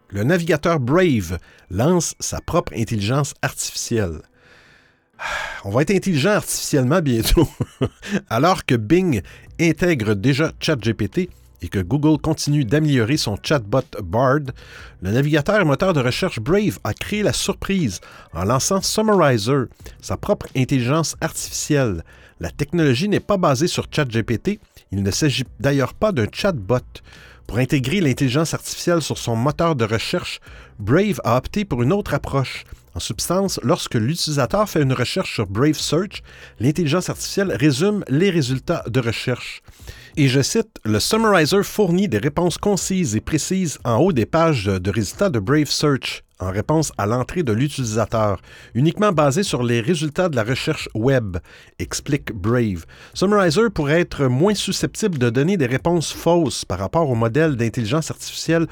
Le 0.09 0.25
navigateur 0.25 0.79
Brave 0.79 1.39
lance 1.71 2.15
sa 2.21 2.43
propre 2.43 2.75
intelligence 2.77 3.33
artificielle. 3.41 4.21
On 5.65 5.71
va 5.71 5.83
être 5.83 5.95
intelligent 5.95 6.31
artificiellement 6.31 7.01
bientôt. 7.01 7.49
Alors 8.29 8.65
que 8.65 8.75
Bing 8.75 9.23
intègre 9.61 10.15
déjà 10.15 10.51
ChatGPT 10.59 11.31
et 11.63 11.69
que 11.69 11.79
Google 11.79 12.21
continue 12.21 12.65
d'améliorer 12.65 13.17
son 13.17 13.37
chatbot 13.41 13.85
Bard, 14.03 14.41
le 15.01 15.13
navigateur 15.13 15.61
et 15.61 15.65
moteur 15.65 15.93
de 15.93 16.01
recherche 16.01 16.41
Brave 16.41 16.81
a 16.83 16.93
créé 16.95 17.23
la 17.23 17.33
surprise 17.33 18.01
en 18.33 18.45
lançant 18.45 18.83
Summarizer, 18.83 19.67
sa 20.01 20.17
propre 20.17 20.49
intelligence 20.57 21.15
artificielle. 21.21 22.03
La 22.41 22.51
technologie 22.51 23.09
n'est 23.09 23.21
pas 23.21 23.37
basée 23.37 23.69
sur 23.69 23.87
ChatGPT, 23.89 24.59
il 24.91 25.05
ne 25.05 25.11
s'agit 25.13 25.45
d'ailleurs 25.61 25.95
pas 25.95 26.11
d'un 26.11 26.27
chatbot. 26.33 26.81
Pour 27.47 27.59
intégrer 27.59 28.01
l'intelligence 28.01 28.55
artificielle 28.55 29.03
sur 29.03 29.19
son 29.19 29.37
moteur 29.37 29.77
de 29.77 29.85
recherche, 29.85 30.41
Brave 30.81 31.21
a 31.23 31.37
opté 31.37 31.65
pour 31.65 31.83
une 31.83 31.93
autre 31.93 32.15
approche 32.15 32.65
En 32.95 33.01
substance, 33.01 33.59
lorsque 33.63 33.95
l'utilisateur 33.95 34.69
fait 34.69 34.83
une 34.83 34.93
recherche 34.93 35.35
sur 35.35 35.47
Brave 35.47 35.79
Search, 35.79 36.23
l'intelligence 36.61 37.09
artificielle 37.09 37.57
résume 37.59 38.05
les 38.09 38.29
résultats 38.29 38.85
de 38.87 39.01
recherche. 39.01 39.63
Et 40.17 40.29
je 40.29 40.43
cite, 40.43 40.79
le 40.85 41.01
summarizer 41.01 41.65
fournit 41.65 42.09
des 42.09 42.19
réponses 42.19 42.59
concises 42.59 43.17
et 43.17 43.23
précises 43.23 43.79
en 43.85 43.97
haut 43.97 44.13
des 44.13 44.27
pages 44.27 44.67
de 44.67 44.91
résultats 44.91 45.31
de 45.31 45.39
Brave 45.39 45.71
Search 45.71 46.23
en 46.43 46.51
réponse 46.51 46.93
à 46.99 47.07
l'entrée 47.07 47.45
de 47.45 47.53
l'utilisateur, 47.53 48.41
uniquement 48.75 49.13
basé 49.13 49.43
sur 49.43 49.63
les 49.63 49.81
résultats 49.81 50.29
de 50.29 50.37
la 50.37 50.43
recherche 50.43 50.89
web, 50.95 51.39
explique 51.79 52.33
Brave. 52.33 52.85
Summarizer 53.15 53.71
pourrait 53.71 54.01
être 54.01 54.27
moins 54.27 54.55
susceptible 54.55 55.19
de 55.19 55.31
donner 55.31 55.57
des 55.57 55.67
réponses 55.67 56.13
fausses 56.13 56.65
par 56.65 56.81
rapport 56.81 57.09
au 57.09 57.15
modèle 57.15 57.57
d'intelligence 57.57 58.11
artificielle 58.11 58.67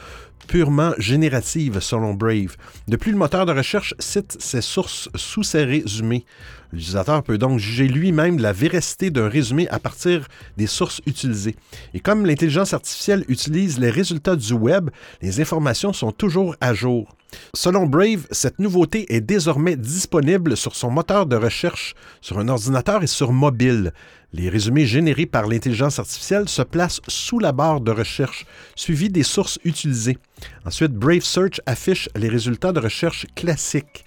purement 0.46 0.92
générative, 0.98 1.80
selon 1.80 2.14
Brave. 2.14 2.56
De 2.88 2.96
plus, 2.96 3.12
le 3.12 3.18
moteur 3.18 3.46
de 3.46 3.52
recherche 3.52 3.94
cite 3.98 4.36
ses 4.40 4.60
sources 4.60 5.08
sous 5.14 5.42
ses 5.42 5.64
résumés. 5.64 6.24
L'utilisateur 6.72 7.22
peut 7.22 7.38
donc 7.38 7.58
juger 7.58 7.88
lui-même 7.88 8.38
la 8.38 8.52
véracité 8.52 9.10
d'un 9.10 9.28
résumé 9.28 9.68
à 9.68 9.78
partir 9.78 10.26
des 10.56 10.66
sources 10.68 11.00
utilisées. 11.06 11.56
Et 11.94 12.00
comme 12.00 12.26
l'intelligence 12.26 12.74
artificielle 12.74 13.24
utilise 13.28 13.78
les 13.78 13.90
résultats 13.90 14.36
du 14.36 14.52
web, 14.52 14.90
les 15.20 15.40
informations 15.40 15.92
sont 15.92 16.12
toujours 16.12 16.54
à 16.60 16.74
jour. 16.74 17.16
Selon 17.54 17.86
Brave, 17.86 18.26
cette 18.30 18.58
nouveauté 18.58 19.14
est 19.14 19.20
désormais 19.20 19.76
disponible 19.76 20.56
sur 20.56 20.74
son 20.74 20.90
moteur 20.90 21.26
de 21.26 21.36
recherche, 21.36 21.94
sur 22.20 22.38
un 22.38 22.48
ordinateur 22.48 23.02
et 23.02 23.08
sur 23.08 23.32
mobile. 23.32 23.92
Les 24.32 24.48
résumés 24.48 24.86
générés 24.86 25.26
par 25.26 25.48
l'intelligence 25.48 25.98
artificielle 25.98 26.48
se 26.48 26.62
placent 26.62 27.00
sous 27.08 27.40
la 27.40 27.50
barre 27.50 27.80
de 27.80 27.90
recherche, 27.90 28.46
suivi 28.76 29.08
des 29.08 29.24
sources 29.24 29.58
utilisées. 29.64 30.18
Ensuite, 30.64 30.92
Brave 30.92 31.22
Search 31.22 31.60
affiche 31.66 32.08
les 32.14 32.28
résultats 32.28 32.72
de 32.72 32.78
recherche 32.78 33.26
classiques. 33.34 34.04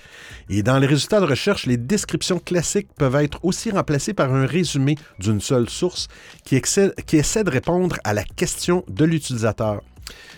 Et 0.50 0.64
dans 0.64 0.80
les 0.80 0.88
résultats 0.88 1.20
de 1.20 1.26
recherche, 1.26 1.66
les 1.66 1.78
descriptions 1.78 2.40
classiques 2.40 2.88
peuvent 2.98 3.16
être 3.16 3.44
aussi 3.44 3.70
remplacées 3.72 4.14
par 4.14 4.34
un 4.34 4.46
résumé 4.46 4.96
d'une 5.20 5.42
seule 5.42 5.70
source 5.70 6.08
qui 6.46 6.56
essaie 6.56 7.44
de 7.44 7.50
répondre 7.50 7.98
à 8.06 8.14
la 8.14 8.24
question 8.24 8.86
de 8.88 9.04
l'utilisateur. 9.04 9.82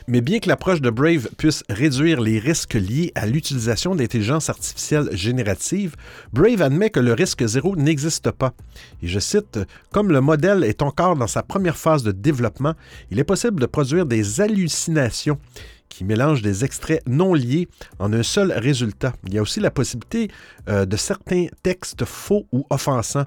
Mais 0.07 0.21
bien 0.21 0.39
que 0.39 0.47
l'approche 0.47 0.81
de 0.81 0.89
Brave 0.89 1.29
puisse 1.37 1.63
réduire 1.69 2.21
les 2.21 2.37
risques 2.37 2.75
liés 2.75 3.11
à 3.15 3.25
l'utilisation 3.25 3.95
d'intelligence 3.95 4.49
artificielle 4.49 5.09
générative, 5.11 5.95
Brave 6.31 6.61
admet 6.61 6.91
que 6.91 6.99
le 6.99 7.13
risque 7.13 7.45
zéro 7.45 7.75
n'existe 7.75 8.29
pas. 8.31 8.53
Et 9.01 9.07
je 9.07 9.19
cite, 9.19 9.59
Comme 9.91 10.11
le 10.11 10.21
modèle 10.21 10.63
est 10.63 10.83
encore 10.83 11.15
dans 11.15 11.27
sa 11.27 11.41
première 11.41 11.77
phase 11.77 12.03
de 12.03 12.11
développement, 12.11 12.73
il 13.09 13.19
est 13.19 13.23
possible 13.23 13.59
de 13.59 13.65
produire 13.65 14.05
des 14.05 14.41
hallucinations 14.41 15.39
qui 15.89 16.03
mélange 16.03 16.41
des 16.41 16.65
extraits 16.65 17.01
non 17.07 17.33
liés 17.33 17.67
en 17.99 18.11
un 18.13 18.23
seul 18.23 18.51
résultat. 18.51 19.13
Il 19.27 19.33
y 19.33 19.37
a 19.37 19.41
aussi 19.41 19.59
la 19.59 19.71
possibilité 19.71 20.29
euh, 20.67 20.85
de 20.85 20.97
certains 20.97 21.47
textes 21.63 22.05
faux 22.05 22.45
ou 22.51 22.65
offensants. 22.69 23.25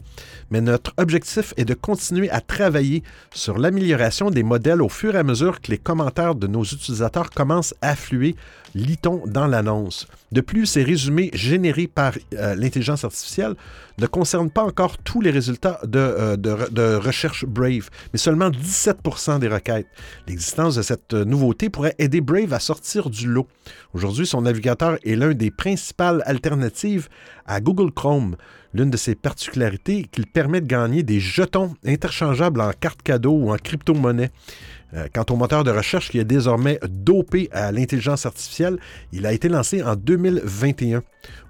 Mais 0.50 0.60
notre 0.60 0.92
objectif 0.96 1.54
est 1.56 1.64
de 1.64 1.74
continuer 1.74 2.30
à 2.30 2.40
travailler 2.40 3.02
sur 3.32 3.58
l'amélioration 3.58 4.30
des 4.30 4.42
modèles 4.42 4.82
au 4.82 4.88
fur 4.88 5.14
et 5.14 5.18
à 5.18 5.22
mesure 5.22 5.60
que 5.60 5.70
les 5.70 5.78
commentaires 5.78 6.34
de 6.34 6.46
nos 6.46 6.64
utilisateurs 6.64 7.30
commencent 7.30 7.74
à 7.80 7.90
affluer, 7.90 8.36
lit-on 8.74 9.22
dans 9.26 9.46
l'annonce. 9.46 10.06
De 10.30 10.40
plus, 10.40 10.66
ces 10.66 10.82
résumés 10.82 11.30
générés 11.32 11.86
par 11.86 12.12
euh, 12.34 12.54
l'intelligence 12.54 13.04
artificielle 13.04 13.54
ne 13.98 14.06
concernent 14.06 14.50
pas 14.50 14.62
encore 14.62 14.98
tous 14.98 15.20
les 15.20 15.30
résultats 15.30 15.80
de, 15.84 15.98
euh, 15.98 16.36
de, 16.36 16.94
recherche 16.94 17.44
Brave, 17.46 17.90
mais 18.12 18.18
seulement 18.18 18.50
17% 18.50 19.38
des 19.38 19.48
requêtes. 19.48 19.88
L'existence 20.26 20.76
de 20.76 20.82
cette 20.82 21.14
nouveauté 21.14 21.70
pourrait 21.70 21.94
aider 21.98 22.20
Brave 22.20 22.47
à 22.52 22.60
sortir 22.60 23.10
du 23.10 23.26
lot. 23.26 23.46
Aujourd'hui, 23.94 24.26
son 24.26 24.42
navigateur 24.42 24.98
est 25.04 25.16
l'un 25.16 25.34
des 25.34 25.50
principales 25.50 26.22
alternatives 26.26 27.08
à 27.46 27.60
Google 27.60 27.92
Chrome. 27.92 28.36
L'une 28.74 28.90
de 28.90 28.96
ses 28.96 29.14
particularités 29.14 30.00
est 30.00 30.04
qu'il 30.04 30.26
permet 30.26 30.60
de 30.60 30.66
gagner 30.66 31.02
des 31.02 31.20
jetons 31.20 31.74
interchangeables 31.84 32.60
en 32.60 32.72
carte 32.72 33.02
cadeau 33.02 33.32
ou 33.32 33.52
en 33.52 33.56
crypto-monnaie. 33.56 34.30
Euh, 34.94 35.06
quant 35.12 35.24
au 35.30 35.36
moteur 35.36 35.64
de 35.64 35.70
recherche 35.70 36.10
qui 36.10 36.18
est 36.18 36.24
désormais 36.24 36.78
dopé 36.88 37.48
à 37.52 37.72
l'intelligence 37.72 38.24
artificielle, 38.24 38.78
il 39.12 39.26
a 39.26 39.32
été 39.32 39.48
lancé 39.48 39.82
en 39.82 39.96
2021. 39.96 41.02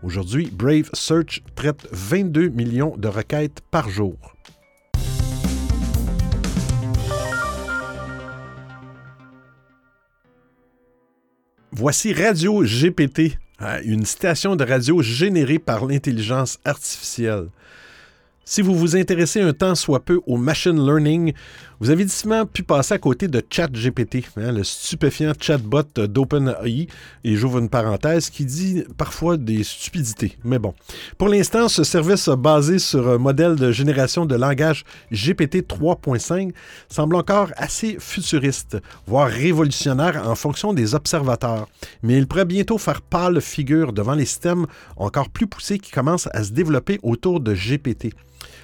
Aujourd'hui, 0.02 0.50
Brave 0.52 0.90
Search 0.92 1.42
traite 1.54 1.86
22 1.92 2.48
millions 2.48 2.96
de 2.96 3.08
requêtes 3.08 3.60
par 3.70 3.88
jour. 3.90 4.16
Voici 11.70 12.14
Radio 12.14 12.62
GPT, 12.62 13.36
euh, 13.60 13.80
une 13.84 14.06
station 14.06 14.56
de 14.56 14.64
radio 14.64 15.02
générée 15.02 15.58
par 15.58 15.84
l'intelligence 15.84 16.58
artificielle. 16.64 17.48
Si 18.50 18.62
vous 18.62 18.74
vous 18.74 18.96
intéressez 18.96 19.42
un 19.42 19.52
temps 19.52 19.74
soit 19.74 20.02
peu 20.02 20.22
au 20.26 20.38
machine 20.38 20.82
learning, 20.82 21.34
vous 21.80 21.90
avez 21.90 22.06
difficilement 22.06 22.46
pu 22.46 22.62
passer 22.62 22.94
à 22.94 22.98
côté 22.98 23.28
de 23.28 23.42
ChatGPT, 23.50 24.24
hein, 24.38 24.52
le 24.52 24.64
stupéfiant 24.64 25.34
chatbot 25.38 25.82
d'OpenAI, 25.82 26.86
et 27.24 27.36
j'ouvre 27.36 27.58
une 27.58 27.68
parenthèse, 27.68 28.30
qui 28.30 28.46
dit 28.46 28.84
parfois 28.96 29.36
des 29.36 29.62
stupidités. 29.62 30.38
Mais 30.44 30.58
bon. 30.58 30.72
Pour 31.18 31.28
l'instant, 31.28 31.68
ce 31.68 31.84
service 31.84 32.30
basé 32.30 32.78
sur 32.78 33.06
un 33.10 33.18
modèle 33.18 33.56
de 33.56 33.70
génération 33.70 34.24
de 34.24 34.34
langage 34.34 34.86
GPT 35.12 35.68
3.5 35.68 36.52
semble 36.88 37.16
encore 37.16 37.50
assez 37.54 37.98
futuriste, 38.00 38.78
voire 39.06 39.28
révolutionnaire 39.28 40.26
en 40.26 40.34
fonction 40.34 40.72
des 40.72 40.94
observateurs. 40.94 41.68
Mais 42.02 42.16
il 42.16 42.26
pourrait 42.26 42.46
bientôt 42.46 42.78
faire 42.78 43.02
pâle 43.02 43.42
figure 43.42 43.92
devant 43.92 44.14
les 44.14 44.24
systèmes 44.24 44.64
encore 44.96 45.28
plus 45.28 45.46
poussés 45.46 45.78
qui 45.78 45.90
commencent 45.90 46.30
à 46.32 46.44
se 46.44 46.52
développer 46.52 46.98
autour 47.02 47.40
de 47.40 47.52
GPT. 47.52 48.14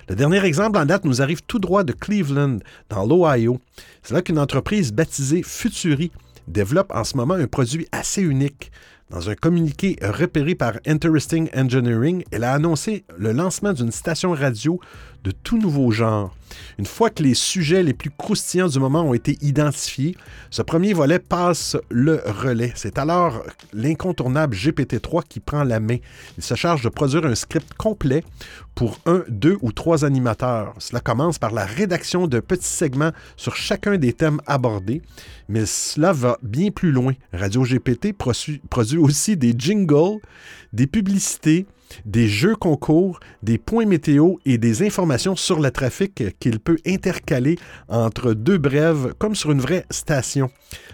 Le 0.08 0.14
dernier 0.14 0.44
exemple 0.44 0.78
en 0.78 0.84
date 0.84 1.04
nous 1.04 1.22
arrive 1.22 1.42
tout 1.42 1.58
droit 1.58 1.84
de 1.84 1.92
Cleveland, 1.92 2.58
dans 2.90 3.06
l'Ohio. 3.06 3.60
C'est 4.02 4.14
là 4.14 4.22
qu'une 4.22 4.38
entreprise 4.38 4.92
baptisée 4.92 5.42
Futuri 5.42 6.10
développe 6.46 6.92
en 6.94 7.04
ce 7.04 7.16
moment 7.16 7.34
un 7.34 7.46
produit 7.46 7.88
assez 7.92 8.22
unique. 8.22 8.70
Dans 9.10 9.28
un 9.28 9.34
communiqué 9.34 9.98
repéré 10.02 10.54
par 10.54 10.74
Interesting 10.86 11.50
Engineering, 11.54 12.24
elle 12.30 12.42
a 12.42 12.54
annoncé 12.54 13.04
le 13.18 13.32
lancement 13.32 13.74
d'une 13.74 13.92
station 13.92 14.32
radio 14.32 14.80
de 15.24 15.30
tout 15.30 15.58
nouveau 15.58 15.90
genre. 15.90 16.34
Une 16.78 16.86
fois 16.86 17.10
que 17.10 17.22
les 17.22 17.34
sujets 17.34 17.82
les 17.82 17.94
plus 17.94 18.10
croustillants 18.10 18.68
du 18.68 18.78
moment 18.78 19.02
ont 19.02 19.14
été 19.14 19.36
identifiés, 19.40 20.16
ce 20.50 20.62
premier 20.62 20.92
volet 20.92 21.18
passe 21.18 21.76
le 21.90 22.22
relais. 22.26 22.72
C'est 22.76 22.98
alors 22.98 23.42
l'incontournable 23.72 24.54
GPT-3 24.54 25.22
qui 25.28 25.40
prend 25.40 25.64
la 25.64 25.80
main. 25.80 25.96
Il 26.36 26.44
se 26.44 26.54
charge 26.54 26.82
de 26.82 26.88
produire 26.88 27.24
un 27.26 27.34
script 27.34 27.74
complet 27.74 28.22
pour 28.74 28.98
un, 29.06 29.24
deux 29.28 29.56
ou 29.62 29.72
trois 29.72 30.04
animateurs. 30.04 30.74
Cela 30.78 31.00
commence 31.00 31.38
par 31.38 31.52
la 31.52 31.64
rédaction 31.64 32.26
de 32.26 32.40
petits 32.40 32.64
segments 32.64 33.12
sur 33.36 33.56
chacun 33.56 33.96
des 33.96 34.12
thèmes 34.12 34.40
abordés, 34.46 35.02
mais 35.48 35.64
cela 35.66 36.12
va 36.12 36.38
bien 36.42 36.70
plus 36.70 36.92
loin. 36.92 37.14
Radio 37.32 37.62
GPT 37.62 38.12
produit 38.12 38.93
aussi 38.98 39.36
des 39.36 39.54
jingles, 39.56 40.18
des 40.72 40.86
publicités, 40.86 41.66
des 42.04 42.28
jeux 42.28 42.56
concours, 42.56 43.20
des 43.42 43.58
points 43.58 43.86
météo 43.86 44.34
et 44.44 44.58
des 44.58 44.86
informations 44.86 45.36
sur 45.36 45.60
le 45.60 45.70
trafic 45.70 46.38
qu'il 46.38 46.60
peut 46.60 46.78
intercaler 46.86 47.58
entre 47.88 48.34
deux 48.34 48.58
brèves 48.58 49.14
comme 49.18 49.34
sur 49.34 49.52
une 49.52 49.60
vraie 49.60 49.86
station. 49.90 50.50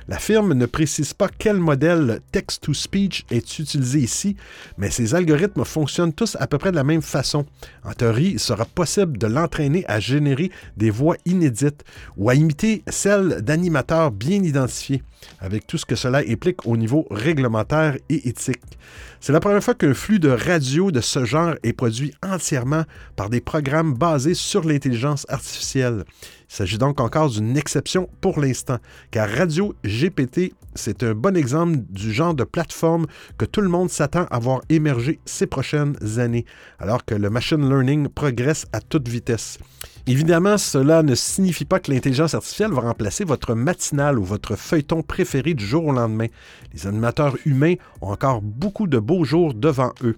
La 0.08 0.18
firme 0.18 0.54
ne 0.54 0.66
précise 0.66 1.14
pas 1.14 1.28
quel 1.28 1.56
modèle 1.56 2.20
text-to-speech 2.32 3.26
est 3.30 3.58
utilisé 3.58 4.00
ici, 4.00 4.36
mais 4.76 4.90
ces 4.90 5.14
algorithmes 5.14 5.64
fonctionnent 5.64 6.12
tous 6.12 6.36
à 6.40 6.46
peu 6.46 6.58
près 6.58 6.72
de 6.72 6.76
la 6.76 6.84
même 6.84 7.02
façon. 7.02 7.46
En 7.84 7.92
théorie, 7.92 8.32
il 8.32 8.40
sera 8.40 8.64
possible 8.64 9.18
de 9.18 9.26
l'entraîner 9.26 9.84
à 9.86 10.00
générer 10.00 10.50
des 10.76 10.90
voix 10.90 11.16
inédites 11.26 11.84
ou 12.16 12.28
à 12.28 12.34
imiter 12.34 12.82
celles 12.88 13.42
d'animateurs 13.42 14.10
bien 14.10 14.42
identifiés, 14.42 15.02
avec 15.38 15.66
tout 15.66 15.78
ce 15.78 15.86
que 15.86 15.96
cela 15.96 16.22
implique 16.28 16.66
au 16.66 16.76
niveau 16.76 17.06
réglementaire 17.10 17.96
et 18.08 18.28
éthique. 18.28 18.78
C'est 19.20 19.32
la 19.32 19.40
première 19.40 19.62
fois 19.62 19.74
qu'un 19.74 19.94
flux 19.94 20.18
de 20.18 20.30
radio 20.30 20.89
de 20.90 21.00
ce 21.00 21.24
genre 21.24 21.54
est 21.62 21.72
produit 21.72 22.12
entièrement 22.22 22.84
par 23.16 23.30
des 23.30 23.40
programmes 23.40 23.94
basés 23.94 24.34
sur 24.34 24.64
l'intelligence 24.64 25.26
artificielle. 25.28 26.04
Il 26.50 26.54
s'agit 26.54 26.78
donc 26.78 27.00
encore 27.00 27.30
d'une 27.30 27.56
exception 27.56 28.08
pour 28.20 28.40
l'instant, 28.40 28.78
car 29.10 29.28
Radio 29.28 29.74
GPT, 29.84 30.52
c'est 30.74 31.02
un 31.02 31.14
bon 31.14 31.36
exemple 31.36 31.78
du 31.88 32.12
genre 32.12 32.34
de 32.34 32.44
plateforme 32.44 33.06
que 33.38 33.44
tout 33.44 33.60
le 33.60 33.68
monde 33.68 33.90
s'attend 33.90 34.26
à 34.30 34.38
voir 34.38 34.60
émerger 34.68 35.20
ces 35.24 35.46
prochaines 35.46 35.96
années, 36.18 36.44
alors 36.78 37.04
que 37.04 37.14
le 37.14 37.30
machine 37.30 37.68
learning 37.68 38.08
progresse 38.08 38.66
à 38.72 38.80
toute 38.80 39.08
vitesse. 39.08 39.58
Évidemment, 40.06 40.58
cela 40.58 41.02
ne 41.02 41.14
signifie 41.14 41.64
pas 41.64 41.78
que 41.78 41.92
l'intelligence 41.92 42.34
artificielle 42.34 42.72
va 42.72 42.80
remplacer 42.80 43.24
votre 43.24 43.54
matinale 43.54 44.18
ou 44.18 44.24
votre 44.24 44.56
feuilleton 44.56 45.02
préféré 45.02 45.54
du 45.54 45.64
jour 45.64 45.86
au 45.86 45.92
lendemain. 45.92 46.26
Les 46.72 46.86
animateurs 46.86 47.36
humains 47.44 47.74
ont 48.00 48.10
encore 48.10 48.42
beaucoup 48.42 48.86
de 48.86 48.98
beaux 48.98 49.24
jours 49.24 49.54
devant 49.54 49.92
eux. 50.02 50.16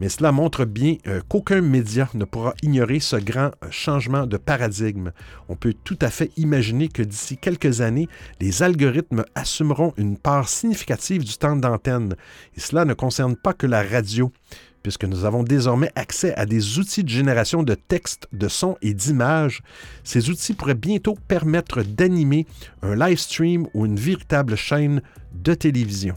Mais 0.00 0.08
cela 0.08 0.32
montre 0.32 0.64
bien 0.64 0.96
euh, 1.06 1.20
qu'aucun 1.28 1.60
média 1.60 2.08
ne 2.14 2.24
pourra 2.24 2.54
ignorer 2.62 3.00
ce 3.00 3.16
grand 3.16 3.50
euh, 3.62 3.70
changement 3.70 4.26
de 4.26 4.36
paradigme. 4.36 5.12
On 5.48 5.56
peut 5.56 5.74
tout 5.84 5.98
à 6.00 6.10
fait 6.10 6.30
imaginer 6.36 6.88
que 6.88 7.02
d'ici 7.02 7.36
quelques 7.36 7.80
années, 7.80 8.08
les 8.40 8.62
algorithmes 8.62 9.24
assumeront 9.34 9.92
une 9.96 10.16
part 10.16 10.48
significative 10.48 11.24
du 11.24 11.36
temps 11.36 11.56
d'antenne. 11.56 12.14
Et 12.56 12.60
cela 12.60 12.84
ne 12.84 12.94
concerne 12.94 13.36
pas 13.36 13.52
que 13.52 13.66
la 13.66 13.82
radio 13.82 14.32
puisque 14.84 15.04
nous 15.04 15.24
avons 15.24 15.42
désormais 15.42 15.90
accès 15.96 16.34
à 16.34 16.44
des 16.44 16.78
outils 16.78 17.02
de 17.02 17.08
génération 17.08 17.62
de 17.62 17.74
textes, 17.74 18.28
de 18.32 18.48
sons 18.48 18.76
et 18.82 18.92
d'images. 18.92 19.62
Ces 20.04 20.28
outils 20.28 20.52
pourraient 20.52 20.74
bientôt 20.74 21.16
permettre 21.26 21.82
d'animer 21.82 22.46
un 22.82 22.94
live 22.94 23.18
stream 23.18 23.66
ou 23.72 23.86
une 23.86 23.96
véritable 23.96 24.56
chaîne 24.56 25.00
de 25.32 25.54
télévision. 25.54 26.16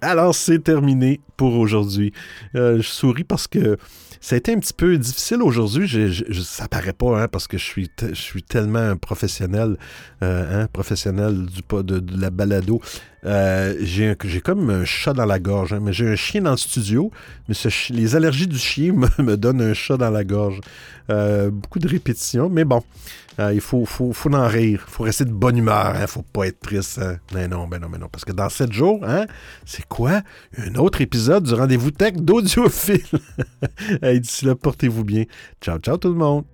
Alors, 0.00 0.34
c'est 0.34 0.60
terminé 0.60 1.20
pour 1.36 1.54
aujourd'hui. 1.54 2.12
Euh, 2.54 2.76
je 2.76 2.88
souris 2.88 3.24
parce 3.24 3.48
que 3.48 3.76
ça 4.20 4.34
a 4.34 4.38
été 4.38 4.52
un 4.52 4.58
petit 4.58 4.72
peu 4.72 4.96
difficile 4.96 5.42
aujourd'hui. 5.42 5.88
ça 6.44 6.68
paraît 6.68 6.92
pas, 6.92 7.22
hein, 7.22 7.28
parce 7.28 7.48
que 7.48 7.58
je 7.58 7.64
suis, 8.14 8.42
tellement 8.42 8.96
professionnel, 8.96 9.76
euh, 10.22 10.62
hein, 10.62 10.68
professionnel 10.72 11.46
de, 11.46 11.82
de 12.00 12.20
la 12.20 12.30
balado. 12.30 12.80
Euh, 13.24 13.74
j'ai 13.80 14.16
comme 14.40 14.70
un 14.70 14.84
chat 14.84 15.12
dans 15.12 15.26
la 15.26 15.38
gorge. 15.38 15.72
Hein, 15.72 15.80
mais 15.82 15.92
j'ai 15.92 16.08
un 16.08 16.16
chien 16.16 16.42
dans 16.42 16.52
le 16.52 16.56
studio, 16.56 17.10
mais 17.48 17.54
les 17.90 18.16
allergies 18.16 18.46
du 18.46 18.58
chien 18.58 18.92
me, 19.18 19.36
donnent 19.36 19.62
un 19.62 19.74
chat 19.74 19.96
dans 19.96 20.10
la 20.10 20.24
gorge. 20.24 20.60
beaucoup 21.08 21.78
de 21.78 21.88
répétitions, 21.88 22.48
mais 22.48 22.64
bon. 22.64 22.82
Euh, 23.40 23.54
il 23.54 23.60
faut, 23.60 23.84
faut, 23.84 24.12
faut, 24.12 24.34
en 24.34 24.48
rire. 24.48 24.84
Il 24.86 24.90
faut 24.90 25.04
rester 25.04 25.24
de 25.24 25.32
bonne 25.32 25.56
humeur. 25.56 25.92
Il 25.94 26.02
hein. 26.02 26.06
faut 26.06 26.22
pas 26.22 26.46
être 26.46 26.60
triste. 26.60 26.98
Hein. 26.98 27.18
Mais 27.32 27.46
non, 27.46 27.68
ben 27.68 27.80
non, 27.80 27.88
mais 27.88 27.98
non. 27.98 28.08
Parce 28.08 28.24
que 28.24 28.32
dans 28.32 28.48
sept 28.48 28.72
jours, 28.72 29.00
hein, 29.06 29.26
c'est 29.64 29.86
quoi? 29.86 30.22
Un 30.56 30.74
autre 30.74 31.00
épisode 31.00 31.44
du 31.44 31.54
rendez-vous 31.54 31.92
tech 31.92 32.14
d'audiophile. 32.14 33.04
D'ici 34.02 34.44
là, 34.44 34.54
portez-vous 34.56 35.04
bien. 35.04 35.24
Ciao, 35.60 35.78
ciao 35.78 35.96
tout 35.98 36.08
le 36.08 36.18
monde. 36.18 36.44